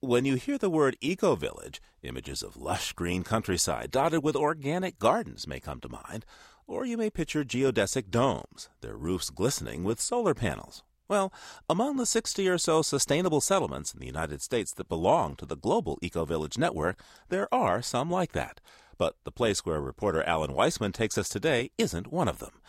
When 0.00 0.24
you 0.24 0.36
hear 0.36 0.58
the 0.58 0.70
word 0.70 0.96
eco 1.00 1.34
village, 1.34 1.80
images 2.02 2.42
of 2.42 2.56
lush 2.56 2.92
green 2.92 3.24
countryside 3.24 3.90
dotted 3.90 4.22
with 4.22 4.36
organic 4.36 4.98
gardens 4.98 5.48
may 5.48 5.58
come 5.58 5.80
to 5.80 5.88
mind, 5.88 6.24
or 6.66 6.84
you 6.84 6.96
may 6.96 7.10
picture 7.10 7.42
geodesic 7.42 8.10
domes, 8.10 8.68
their 8.82 8.96
roofs 8.96 9.30
glistening 9.30 9.82
with 9.82 9.98
solar 9.98 10.34
panels. 10.34 10.84
Well, 11.08 11.32
among 11.70 11.96
the 11.96 12.04
60 12.04 12.46
or 12.48 12.58
so 12.58 12.82
sustainable 12.82 13.40
settlements 13.40 13.94
in 13.94 14.00
the 14.00 14.06
United 14.06 14.42
States 14.42 14.72
that 14.74 14.90
belong 14.90 15.36
to 15.36 15.46
the 15.46 15.56
global 15.56 15.98
Ecovillage 16.02 16.58
network, 16.58 17.00
there 17.30 17.48
are 17.52 17.80
some 17.80 18.10
like 18.10 18.32
that. 18.32 18.60
But 18.98 19.16
the 19.24 19.32
place 19.32 19.64
where 19.64 19.80
reporter 19.80 20.22
Alan 20.24 20.50
Weisman 20.50 20.92
takes 20.92 21.16
us 21.16 21.30
today 21.30 21.70
isn't 21.78 22.12
one 22.12 22.28
of 22.28 22.40
them. 22.40 22.60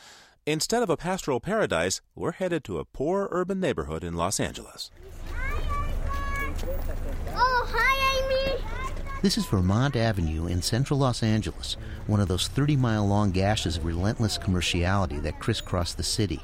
Instead 0.45 0.81
of 0.81 0.89
a 0.89 0.95
pastoral 0.95 1.41
paradise, 1.41 1.99
we're 2.15 2.31
headed 2.31 2.63
to 2.63 2.79
a 2.79 2.85
poor 2.85 3.27
urban 3.29 3.59
neighborhood 3.59 4.05
in 4.05 4.13
Los 4.13 4.39
Angeles. 4.39 4.89
Oh, 7.35 7.67
hi, 7.69 8.23
Amy. 8.23 8.63
This 9.21 9.37
is 9.37 9.45
Vermont 9.47 9.97
Avenue 9.97 10.47
in 10.47 10.61
central 10.61 10.97
Los 10.97 11.23
Angeles, 11.23 11.75
one 12.07 12.21
of 12.21 12.29
those 12.29 12.47
30 12.47 12.77
mile 12.77 13.05
long 13.05 13.31
gashes 13.31 13.75
of 13.75 13.83
relentless 13.83 14.37
commerciality 14.37 15.21
that 15.23 15.41
crisscross 15.41 15.93
the 15.93 16.03
city. 16.03 16.41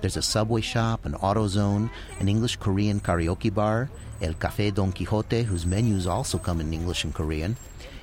There's 0.00 0.16
a 0.16 0.22
subway 0.22 0.60
shop, 0.60 1.06
an 1.06 1.14
auto 1.14 1.46
zone, 1.48 1.90
an 2.20 2.28
English 2.28 2.56
Korean 2.56 3.00
karaoke 3.00 3.52
bar, 3.52 3.88
El 4.20 4.34
Cafe 4.34 4.70
Don 4.70 4.92
Quixote, 4.92 5.42
whose 5.42 5.66
menus 5.66 6.06
also 6.06 6.38
come 6.38 6.60
in 6.60 6.72
English 6.72 7.04
and 7.04 7.14
Korean, 7.14 7.56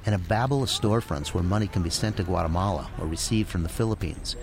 and 0.06 0.14
a 0.14 0.18
babel 0.18 0.64
of 0.64 0.70
storefronts 0.70 1.34
where 1.34 1.44
money 1.44 1.68
can 1.68 1.82
be 1.82 1.90
sent 1.90 2.18
to 2.18 2.24
Guatemala 2.24 2.90
or 3.00 3.08
received 3.08 3.50
from 3.50 3.64
the 3.64 3.70
Philippines. 3.70 4.36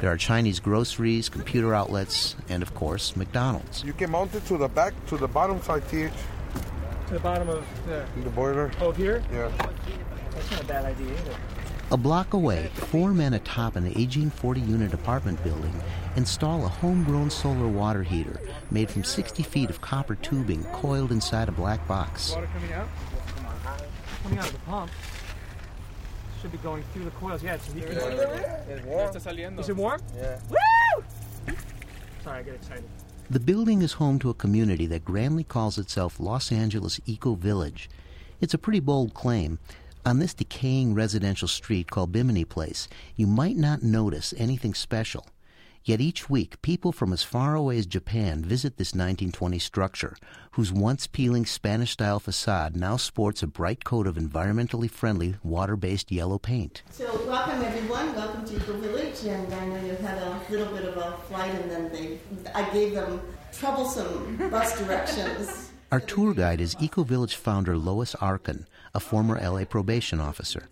There 0.00 0.10
are 0.10 0.16
Chinese 0.16 0.58
groceries, 0.58 1.28
computer 1.28 1.74
outlets, 1.74 2.34
and 2.48 2.62
of 2.62 2.74
course, 2.74 3.14
McDonald's. 3.14 3.84
You 3.84 3.92
can 3.92 4.10
mount 4.10 4.34
it 4.34 4.44
to 4.46 4.56
the 4.56 4.68
back, 4.68 4.94
to 5.06 5.16
the 5.16 5.28
bottom 5.28 5.62
side, 5.62 5.86
TH. 5.88 6.12
To 7.08 7.14
the 7.14 7.20
bottom 7.20 7.48
of 7.48 7.64
the, 7.86 8.04
the 8.24 8.30
boiler. 8.30 8.72
Oh, 8.80 8.90
here? 8.90 9.22
Yeah. 9.32 9.50
That's 10.32 10.50
not 10.50 10.62
a 10.62 10.64
bad 10.64 10.84
idea 10.86 11.12
either. 11.12 11.36
A 11.92 11.96
block 11.98 12.32
away, 12.32 12.70
four 12.72 13.12
men 13.12 13.34
atop 13.34 13.76
an 13.76 13.92
aging 13.94 14.30
40 14.30 14.62
unit 14.62 14.94
apartment 14.94 15.44
building 15.44 15.74
install 16.16 16.64
a 16.64 16.68
homegrown 16.68 17.28
solar 17.28 17.68
water 17.68 18.02
heater 18.02 18.40
made 18.70 18.90
from 18.90 19.04
60 19.04 19.42
feet 19.42 19.68
of 19.68 19.82
copper 19.82 20.14
tubing 20.14 20.64
coiled 20.72 21.12
inside 21.12 21.50
a 21.50 21.52
black 21.52 21.86
box. 21.86 22.32
Water 22.32 22.48
coming 22.54 22.72
out? 22.72 22.88
Coming 24.22 24.38
out 24.38 24.46
of 24.46 24.52
the 24.52 24.58
pump. 24.60 24.90
Should 26.40 26.52
be 26.52 26.58
going 26.58 26.82
through 26.94 27.04
the 27.04 27.10
coils. 27.10 27.42
Yeah, 27.42 27.58
so 27.58 27.74
he. 27.74 27.80
It's 27.80 28.86
warm. 28.86 29.58
Is 29.58 29.68
it 29.68 29.76
warm? 29.76 30.00
Yeah. 30.16 30.40
Woo! 30.48 31.54
Sorry, 32.24 32.38
I 32.38 32.42
get 32.42 32.54
excited. 32.54 32.84
The 33.28 33.40
building 33.40 33.82
is 33.82 33.92
home 33.92 34.18
to 34.20 34.30
a 34.30 34.34
community 34.34 34.86
that 34.86 35.04
grandly 35.04 35.44
calls 35.44 35.76
itself 35.76 36.18
Los 36.18 36.50
Angeles 36.50 37.00
Eco 37.04 37.34
Village. 37.34 37.90
It's 38.40 38.54
a 38.54 38.58
pretty 38.58 38.80
bold 38.80 39.12
claim. 39.12 39.58
On 40.04 40.18
this 40.18 40.34
decaying 40.34 40.94
residential 40.94 41.46
street 41.46 41.88
called 41.88 42.10
Bimini 42.10 42.44
Place, 42.44 42.88
you 43.14 43.28
might 43.28 43.56
not 43.56 43.84
notice 43.84 44.34
anything 44.36 44.74
special. 44.74 45.24
Yet 45.84 46.00
each 46.00 46.28
week, 46.28 46.60
people 46.60 46.90
from 46.90 47.12
as 47.12 47.22
far 47.22 47.54
away 47.54 47.78
as 47.78 47.86
Japan 47.86 48.44
visit 48.44 48.78
this 48.78 48.94
1920 48.94 49.60
structure, 49.60 50.16
whose 50.52 50.72
once 50.72 51.06
peeling 51.06 51.46
Spanish 51.46 51.92
style 51.92 52.18
facade 52.18 52.74
now 52.74 52.96
sports 52.96 53.44
a 53.44 53.46
bright 53.46 53.84
coat 53.84 54.08
of 54.08 54.16
environmentally 54.16 54.90
friendly 54.90 55.36
water 55.44 55.76
based 55.76 56.10
yellow 56.10 56.38
paint. 56.38 56.82
So, 56.90 57.24
welcome 57.28 57.62
everyone. 57.62 58.12
Welcome 58.16 58.44
to 58.46 58.56
Eco 58.56 58.72
Village. 58.78 59.22
And 59.24 59.54
I 59.54 59.66
know 59.66 59.86
you 59.86 59.94
had 59.94 60.18
a 60.18 60.40
little 60.50 60.74
bit 60.74 60.84
of 60.84 60.96
a 60.96 61.16
flight, 61.28 61.54
and 61.54 61.70
then 61.70 61.92
they, 61.92 62.18
I 62.52 62.68
gave 62.70 62.94
them 62.94 63.20
troublesome 63.52 64.50
bus 64.50 64.76
directions. 64.80 65.70
Our 65.92 66.00
tour 66.00 66.32
guide 66.32 66.60
is 66.60 66.74
Eco 66.80 67.04
Village 67.04 67.36
founder 67.36 67.76
Lois 67.76 68.14
Arkin, 68.14 68.66
a 68.94 69.00
former 69.00 69.40
LA 69.40 69.64
probation 69.64 70.20
officer. 70.20 70.68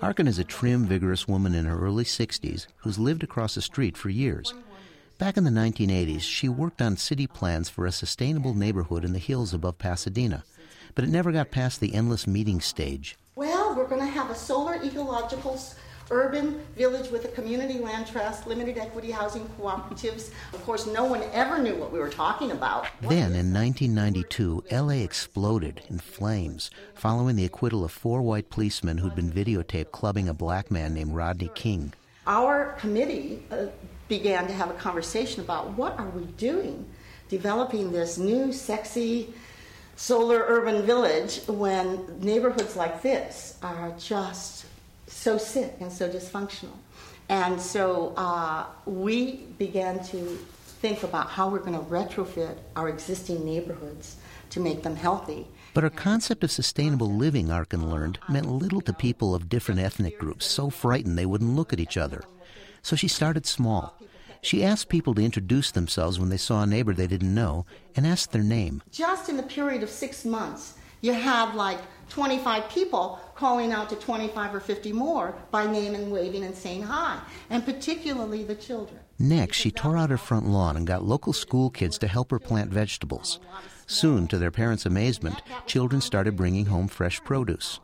Arkin 0.00 0.26
is 0.26 0.38
a 0.38 0.44
trim, 0.44 0.84
vigorous 0.84 1.28
woman 1.28 1.54
in 1.54 1.64
her 1.64 1.78
early 1.78 2.04
60s 2.04 2.66
who's 2.78 2.98
lived 2.98 3.22
across 3.22 3.54
the 3.54 3.62
street 3.62 3.96
for 3.96 4.08
years. 4.08 4.52
Back 5.18 5.36
in 5.36 5.44
the 5.44 5.50
1980s, 5.50 6.22
she 6.22 6.48
worked 6.48 6.82
on 6.82 6.96
city 6.96 7.28
plans 7.28 7.68
for 7.68 7.86
a 7.86 7.92
sustainable 7.92 8.54
neighborhood 8.54 9.04
in 9.04 9.12
the 9.12 9.20
hills 9.20 9.54
above 9.54 9.78
Pasadena, 9.78 10.42
but 10.96 11.04
it 11.04 11.10
never 11.10 11.30
got 11.30 11.52
past 11.52 11.78
the 11.78 11.94
endless 11.94 12.26
meeting 12.26 12.60
stage. 12.60 13.16
Well, 13.36 13.76
we're 13.76 13.86
going 13.86 14.00
to 14.00 14.12
have 14.12 14.30
a 14.30 14.34
solar 14.34 14.74
ecological 14.82 15.56
urban 16.12 16.60
village 16.76 17.10
with 17.10 17.24
a 17.24 17.28
community 17.28 17.78
land 17.78 18.06
trust, 18.06 18.46
limited 18.46 18.78
equity 18.78 19.10
housing 19.10 19.44
cooperatives. 19.58 20.30
Of 20.52 20.62
course, 20.64 20.86
no 20.86 21.04
one 21.04 21.22
ever 21.32 21.58
knew 21.58 21.74
what 21.74 21.90
we 21.90 21.98
were 21.98 22.10
talking 22.10 22.52
about. 22.52 22.86
Then, 23.00 23.34
in 23.34 23.52
1992, 23.52 24.64
LA 24.70 25.02
exploded 25.02 25.82
in 25.88 25.98
flames 25.98 26.70
following 26.94 27.36
the 27.36 27.46
acquittal 27.46 27.84
of 27.84 27.90
four 27.90 28.22
white 28.22 28.50
policemen 28.50 28.98
who'd 28.98 29.16
been 29.16 29.32
videotaped 29.32 29.90
clubbing 29.90 30.28
a 30.28 30.34
black 30.34 30.70
man 30.70 30.94
named 30.94 31.14
Rodney 31.14 31.50
King. 31.54 31.94
Our 32.26 32.74
committee 32.78 33.42
uh, 33.50 33.66
began 34.08 34.46
to 34.46 34.52
have 34.52 34.70
a 34.70 34.74
conversation 34.74 35.40
about 35.40 35.70
what 35.70 35.98
are 35.98 36.10
we 36.10 36.24
doing 36.36 36.86
developing 37.28 37.90
this 37.92 38.18
new 38.18 38.52
sexy 38.52 39.32
solar 39.96 40.44
urban 40.46 40.82
village 40.82 41.40
when 41.46 42.20
neighborhoods 42.20 42.76
like 42.76 43.00
this 43.00 43.56
are 43.62 43.94
just 43.98 44.66
so 45.22 45.38
sick 45.38 45.76
and 45.80 45.92
so 45.92 46.08
dysfunctional. 46.08 46.76
And 47.28 47.60
so 47.60 48.12
uh, 48.16 48.66
we 48.84 49.36
began 49.58 50.02
to 50.06 50.18
think 50.82 51.04
about 51.04 51.28
how 51.28 51.48
we're 51.48 51.60
going 51.60 51.78
to 51.78 51.84
retrofit 51.84 52.56
our 52.74 52.88
existing 52.88 53.44
neighborhoods 53.44 54.16
to 54.50 54.58
make 54.58 54.82
them 54.82 54.96
healthy. 54.96 55.46
But 55.74 55.84
her 55.84 55.90
concept 55.90 56.42
of 56.42 56.50
sustainable 56.50 57.10
living, 57.10 57.50
Arkin 57.50 57.88
learned, 57.88 58.18
meant 58.28 58.50
little 58.50 58.80
to 58.82 58.92
people 58.92 59.34
of 59.34 59.48
different 59.48 59.80
ethnic 59.80 60.18
groups, 60.18 60.44
so 60.44 60.70
frightened 60.70 61.16
they 61.16 61.24
wouldn't 61.24 61.54
look 61.54 61.72
at 61.72 61.80
each 61.80 61.96
other. 61.96 62.24
So 62.82 62.96
she 62.96 63.08
started 63.08 63.46
small. 63.46 63.96
She 64.42 64.64
asked 64.64 64.88
people 64.88 65.14
to 65.14 65.24
introduce 65.24 65.70
themselves 65.70 66.18
when 66.18 66.30
they 66.30 66.36
saw 66.36 66.62
a 66.64 66.66
neighbor 66.66 66.92
they 66.92 67.06
didn't 67.06 67.32
know 67.32 67.64
and 67.94 68.04
asked 68.04 68.32
their 68.32 68.42
name. 68.42 68.82
Just 68.90 69.28
in 69.28 69.36
the 69.36 69.44
period 69.44 69.84
of 69.84 69.88
six 69.88 70.24
months, 70.24 70.74
you 71.02 71.12
have 71.12 71.54
like 71.54 71.78
25 72.08 72.68
people 72.70 73.20
calling 73.34 73.72
out 73.72 73.90
to 73.90 73.96
25 73.96 74.54
or 74.54 74.60
50 74.60 74.92
more 74.92 75.34
by 75.50 75.70
name 75.70 75.94
and 75.94 76.10
waving 76.10 76.44
and 76.44 76.54
saying 76.54 76.82
hi, 76.82 77.20
and 77.50 77.64
particularly 77.64 78.44
the 78.44 78.54
children. 78.54 79.00
Next, 79.18 79.56
she 79.56 79.70
tore 79.70 79.96
out 79.96 80.10
her 80.10 80.16
front 80.16 80.46
lawn 80.46 80.76
and 80.76 80.86
got 80.86 81.04
local 81.04 81.32
school 81.32 81.70
kids 81.70 81.98
to 81.98 82.06
help 82.06 82.30
her 82.30 82.38
plant 82.38 82.70
vegetables. 82.70 83.40
Soon, 83.86 84.26
to 84.28 84.38
their 84.38 84.50
parents' 84.50 84.86
amazement, 84.86 85.42
children 85.66 86.00
started 86.00 86.36
bringing 86.36 86.66
home 86.66 86.88
fresh 86.88 87.22
produce. 87.24 87.80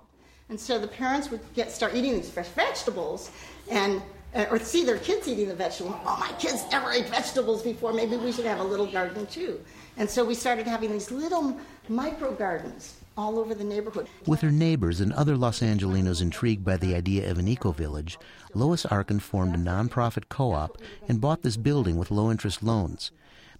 And 0.48 0.58
so 0.58 0.78
the 0.78 0.88
parents 0.88 1.30
would 1.30 1.40
get 1.54 1.70
start 1.70 1.94
eating 1.94 2.14
these 2.14 2.30
fresh 2.30 2.48
vegetables 2.48 3.30
and 3.70 4.00
uh, 4.34 4.46
or 4.50 4.58
see 4.58 4.84
their 4.84 4.98
kids 4.98 5.26
eating 5.26 5.48
the 5.48 5.54
vegetables. 5.54 5.96
Oh, 6.04 6.16
my 6.20 6.30
kids 6.38 6.64
never 6.70 6.92
ate 6.92 7.08
vegetables 7.08 7.62
before. 7.62 7.92
Maybe 7.92 8.16
we 8.16 8.30
should 8.30 8.44
have 8.44 8.60
a 8.60 8.64
little 8.64 8.86
garden 8.86 9.26
too. 9.26 9.60
And 9.96 10.08
so 10.08 10.24
we 10.24 10.34
started 10.34 10.66
having 10.66 10.92
these 10.92 11.10
little 11.10 11.56
micro 11.88 12.32
gardens 12.32 12.97
all 13.18 13.38
over 13.38 13.52
the 13.52 13.64
neighborhood. 13.64 14.08
With 14.26 14.40
her 14.42 14.52
neighbors 14.52 15.00
and 15.00 15.12
other 15.12 15.36
Los 15.36 15.60
Angelinos 15.60 16.22
intrigued 16.22 16.64
by 16.64 16.76
the 16.76 16.94
idea 16.94 17.28
of 17.30 17.38
an 17.38 17.48
eco 17.48 17.72
village, 17.72 18.16
Lois 18.54 18.86
Arkin 18.86 19.18
formed 19.18 19.56
a 19.56 19.58
nonprofit 19.58 20.28
co 20.28 20.52
op 20.52 20.78
and 21.08 21.20
bought 21.20 21.42
this 21.42 21.56
building 21.56 21.96
with 21.96 22.12
low 22.12 22.30
interest 22.30 22.62
loans. 22.62 23.10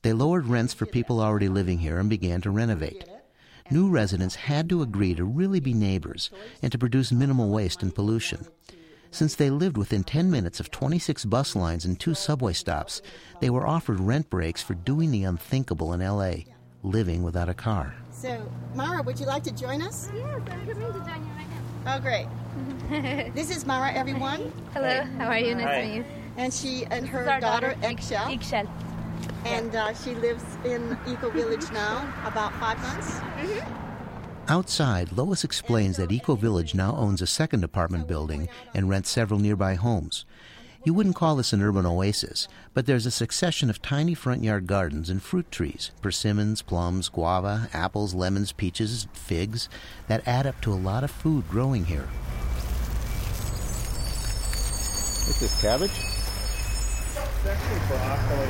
They 0.02 0.12
lowered 0.12 0.46
rents 0.46 0.72
for 0.72 0.86
people 0.86 1.20
already 1.20 1.48
living 1.48 1.80
here 1.80 1.98
and 1.98 2.08
began 2.08 2.40
to 2.42 2.50
renovate. 2.50 3.04
New 3.68 3.90
residents 3.90 4.36
had 4.36 4.68
to 4.68 4.80
agree 4.80 5.14
to 5.14 5.24
really 5.24 5.60
be 5.60 5.74
neighbors 5.74 6.30
and 6.62 6.70
to 6.70 6.78
produce 6.78 7.10
minimal 7.10 7.50
waste 7.50 7.82
and 7.82 7.92
pollution. 7.92 8.46
Since 9.10 9.34
they 9.34 9.50
lived 9.50 9.76
within 9.76 10.04
10 10.04 10.30
minutes 10.30 10.60
of 10.60 10.70
26 10.70 11.24
bus 11.24 11.56
lines 11.56 11.84
and 11.84 11.98
two 11.98 12.14
subway 12.14 12.52
stops, 12.52 13.02
they 13.40 13.50
were 13.50 13.66
offered 13.66 13.98
rent 13.98 14.30
breaks 14.30 14.62
for 14.62 14.74
doing 14.74 15.10
the 15.10 15.24
unthinkable 15.24 15.92
in 15.92 16.00
LA, 16.00 16.44
living 16.82 17.22
without 17.24 17.48
a 17.48 17.54
car. 17.54 17.94
So, 18.20 18.50
Mara, 18.74 19.00
would 19.02 19.20
you 19.20 19.26
like 19.26 19.44
to 19.44 19.52
join 19.52 19.80
us? 19.80 20.10
Yes, 20.12 20.26
I'm 20.34 20.44
coming 20.44 20.66
to 20.66 20.74
join 20.74 20.82
you 20.82 21.32
right 21.36 21.46
now. 21.84 21.94
Oh, 21.94 22.00
great. 22.00 22.26
this 23.34 23.56
is 23.56 23.64
Mara, 23.64 23.92
everyone. 23.92 24.52
Hello, 24.74 25.04
how 25.18 25.28
are 25.28 25.38
you? 25.38 25.54
Nice 25.54 25.64
Hi. 25.64 25.80
to 25.82 25.86
meet 25.86 25.96
you. 25.98 26.04
And 26.36 26.52
she 26.52 26.84
and 26.86 27.06
her 27.06 27.20
This 27.20 27.40
daughter, 27.40 27.70
daughter, 27.70 27.86
Eggshell. 27.86 28.28
Eggshell. 28.28 28.68
And 29.44 29.72
uh, 29.72 29.94
she 29.94 30.16
lives 30.16 30.42
in 30.64 30.98
Eco 31.06 31.30
Village 31.30 31.70
now, 31.70 32.12
about 32.24 32.52
five 32.54 32.80
months. 32.80 33.08
Mm-hmm. 33.08 34.50
Outside, 34.50 35.12
Lois 35.12 35.44
explains 35.44 35.98
that 35.98 36.10
Eco 36.10 36.34
Village 36.34 36.74
now 36.74 36.96
owns 36.96 37.22
a 37.22 37.26
second 37.26 37.62
apartment 37.62 38.08
building 38.08 38.48
and 38.74 38.88
rents 38.88 39.10
several 39.10 39.38
nearby 39.38 39.74
homes. 39.76 40.24
You 40.88 40.94
wouldn't 40.94 41.16
call 41.16 41.36
this 41.36 41.52
an 41.52 41.60
urban 41.60 41.84
oasis, 41.84 42.48
but 42.72 42.86
there's 42.86 43.04
a 43.04 43.10
succession 43.10 43.68
of 43.68 43.82
tiny 43.82 44.14
front 44.14 44.42
yard 44.42 44.66
gardens 44.66 45.10
and 45.10 45.22
fruit 45.22 45.50
trees 45.50 45.90
persimmons, 46.00 46.62
plums, 46.62 47.10
guava, 47.10 47.68
apples, 47.74 48.14
lemons, 48.14 48.52
peaches, 48.52 49.06
figs 49.12 49.68
that 50.06 50.26
add 50.26 50.46
up 50.46 50.58
to 50.62 50.72
a 50.72 50.80
lot 50.80 51.04
of 51.04 51.10
food 51.10 51.46
growing 51.50 51.84
here. 51.84 52.08
What's 55.26 55.40
this, 55.40 55.60
cabbage? 55.60 55.90
It's 55.90 57.46
actually 57.46 57.80
broccoli. 57.88 58.48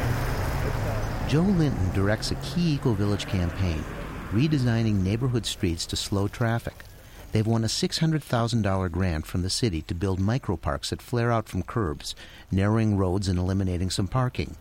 Joe 1.29 1.41
Linton 1.41 1.93
directs 1.93 2.31
a 2.31 2.37
key 2.37 2.75
Eco 2.75 2.93
Village 2.93 3.27
campaign, 3.27 3.85
redesigning 4.31 5.03
neighborhood 5.03 5.45
streets 5.45 5.87
to 5.87 5.97
slow 5.97 6.29
traffic. 6.29 6.85
They've 7.33 7.47
won 7.47 7.65
a 7.65 7.69
$600,000 7.69 8.91
grant 8.91 9.27
from 9.27 9.43
the 9.43 9.51
city 9.51 9.83
to 9.83 9.95
build 9.95 10.19
microparks 10.19 10.89
that 10.91 11.03
flare 11.03 11.31
out 11.31 11.49
from 11.49 11.63
curbs, 11.63 12.15
narrowing 12.51 12.97
roads 12.97 13.29
and 13.29 13.39
eliminating 13.39 13.91
some 13.91 14.09
parking. 14.09 14.57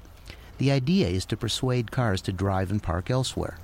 The 0.58 0.72
idea 0.72 1.08
is 1.08 1.26
to 1.28 1.38
persuade 1.38 1.92
cars 1.92 2.22
to 2.24 2.34
drive 2.34 2.72
and 2.72 2.84
park 2.84 3.10
elsewhere. 3.10 3.58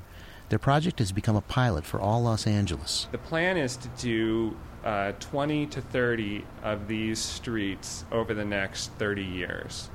Their 0.49 0.59
project 0.59 0.99
has 0.99 1.11
become 1.11 1.35
a 1.35 1.41
pilot 1.41 1.85
for 1.85 1.99
all 1.99 2.23
Los 2.23 2.45
Angeles. 2.45 3.07
The 3.11 3.17
plan 3.17 3.57
is 3.57 3.75
to 3.77 3.87
do 3.99 4.55
uh, 4.83 5.13
20 5.19 5.65
to 5.67 5.81
30 5.81 6.45
of 6.61 6.87
these 6.87 7.19
streets 7.19 8.05
over 8.11 8.33
the 8.33 8.45
next 8.45 8.91
30 8.93 9.23
years. 9.23 9.89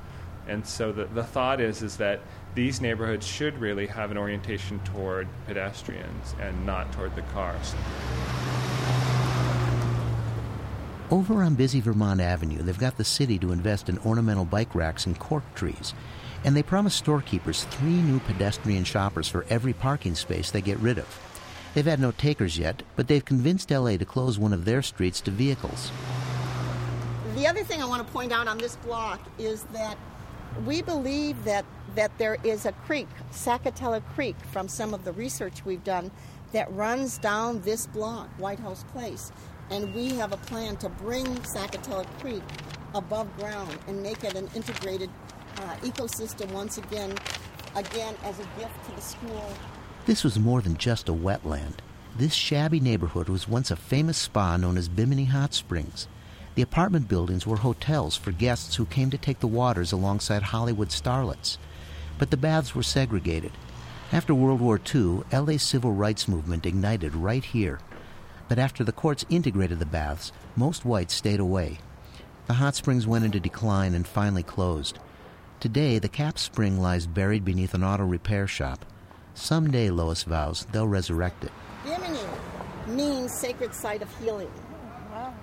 And 0.47 0.65
so 0.65 0.91
the, 0.91 1.05
the 1.05 1.23
thought 1.23 1.61
is, 1.61 1.81
is 1.81 1.97
that 1.97 2.21
these 2.55 2.81
neighborhoods 2.81 3.25
should 3.25 3.59
really 3.59 3.87
have 3.87 4.11
an 4.11 4.17
orientation 4.17 4.79
toward 4.79 5.27
pedestrians 5.45 6.35
and 6.41 6.65
not 6.65 6.91
toward 6.91 7.15
the 7.15 7.21
cars. 7.33 7.75
Over 11.11 11.41
on 11.41 11.55
busy 11.55 11.81
Vermont 11.81 12.21
Avenue, 12.21 12.61
they've 12.61 12.77
got 12.77 12.97
the 12.97 13.03
city 13.03 13.39
to 13.39 13.51
invest 13.51 13.89
in 13.89 13.97
ornamental 13.99 14.45
bike 14.45 14.75
racks 14.75 15.07
and 15.07 15.17
cork 15.17 15.43
trees. 15.55 15.95
And 16.43 16.55
they 16.55 16.61
promise 16.61 16.93
storekeepers 16.93 17.63
three 17.63 17.99
new 18.03 18.19
pedestrian 18.19 18.83
shoppers 18.83 19.27
for 19.27 19.43
every 19.49 19.73
parking 19.73 20.13
space 20.13 20.51
they 20.51 20.61
get 20.61 20.77
rid 20.77 20.99
of. 20.99 21.19
They've 21.73 21.83
had 21.83 21.99
no 21.99 22.11
takers 22.11 22.59
yet, 22.59 22.83
but 22.95 23.07
they've 23.07 23.25
convinced 23.25 23.71
LA 23.71 23.97
to 23.97 24.05
close 24.05 24.37
one 24.37 24.53
of 24.53 24.65
their 24.65 24.83
streets 24.83 25.19
to 25.21 25.31
vehicles. 25.31 25.91
The 27.35 27.47
other 27.47 27.63
thing 27.63 27.81
I 27.81 27.85
want 27.85 28.05
to 28.05 28.13
point 28.13 28.31
out 28.31 28.47
on 28.47 28.59
this 28.59 28.75
block 28.75 29.19
is 29.39 29.63
that 29.73 29.97
we 30.63 30.83
believe 30.83 31.43
that, 31.43 31.65
that 31.95 32.15
there 32.19 32.37
is 32.43 32.67
a 32.67 32.71
creek, 32.71 33.07
Sacatela 33.31 34.03
Creek, 34.13 34.35
from 34.51 34.67
some 34.67 34.93
of 34.93 35.03
the 35.05 35.13
research 35.13 35.65
we've 35.65 35.83
done, 35.83 36.11
that 36.51 36.71
runs 36.73 37.17
down 37.17 37.61
this 37.61 37.87
block, 37.87 38.29
White 38.37 38.59
House 38.59 38.83
Place. 38.91 39.31
And 39.71 39.93
we 39.93 40.09
have 40.15 40.33
a 40.33 40.37
plan 40.37 40.77
to 40.77 40.89
bring 40.89 41.25
Sacatela 41.25 42.05
Creek 42.19 42.43
above 42.95 43.35
ground 43.37 43.77
and 43.87 44.01
make 44.01 44.23
it 44.23 44.35
an 44.35 44.49
integrated 44.55 45.09
uh, 45.57 45.75
ecosystem 45.81 46.51
once 46.51 46.77
again, 46.77 47.15
again 47.75 48.15
as 48.23 48.39
a 48.39 48.47
gift 48.59 48.85
to 48.85 48.95
the 48.95 49.01
school. 49.01 49.53
This 50.05 50.23
was 50.23 50.39
more 50.39 50.61
than 50.61 50.77
just 50.77 51.09
a 51.09 51.13
wetland. 51.13 51.75
This 52.17 52.33
shabby 52.33 52.79
neighborhood 52.79 53.29
was 53.29 53.47
once 53.47 53.69
a 53.69 53.75
famous 53.75 54.17
spa 54.17 54.57
known 54.57 54.77
as 54.77 54.89
Bimini 54.89 55.25
Hot 55.25 55.53
Springs. 55.53 56.07
The 56.55 56.63
apartment 56.63 57.07
buildings 57.07 57.45
were 57.45 57.57
hotels 57.57 58.15
for 58.15 58.31
guests 58.31 58.75
who 58.75 58.85
came 58.85 59.11
to 59.11 59.17
take 59.17 59.39
the 59.39 59.47
waters 59.47 59.91
alongside 59.91 60.41
Hollywood 60.41 60.89
starlets. 60.89 61.57
But 62.17 62.31
the 62.31 62.37
baths 62.37 62.73
were 62.73 62.83
segregated. 62.83 63.51
After 64.11 64.33
World 64.33 64.59
War 64.59 64.81
II, 64.93 65.21
LA's 65.31 65.61
civil 65.61 65.93
rights 65.93 66.27
movement 66.27 66.65
ignited 66.65 67.15
right 67.15 67.45
here. 67.45 67.79
But 68.49 68.59
after 68.59 68.83
the 68.83 68.91
courts 68.91 69.25
integrated 69.29 69.77
the 69.79 69.85
baths, 69.85 70.31
most 70.55 70.83
whites 70.83 71.13
stayed 71.13 71.39
away. 71.39 71.77
The 72.47 72.55
hot 72.55 72.75
springs 72.75 73.05
went 73.05 73.23
into 73.23 73.39
decline 73.39 73.93
and 73.93 74.07
finally 74.07 74.41
closed. 74.41 74.97
Today, 75.59 75.99
the 75.99 76.09
Cap 76.09 76.39
Spring 76.39 76.79
lies 76.81 77.05
buried 77.05 77.45
beneath 77.45 77.75
an 77.75 77.83
auto 77.83 78.05
repair 78.05 78.47
shop. 78.47 78.85
Someday, 79.35 79.91
Lois 79.91 80.23
vows, 80.23 80.65
they'll 80.71 80.87
resurrect 80.87 81.43
it. 81.43 81.51
Bimini 81.85 82.19
means 82.87 83.31
sacred 83.31 83.73
site 83.73 84.01
of 84.01 84.09
healing. 84.19 84.51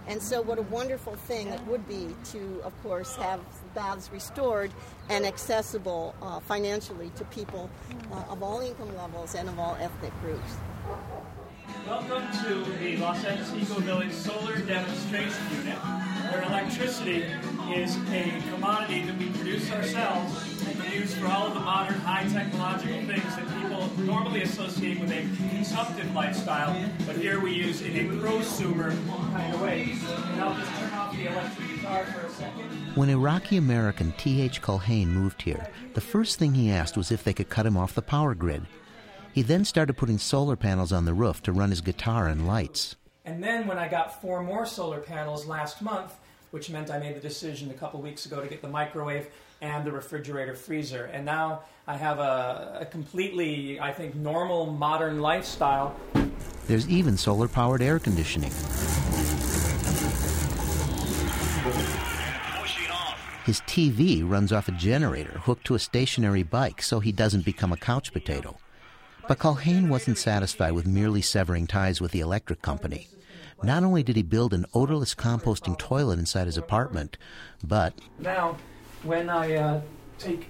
And 0.09 0.21
so, 0.21 0.43
what 0.43 0.59
a 0.59 0.63
wonderful 0.63 1.15
thing 1.15 1.49
it 1.49 1.61
would 1.67 1.87
be 1.87 2.09
to, 2.33 2.61
of 2.65 2.73
course, 2.83 3.15
have 3.17 3.41
baths 3.75 4.11
restored 4.13 4.73
and 5.11 5.25
accessible 5.27 6.15
uh, 6.23 6.41
financially 6.41 7.11
to 7.17 7.25
people 7.27 7.71
uh, 8.13 8.25
of 8.31 8.43
all 8.43 8.61
income 8.61 8.97
levels 8.97 9.35
and 9.35 9.49
of 9.49 9.59
all 9.59 9.77
ethnic 9.81 10.13
groups. 10.23 10.57
Welcome 11.87 12.23
to 12.45 12.65
the 12.79 12.97
Los 12.99 13.25
Angeles 13.25 13.53
Eco 13.55 13.81
Village 13.81 14.13
Solar 14.13 14.59
Demonstration 14.59 15.43
Unit, 15.59 15.79
where 16.31 16.43
electricity 16.43 17.25
is 17.75 17.97
a 18.13 18.43
commodity 18.53 19.03
that 19.03 19.19
we 19.19 19.31
produce 19.31 19.71
ourselves 19.73 20.65
and 20.67 20.95
use 20.95 21.15
for 21.15 21.27
all 21.27 21.49
of 21.49 21.55
the 21.55 21.61
modern 21.61 21.99
high 22.01 22.29
technological 22.29 22.99
things 23.07 23.37
that 23.37 23.47
people 23.61 23.91
normally 24.05 24.43
associate 24.43 25.01
with 25.01 25.11
a 25.11 25.23
consumptive 25.51 26.15
lifestyle, 26.15 26.77
but 27.05 27.17
here 27.17 27.41
we 27.41 27.53
use 27.53 27.81
it 27.83 27.97
in 27.97 28.11
a 28.11 28.23
prosumer 28.23 28.91
kind 29.33 29.55
of 29.55 29.61
way. 29.61 29.97
And 30.33 30.41
I'll 30.43 30.55
just 30.55 30.73
turn 30.79 30.93
off 30.93 31.17
the 31.17 31.27
electric 31.27 31.69
guitar 31.69 32.05
for 32.07 32.27
a 32.27 32.31
second. 32.31 32.65
When 32.95 33.09
Iraqi 33.09 33.57
American 33.57 34.13
T.H. 34.13 34.63
Culhane 34.63 35.09
moved 35.09 35.43
here, 35.43 35.69
the 35.95 36.01
first 36.01 36.39
thing 36.39 36.55
he 36.55 36.71
asked 36.71 36.97
was 36.97 37.11
if 37.11 37.25
they 37.25 37.35
could 37.35 37.49
cut 37.49 37.67
him 37.67 37.77
off 37.77 37.95
the 37.95 38.03
power 38.03 38.35
grid. 38.35 38.67
He 39.37 39.43
then 39.43 39.67
started 39.67 39.99
putting 39.99 40.17
solar 40.17 40.57
panels 40.57 40.93
on 40.95 41.05
the 41.05 41.13
roof 41.13 41.43
to 41.43 41.53
run 41.53 41.69
his 41.69 41.83
guitar 41.83 42.27
and 42.27 42.47
lights. 42.47 42.97
And 43.27 43.45
then 43.45 43.67
when 43.67 43.77
I 43.77 43.87
got 43.87 44.23
four 44.23 44.43
more 44.43 44.65
solar 44.65 45.01
panels 45.01 45.45
last 45.45 45.83
month, 45.83 46.15
which 46.53 46.71
meant 46.71 46.91
I 46.91 46.99
made 46.99 47.15
the 47.17 47.21
decision 47.21 47.71
a 47.71 47.75
couple 47.75 48.01
weeks 48.01 48.25
ago 48.25 48.41
to 48.41 48.49
get 48.49 48.63
the 48.63 48.69
microwave 48.71 49.29
and 49.61 49.85
the 49.85 49.93
refrigerator 49.93 50.55
freezer. 50.55 51.11
And 51.13 51.27
now 51.27 51.65
I 51.87 51.99
have 51.99 52.19
a, 52.19 52.79
a 52.81 52.87
completely, 52.87 53.79
I 53.79 53.93
think, 53.93 54.15
normal 54.15 54.73
modern 54.73 55.21
lifestyle. 55.21 55.95
There's 56.67 56.89
even 56.89 57.19
solar 57.19 57.47
powered 57.47 57.83
air 57.83 57.99
conditioning. 57.99 58.53
His 63.45 63.61
TV 63.67 64.27
runs 64.27 64.51
off 64.51 64.69
a 64.69 64.73
generator 64.73 65.41
hooked 65.41 65.67
to 65.67 65.75
a 65.75 65.79
stationary 65.79 66.43
bike 66.43 66.81
so 66.81 67.01
he 67.01 67.13
doesn't 67.13 67.45
become 67.45 67.71
a 67.71 67.77
couch 67.77 68.15
potato. 68.15 68.57
But 69.29 69.39
Culhane 69.41 69.89
wasn't 69.89 70.19
satisfied 70.19 70.73
with 70.73 70.87
merely 70.87 71.21
severing 71.21 71.67
ties 71.67 72.01
with 72.01 72.13
the 72.13 72.21
electric 72.21 72.63
company. 72.63 73.09
Not 73.63 73.83
only 73.83 74.05
did 74.05 74.15
he 74.15 74.23
build 74.23 74.55
an 74.55 74.67
odorless 74.73 75.15
composting 75.17 75.77
toilet 75.79 76.19
inside 76.21 76.47
his 76.47 76.57
apartment, 76.57 77.17
but 77.65 77.95
Now, 78.21 78.57
when 79.03 79.29
I 79.29 79.55
uh, 79.57 79.81
take 80.19 80.49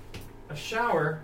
a 0.50 0.56
shower, 0.56 1.20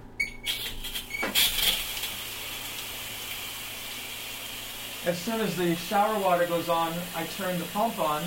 as 5.05 5.19
soon 5.19 5.41
as 5.41 5.55
the 5.57 5.75
shower 5.75 6.19
water 6.21 6.47
goes 6.47 6.71
on, 6.71 6.93
I 7.15 7.25
turn 7.37 7.59
the 7.59 7.67
pump 7.67 7.99
on, 7.99 8.23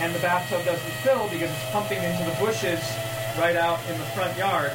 and 0.00 0.14
the 0.14 0.20
bathtub 0.20 0.64
doesn't 0.64 0.92
fill 1.02 1.24
because 1.30 1.50
it's 1.50 1.70
pumping 1.72 2.02
into 2.02 2.24
the 2.30 2.36
bushes 2.38 2.80
right 3.38 3.56
out 3.56 3.80
in 3.90 3.98
the 3.98 4.04
front 4.06 4.36
yard. 4.38 4.72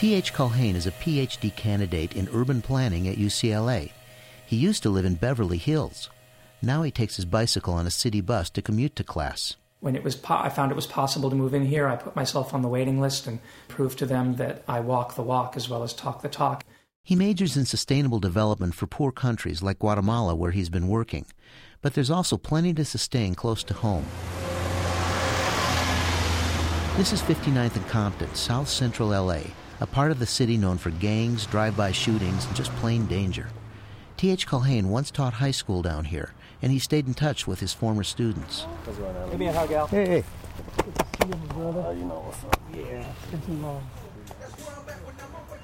T.H. 0.00 0.32
Culhane 0.32 0.76
is 0.76 0.86
a 0.86 0.92
PhD 0.92 1.54
candidate 1.54 2.16
in 2.16 2.30
urban 2.32 2.62
planning 2.62 3.06
at 3.06 3.18
UCLA. 3.18 3.92
He 4.46 4.56
used 4.56 4.82
to 4.84 4.88
live 4.88 5.04
in 5.04 5.16
Beverly 5.16 5.58
Hills. 5.58 6.08
Now 6.62 6.80
he 6.80 6.90
takes 6.90 7.16
his 7.16 7.26
bicycle 7.26 7.74
on 7.74 7.86
a 7.86 7.90
city 7.90 8.22
bus 8.22 8.48
to 8.48 8.62
commute 8.62 8.96
to 8.96 9.04
class. 9.04 9.56
When 9.80 9.94
it 9.94 10.02
was, 10.02 10.16
po- 10.16 10.38
I 10.38 10.48
found 10.48 10.72
it 10.72 10.74
was 10.74 10.86
possible 10.86 11.28
to 11.28 11.36
move 11.36 11.52
in 11.52 11.66
here. 11.66 11.86
I 11.86 11.96
put 11.96 12.16
myself 12.16 12.54
on 12.54 12.62
the 12.62 12.68
waiting 12.68 12.98
list 12.98 13.26
and 13.26 13.40
proved 13.68 13.98
to 13.98 14.06
them 14.06 14.36
that 14.36 14.64
I 14.66 14.80
walk 14.80 15.16
the 15.16 15.22
walk 15.22 15.54
as 15.54 15.68
well 15.68 15.82
as 15.82 15.92
talk 15.92 16.22
the 16.22 16.30
talk. 16.30 16.64
He 17.04 17.14
majors 17.14 17.58
in 17.58 17.66
sustainable 17.66 18.20
development 18.20 18.74
for 18.74 18.86
poor 18.86 19.12
countries 19.12 19.62
like 19.62 19.80
Guatemala, 19.80 20.34
where 20.34 20.52
he's 20.52 20.70
been 20.70 20.88
working. 20.88 21.26
But 21.82 21.92
there's 21.92 22.10
also 22.10 22.38
plenty 22.38 22.72
to 22.72 22.86
sustain 22.86 23.34
close 23.34 23.62
to 23.64 23.74
home. 23.74 24.06
This 26.96 27.12
is 27.12 27.20
59th 27.20 27.76
and 27.76 27.86
Compton, 27.88 28.34
south 28.34 28.68
central 28.68 29.10
LA, 29.10 29.40
a 29.80 29.86
part 29.86 30.10
of 30.10 30.18
the 30.18 30.26
city 30.26 30.56
known 30.56 30.78
for 30.78 30.90
gangs, 30.90 31.46
drive 31.46 31.76
by 31.76 31.90
shootings, 31.90 32.44
and 32.46 32.54
just 32.54 32.70
plain 32.76 33.06
danger. 33.06 33.48
T.H. 34.16 34.46
Culhane 34.46 34.86
once 34.86 35.10
taught 35.10 35.34
high 35.34 35.50
school 35.50 35.80
down 35.80 36.04
here, 36.04 36.34
and 36.60 36.70
he 36.70 36.78
stayed 36.78 37.06
in 37.06 37.14
touch 37.14 37.46
with 37.46 37.60
his 37.60 37.72
former 37.72 38.04
students. 38.04 38.66
Give 39.30 39.38
me 39.38 39.46
a 39.46 39.52
hug, 39.52 39.72
Al. 39.72 39.86
Hey, 39.86 40.06
hey. 40.06 40.24
brother. 41.54 41.94
you 41.96 42.04
know 42.04 42.22
what's 42.26 42.44
up. 42.44 42.60
Yeah, 42.74 43.06
it's 43.22 43.30
been 43.30 43.56
too 43.56 43.62
long. 43.62 43.88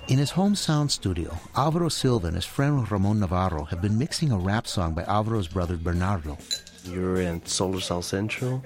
In 0.09 0.19
his 0.19 0.31
home 0.31 0.55
sound 0.55 0.93
studio, 0.93 1.37
Alvaro 1.57 1.89
Silva 1.89 2.29
and 2.29 2.37
his 2.37 2.45
friend 2.45 2.91
Ramon 2.91 3.21
Navarro 3.21 3.65
have 3.65 3.83
been 3.83 3.99
mixing 3.99 4.31
a 4.31 4.39
rap 4.39 4.67
song 4.67 4.95
by 4.95 5.03
Alvaro's 5.03 5.49
brother 5.49 5.77
Bernardo. 5.77 6.39
You're 6.85 7.21
in 7.21 7.45
Solar 7.45 7.81
South 7.81 8.05
Central, 8.05 8.63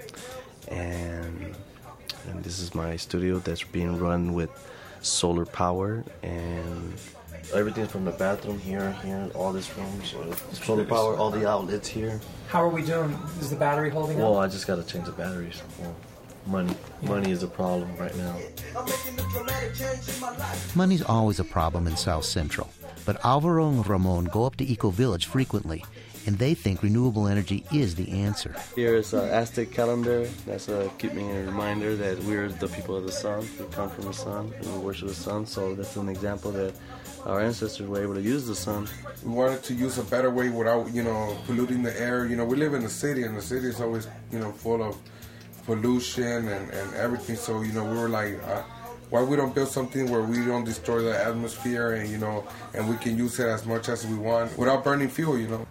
and 0.69 1.57
and 2.29 2.45
this 2.45 2.61
is 2.61 2.75
my 2.75 2.97
studio 2.97 3.39
that's 3.39 3.65
being 3.65 3.99
run 3.99 4.35
with 4.35 4.51
solar 5.01 5.47
power 5.47 6.05
and 6.23 6.95
everything's 7.55 7.91
from 7.91 8.05
the 8.05 8.11
bathroom 8.13 8.59
here, 8.59 8.93
here, 9.05 9.29
all 9.35 9.53
this 9.53 9.77
room, 9.77 10.03
so 10.05 10.33
solar 10.53 10.85
power, 10.85 11.17
all 11.17 11.31
the 11.31 11.49
outlets 11.49 11.89
here. 11.89 12.21
How 12.49 12.63
are 12.63 12.69
we 12.69 12.83
doing? 12.83 13.17
Is 13.41 13.51
the 13.51 13.57
battery 13.57 13.91
holding 13.91 14.19
Well, 14.19 14.29
up? 14.29 14.33
Well, 14.35 14.41
I 14.43 14.49
just 14.49 14.67
got 14.67 14.77
to 14.77 14.83
change 14.85 15.07
the 15.07 15.13
batteries. 15.13 15.63
Well, 15.79 15.95
money, 16.47 16.75
money 17.03 17.31
is 17.31 17.43
a 17.43 17.49
problem 17.49 17.97
right 17.97 18.15
now. 18.17 18.37
Money's 20.75 21.03
always 21.03 21.41
a 21.41 21.45
problem 21.45 21.87
in 21.87 21.97
South 21.97 22.25
Central, 22.25 22.71
but 23.05 23.25
Alvaro 23.25 23.69
and 23.69 23.87
Ramon 23.87 24.25
go 24.27 24.45
up 24.45 24.57
to 24.57 24.65
Eco 24.65 24.91
Village 24.91 25.27
frequently, 25.27 25.85
and 26.31 26.39
they 26.39 26.55
think 26.55 26.85
renewable 26.85 27.27
energy 27.27 27.65
is 27.73 27.97
the 27.97 28.09
answer. 28.09 28.55
Here 28.77 28.95
is 28.95 29.13
an 29.13 29.29
Aztec 29.31 29.73
calendar. 29.73 30.29
That's 30.47 30.69
uh, 30.69 30.89
keep 30.97 31.13
me 31.13 31.29
a 31.29 31.43
reminder 31.45 31.97
that 31.97 32.23
we're 32.23 32.49
the 32.49 32.69
people 32.69 32.95
of 32.95 33.03
the 33.03 33.11
sun. 33.11 33.41
We 33.59 33.67
come 33.73 33.91
from 33.91 34.05
the 34.05 34.13
sun 34.13 34.53
and 34.57 34.73
we 34.75 34.79
worship 34.79 35.09
the 35.09 35.15
sun. 35.15 35.45
So 35.45 35.75
that's 35.75 35.97
an 35.97 36.09
example 36.09 36.53
that 36.53 36.73
our 37.27 37.41
ancestors 37.41 37.89
were 37.89 38.01
able 38.01 38.15
to 38.15 38.23
use 38.23 38.47
the 38.47 38.55
sun. 38.55 38.89
We 39.25 39.33
wanted 39.33 39.65
to 39.65 39.75
use 39.75 39.99
a 39.99 40.05
better 40.05 40.31
way 40.31 40.51
without, 40.51 40.95
you 40.95 41.03
know, 41.03 41.37
polluting 41.47 41.83
the 41.83 42.01
air. 42.01 42.27
You 42.27 42.37
know, 42.37 42.45
we 42.45 42.57
live 42.57 42.75
in 42.75 42.85
the 42.85 42.89
city, 42.89 43.25
and 43.25 43.37
the 43.37 43.43
city 43.43 43.67
is 43.67 43.81
always, 43.81 44.07
you 44.31 44.39
know, 44.39 44.53
full 44.53 44.85
of 44.85 44.97
pollution 45.67 46.47
and, 46.47 46.71
and 46.71 46.95
everything. 46.95 47.35
So, 47.35 47.63
you 47.63 47.73
know, 47.73 47.85
we 47.85 47.99
were 47.99 48.09
like, 48.09 48.41
uh, 48.45 48.63
why 49.11 49.21
we 49.25 49.35
don't 49.35 49.53
build 49.53 49.69
something 49.69 50.09
where 50.09 50.23
we 50.23 50.45
don't 50.45 50.65
destroy 50.65 51.03
the 51.03 51.21
atmosphere 51.21 51.95
and, 51.95 52.09
you 52.09 52.19
know, 52.19 52.47
and 52.73 52.89
we 52.89 52.97
can 52.99 53.19
use 53.19 53.41
it 53.41 53.49
as 53.49 53.67
much 53.67 53.89
as 53.89 54.07
we 54.07 54.15
want 54.15 54.57
without 54.57 54.85
burning 54.85 55.09
fuel, 55.09 55.37
you 55.37 55.49
know. 55.49 55.67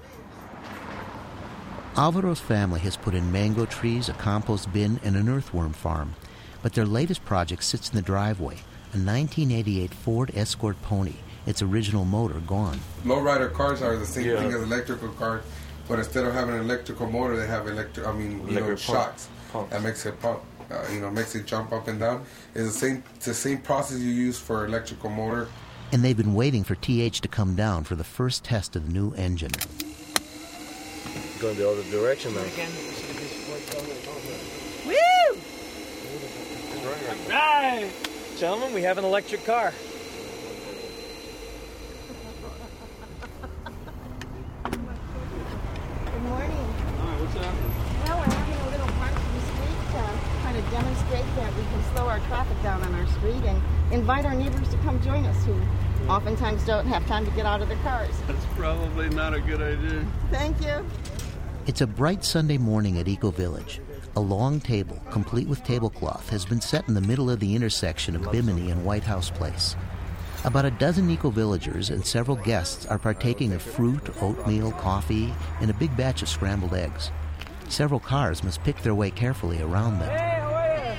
Alvaro's 1.95 2.39
family 2.39 2.79
has 2.81 2.95
put 2.95 3.13
in 3.13 3.31
mango 3.31 3.65
trees, 3.65 4.09
a 4.09 4.13
compost 4.13 4.71
bin, 4.71 4.99
and 5.03 5.15
an 5.15 5.27
earthworm 5.27 5.73
farm. 5.73 6.15
But 6.61 6.73
their 6.73 6.85
latest 6.85 7.25
project 7.25 7.63
sits 7.63 7.89
in 7.89 7.95
the 7.95 8.01
driveway 8.01 8.55
a 8.91 8.97
1988 8.97 9.93
Ford 9.93 10.31
Escort 10.33 10.81
Pony, 10.81 11.13
its 11.45 11.61
original 11.61 12.05
motor 12.05 12.39
gone. 12.39 12.79
Lowrider 13.05 13.53
cars 13.53 13.83
are 13.83 13.95
the 13.95 14.05
same 14.05 14.25
Yeah. 14.25 14.37
thing 14.37 14.51
as 14.53 14.63
electrical 14.63 15.09
cars, 15.09 15.43
but 15.87 15.99
instead 15.99 16.25
of 16.25 16.33
having 16.33 16.55
an 16.55 16.61
electrical 16.61 17.07
motor, 17.09 17.37
they 17.37 17.45
have 17.45 17.67
electric. 17.67 18.07
I 18.07 18.13
mean, 18.13 18.31
you 18.31 18.37
know, 18.37 18.65
Electric 18.65 18.79
pump. 18.81 18.97
shocks 18.97 19.27
that 19.69 19.83
makes 19.83 20.05
it 20.07 20.19
pump. 20.19 20.39
Uh, 20.71 20.75
you 20.93 21.01
know, 21.01 21.09
makes 21.11 21.33
it 21.35 21.45
jump 21.47 21.71
up 21.71 21.87
and 21.87 21.99
down. 21.99 22.23
It's 22.55 22.65
the 22.73 22.79
same. 22.79 23.03
It's 23.15 23.25
the 23.25 23.33
same 23.33 23.57
process 23.59 23.97
you 23.99 24.11
use 24.11 24.37
for 24.39 24.65
electrical 24.65 25.09
motor. 25.09 25.47
And 25.91 26.03
they've 26.03 26.17
been 26.17 26.35
waiting 26.35 26.63
for 26.63 26.75
TH 26.75 27.21
to 27.21 27.27
come 27.27 27.55
down 27.55 27.83
for 27.83 27.95
the 27.95 28.03
first 28.03 28.43
test 28.43 28.75
of 28.75 28.85
the 28.87 28.93
new 28.93 29.11
engine. 29.13 29.51
Going 31.39 31.55
the 31.55 31.69
other 31.69 31.83
direction 31.83 32.33
now. 32.33 32.41
Oh, 32.41 32.51
Woo! 34.85 35.39
Right. 37.29 37.89
Gentlemen, 38.37 38.73
we 38.73 38.81
have 38.81 38.97
an 38.97 39.05
electric 39.05 39.45
car. 39.45 39.73
Good 44.65 44.79
morning. 46.23 46.51
Hi, 46.99 47.15
what's 47.21 47.33
happening? 47.35 47.71
Well, 48.03 48.17
we're 48.19 48.35
having 48.35 48.59
a 48.59 48.69
little 48.71 48.91
march 48.99 49.15
in 49.15 49.31
the 49.31 49.43
street 49.47 49.79
to 49.95 50.03
kind 50.43 50.57
of 50.57 50.69
demonstrate 50.71 51.23
that 51.37 51.55
we 51.55 51.63
can 51.63 51.81
slow 51.93 52.07
our 52.09 52.19
traffic 52.27 52.61
down 52.63 52.83
on 52.83 52.93
our 52.95 53.07
street 53.15 53.45
and 53.45 53.61
invite 53.93 54.25
our 54.25 54.35
neighbors 54.35 54.67
to 54.67 54.77
come 54.79 55.01
join 55.01 55.23
us 55.23 55.45
who 55.45 55.55
oftentimes 56.09 56.65
don't 56.65 56.87
have 56.87 57.07
time 57.07 57.23
to 57.23 57.31
get 57.31 57.45
out 57.45 57.61
of 57.61 57.69
their 57.69 57.77
cars. 57.77 58.13
That's 58.27 58.45
probably 58.57 59.07
not 59.07 59.33
a 59.33 59.39
good 59.39 59.61
idea. 59.61 60.05
Thank 60.31 60.59
you. 60.61 60.85
It's 61.69 61.81
a 61.81 61.85
bright 61.85 62.25
Sunday 62.25 62.57
morning 62.57 62.97
at 62.97 63.07
Eco 63.07 63.29
Village. 63.29 63.79
A 64.15 64.19
long 64.19 64.59
table, 64.59 64.99
complete 65.11 65.47
with 65.47 65.63
tablecloth, 65.63 66.27
has 66.29 66.43
been 66.43 66.61
set 66.61 66.87
in 66.87 66.95
the 66.95 66.99
middle 66.99 67.29
of 67.29 67.39
the 67.39 67.55
intersection 67.55 68.15
of 68.15 68.31
Bimini 68.31 68.71
and 68.71 68.83
White 68.83 69.03
House 69.03 69.29
Place. 69.29 69.75
About 70.45 70.65
a 70.65 70.71
dozen 70.71 71.07
eco 71.11 71.29
villagers 71.29 71.91
and 71.91 72.03
several 72.03 72.37
guests 72.37 72.87
are 72.87 72.97
partaking 72.97 73.53
of 73.53 73.61
fruit, 73.61 74.01
oatmeal, 74.19 74.71
coffee, 74.71 75.31
and 75.61 75.69
a 75.69 75.75
big 75.75 75.95
batch 75.95 76.23
of 76.23 76.27
scrambled 76.27 76.73
eggs. 76.73 77.11
Several 77.67 77.99
cars 77.99 78.43
must 78.43 78.63
pick 78.63 78.81
their 78.81 78.95
way 78.95 79.11
carefully 79.11 79.61
around 79.61 79.99
them. 79.99 80.97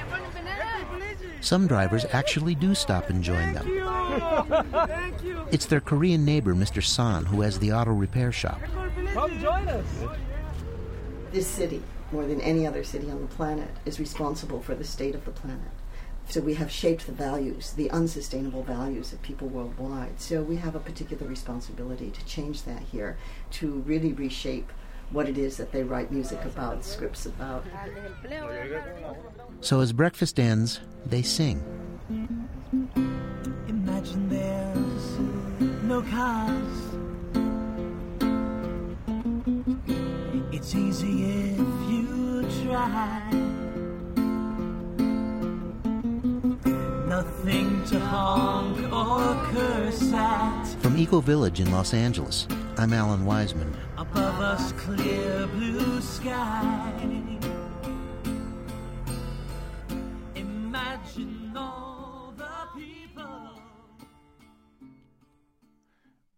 Some 1.40 1.66
drivers 1.66 2.04
actually 2.12 2.54
do 2.54 2.76
stop 2.76 3.10
and 3.10 3.24
join 3.24 3.54
them. 3.54 3.66
It's 5.50 5.66
their 5.66 5.80
Korean 5.80 6.24
neighbor, 6.24 6.54
Mr. 6.54 6.80
San, 6.80 7.24
who 7.24 7.40
has 7.40 7.58
the 7.58 7.72
auto 7.72 7.90
repair 7.90 8.30
shop. 8.30 8.60
Come 9.12 9.40
join 9.40 9.66
us. 9.66 10.30
This 11.33 11.47
city, 11.47 11.83
more 12.11 12.26
than 12.26 12.41
any 12.41 12.66
other 12.66 12.83
city 12.83 13.09
on 13.11 13.20
the 13.20 13.28
planet, 13.28 13.70
is 13.85 14.01
responsible 14.01 14.61
for 14.61 14.74
the 14.74 14.85
state 14.85 15.14
of 15.14 15.24
the 15.24 15.31
planet. 15.31 15.70
So 16.28 16.41
we 16.41 16.55
have 16.55 16.70
shaped 16.70 17.07
the 17.07 17.12
values, 17.12 17.72
the 17.72 17.91
unsustainable 17.91 18.64
values 18.64 19.12
of 19.12 19.22
people 19.22 19.49
worldwide. 19.49 20.20
So 20.20 20.43
we 20.43 20.57
have 20.57 20.74
a 20.74 20.81
particular 20.81 21.26
responsibility 21.26 22.11
to 22.11 22.24
change 22.24 22.64
that 22.64 22.83
here, 22.83 23.16
to 23.53 23.83
really 23.87 24.12
reshape 24.12 24.72
what 25.11 25.28
it 25.28 25.39
is 25.39 25.57
that 25.57 25.72
they 25.72 25.83
write 25.83 26.11
music 26.12 26.45
about, 26.45 26.85
scripts 26.85 27.26
about. 27.26 27.64
So 29.61 29.81
as 29.81 29.93
breakfast 29.93 30.39
ends, 30.39 30.81
they 31.07 31.22
sing. 31.22 31.62
Imagine 33.68 34.28
there's 34.28 35.18
no 35.83 36.03
cars. 36.03 36.89
It's 40.61 40.74
easy 40.74 41.52
if 41.52 41.58
you 41.88 42.46
try. 42.62 43.30
Nothing 47.08 47.82
to 47.86 47.98
honk 47.98 48.92
or 48.92 49.42
curse 49.54 50.12
at. 50.12 50.66
From 50.80 50.98
Eco 50.98 51.22
Village 51.22 51.61
in 51.61 51.72
Los 51.72 51.94
Angeles, 51.94 52.46
I'm 52.76 52.92
Alan 52.92 53.24
Weisman. 53.24 53.74
Above 53.96 54.38
us, 54.40 54.72
clear 54.72 55.46
blue 55.46 55.98
sky. 56.02 56.92
Imagine 60.34 61.54
all 61.56 62.34
the 62.36 62.78
people. 62.78 63.62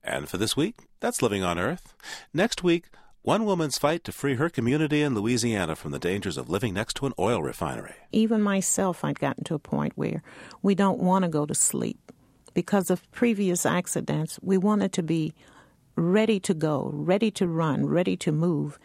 And 0.05 0.29
for 0.29 0.39
this 0.39 0.57
week, 0.57 0.87
that's 1.01 1.23
Living 1.23 1.43
on 1.43 1.59
Earth. 1.59 1.97
Next 2.33 2.63
week, 2.63 2.85
one 3.23 3.45
woman's 3.45 3.79
fight 3.79 4.03
to 4.05 4.13
free 4.13 4.35
her 4.35 4.51
community 4.51 5.01
in 5.01 5.15
Louisiana 5.15 5.77
from 5.77 5.93
the 5.93 5.99
dangers 5.99 6.37
of 6.37 6.51
living 6.51 6.75
next 6.75 6.95
to 6.97 7.07
an 7.07 7.13
oil 7.19 7.41
refinery. 7.41 7.95
Even 8.11 8.43
myself, 8.43 9.05
I'd 9.05 9.21
gotten 9.21 9.45
to 9.45 9.55
a 9.55 9.61
point 9.61 9.93
where 9.95 10.23
we 10.61 10.75
don't 10.75 10.99
want 10.99 11.23
to 11.25 11.29
go 11.29 11.47
to 11.47 11.55
sleep. 11.55 12.13
Because 12.53 12.91
of 12.91 13.11
previous 13.13 13.65
accidents, 13.65 14.39
we 14.43 14.59
wanted 14.59 14.93
to 14.95 15.03
be 15.03 15.35
ready 15.97 16.41
to 16.41 16.53
go, 16.53 16.91
ready 16.93 17.31
to 17.31 17.47
run, 17.47 17.87
ready 17.87 18.17
to 18.17 18.33
move, 18.33 18.79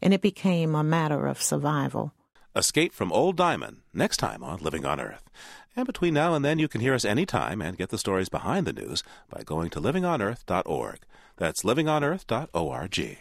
and 0.00 0.14
it 0.14 0.22
became 0.22 0.74
a 0.74 0.82
matter 0.82 1.26
of 1.26 1.42
survival. 1.42 2.12
Escape 2.54 2.94
from 2.94 3.12
Old 3.12 3.36
Diamond 3.36 3.82
next 3.92 4.16
time 4.16 4.42
on 4.42 4.60
Living 4.60 4.86
on 4.86 4.98
Earth. 4.98 5.28
And 5.76 5.86
between 5.86 6.14
now 6.14 6.32
and 6.32 6.42
then, 6.42 6.58
you 6.58 6.68
can 6.68 6.80
hear 6.80 6.94
us 6.94 7.04
anytime 7.04 7.60
and 7.60 7.76
get 7.76 7.90
the 7.90 7.98
stories 7.98 8.30
behind 8.30 8.66
the 8.66 8.72
news 8.72 9.02
by 9.28 9.42
going 9.42 9.68
to 9.70 9.80
livingonearth.org. 9.80 11.00
That's 11.36 11.62
livingonearth.org. 11.62 13.18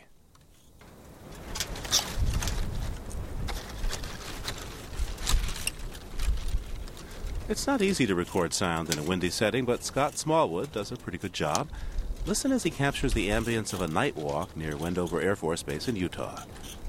It's 7.47 7.67
not 7.67 7.83
easy 7.83 8.07
to 8.07 8.15
record 8.15 8.55
sound 8.55 8.91
in 8.91 8.97
a 8.97 9.03
windy 9.03 9.29
setting, 9.29 9.65
but 9.65 9.83
Scott 9.83 10.17
Smallwood 10.17 10.71
does 10.71 10.91
a 10.91 10.95
pretty 10.95 11.19
good 11.19 11.33
job. 11.33 11.69
Listen 12.25 12.51
as 12.51 12.63
he 12.63 12.71
captures 12.71 13.13
the 13.13 13.29
ambience 13.29 13.71
of 13.71 13.81
a 13.81 13.87
night 13.87 14.15
walk 14.15 14.57
near 14.57 14.75
Wendover 14.75 15.21
Air 15.21 15.35
Force 15.35 15.61
Base 15.61 15.87
in 15.87 15.95
Utah. 15.95 16.41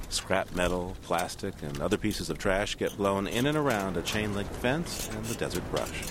Scrap 0.09 0.55
metal, 0.55 0.97
plastic, 1.03 1.53
and 1.61 1.79
other 1.83 1.99
pieces 1.99 2.31
of 2.31 2.39
trash 2.39 2.75
get 2.75 2.97
blown 2.97 3.27
in 3.27 3.45
and 3.45 3.59
around 3.59 3.99
a 3.99 4.03
chain 4.03 4.35
link 4.35 4.51
fence 4.51 5.11
and 5.13 5.27
the 5.27 5.35
desert 5.35 5.71
brush. 5.71 6.05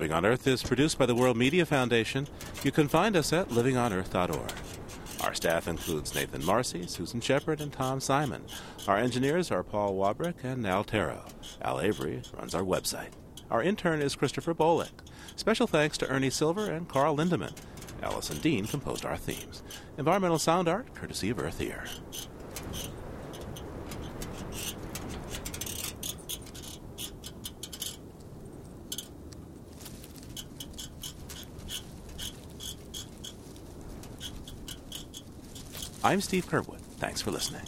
Living 0.00 0.16
on 0.16 0.24
Earth 0.24 0.46
is 0.46 0.62
produced 0.62 0.96
by 0.96 1.04
the 1.04 1.14
World 1.14 1.36
Media 1.36 1.66
Foundation. 1.66 2.26
You 2.64 2.72
can 2.72 2.88
find 2.88 3.14
us 3.14 3.34
at 3.34 3.50
livingonearth.org. 3.50 4.52
Our 5.22 5.34
staff 5.34 5.68
includes 5.68 6.14
Nathan 6.14 6.42
Marcy, 6.42 6.86
Susan 6.86 7.20
Shepard, 7.20 7.60
and 7.60 7.70
Tom 7.70 8.00
Simon. 8.00 8.46
Our 8.88 8.96
engineers 8.96 9.50
are 9.50 9.62
Paul 9.62 9.94
Wabrick 9.96 10.42
and 10.42 10.66
Al 10.66 10.84
Taro. 10.84 11.26
Al 11.60 11.82
Avery 11.82 12.22
runs 12.34 12.54
our 12.54 12.62
website. 12.62 13.10
Our 13.50 13.62
intern 13.62 14.00
is 14.00 14.16
Christopher 14.16 14.54
Bolick. 14.54 14.88
Special 15.36 15.66
thanks 15.66 15.98
to 15.98 16.08
Ernie 16.08 16.30
Silver 16.30 16.70
and 16.70 16.88
Carl 16.88 17.18
Lindemann. 17.18 17.52
Allison 18.02 18.38
Dean 18.38 18.64
composed 18.66 19.04
our 19.04 19.18
themes. 19.18 19.62
Environmental 19.98 20.38
sound 20.38 20.66
art, 20.66 20.94
courtesy 20.94 21.28
of 21.28 21.38
Earth 21.38 21.60
Ear. 21.60 21.84
I'm 36.02 36.22
Steve 36.22 36.46
Curwood. 36.46 36.80
Thanks 36.98 37.20
for 37.20 37.30
listening. 37.30 37.62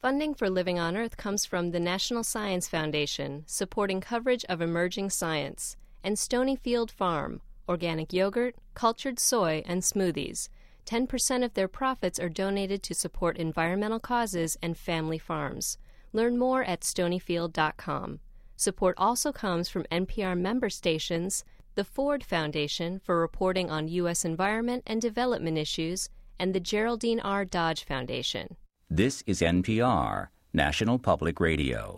Funding 0.00 0.34
for 0.34 0.48
Living 0.48 0.78
on 0.78 0.96
Earth 0.96 1.16
comes 1.16 1.44
from 1.44 1.70
the 1.70 1.80
National 1.80 2.24
Science 2.24 2.68
Foundation, 2.68 3.44
supporting 3.46 4.00
coverage 4.00 4.44
of 4.50 4.60
emerging 4.60 5.10
science, 5.10 5.76
and 6.02 6.16
Stonyfield 6.16 6.90
Farm, 6.90 7.42
organic 7.68 8.12
yogurt, 8.12 8.54
cultured 8.74 9.18
soy, 9.18 9.62
and 9.66 9.82
smoothies. 9.82 10.48
10% 10.86 11.44
of 11.44 11.54
their 11.54 11.68
profits 11.68 12.18
are 12.18 12.28
donated 12.28 12.82
to 12.82 12.94
support 12.94 13.38
environmental 13.38 14.00
causes 14.00 14.58
and 14.62 14.76
family 14.76 15.18
farms. 15.18 15.78
Learn 16.12 16.38
more 16.38 16.62
at 16.64 16.82
stonyfield.com. 16.82 18.20
Support 18.56 18.94
also 18.98 19.32
comes 19.32 19.68
from 19.68 19.84
NPR 19.90 20.38
member 20.38 20.70
stations, 20.70 21.44
the 21.74 21.84
Ford 21.84 22.24
Foundation 22.24 23.00
for 23.00 23.20
reporting 23.20 23.70
on 23.70 23.88
U.S. 23.88 24.24
environment 24.24 24.82
and 24.86 25.00
development 25.00 25.58
issues, 25.58 26.08
and 26.38 26.54
the 26.54 26.60
Geraldine 26.60 27.20
R. 27.20 27.44
Dodge 27.44 27.84
Foundation. 27.84 28.56
This 28.88 29.22
is 29.26 29.40
NPR, 29.40 30.28
National 30.52 30.98
Public 30.98 31.40
Radio. 31.40 31.92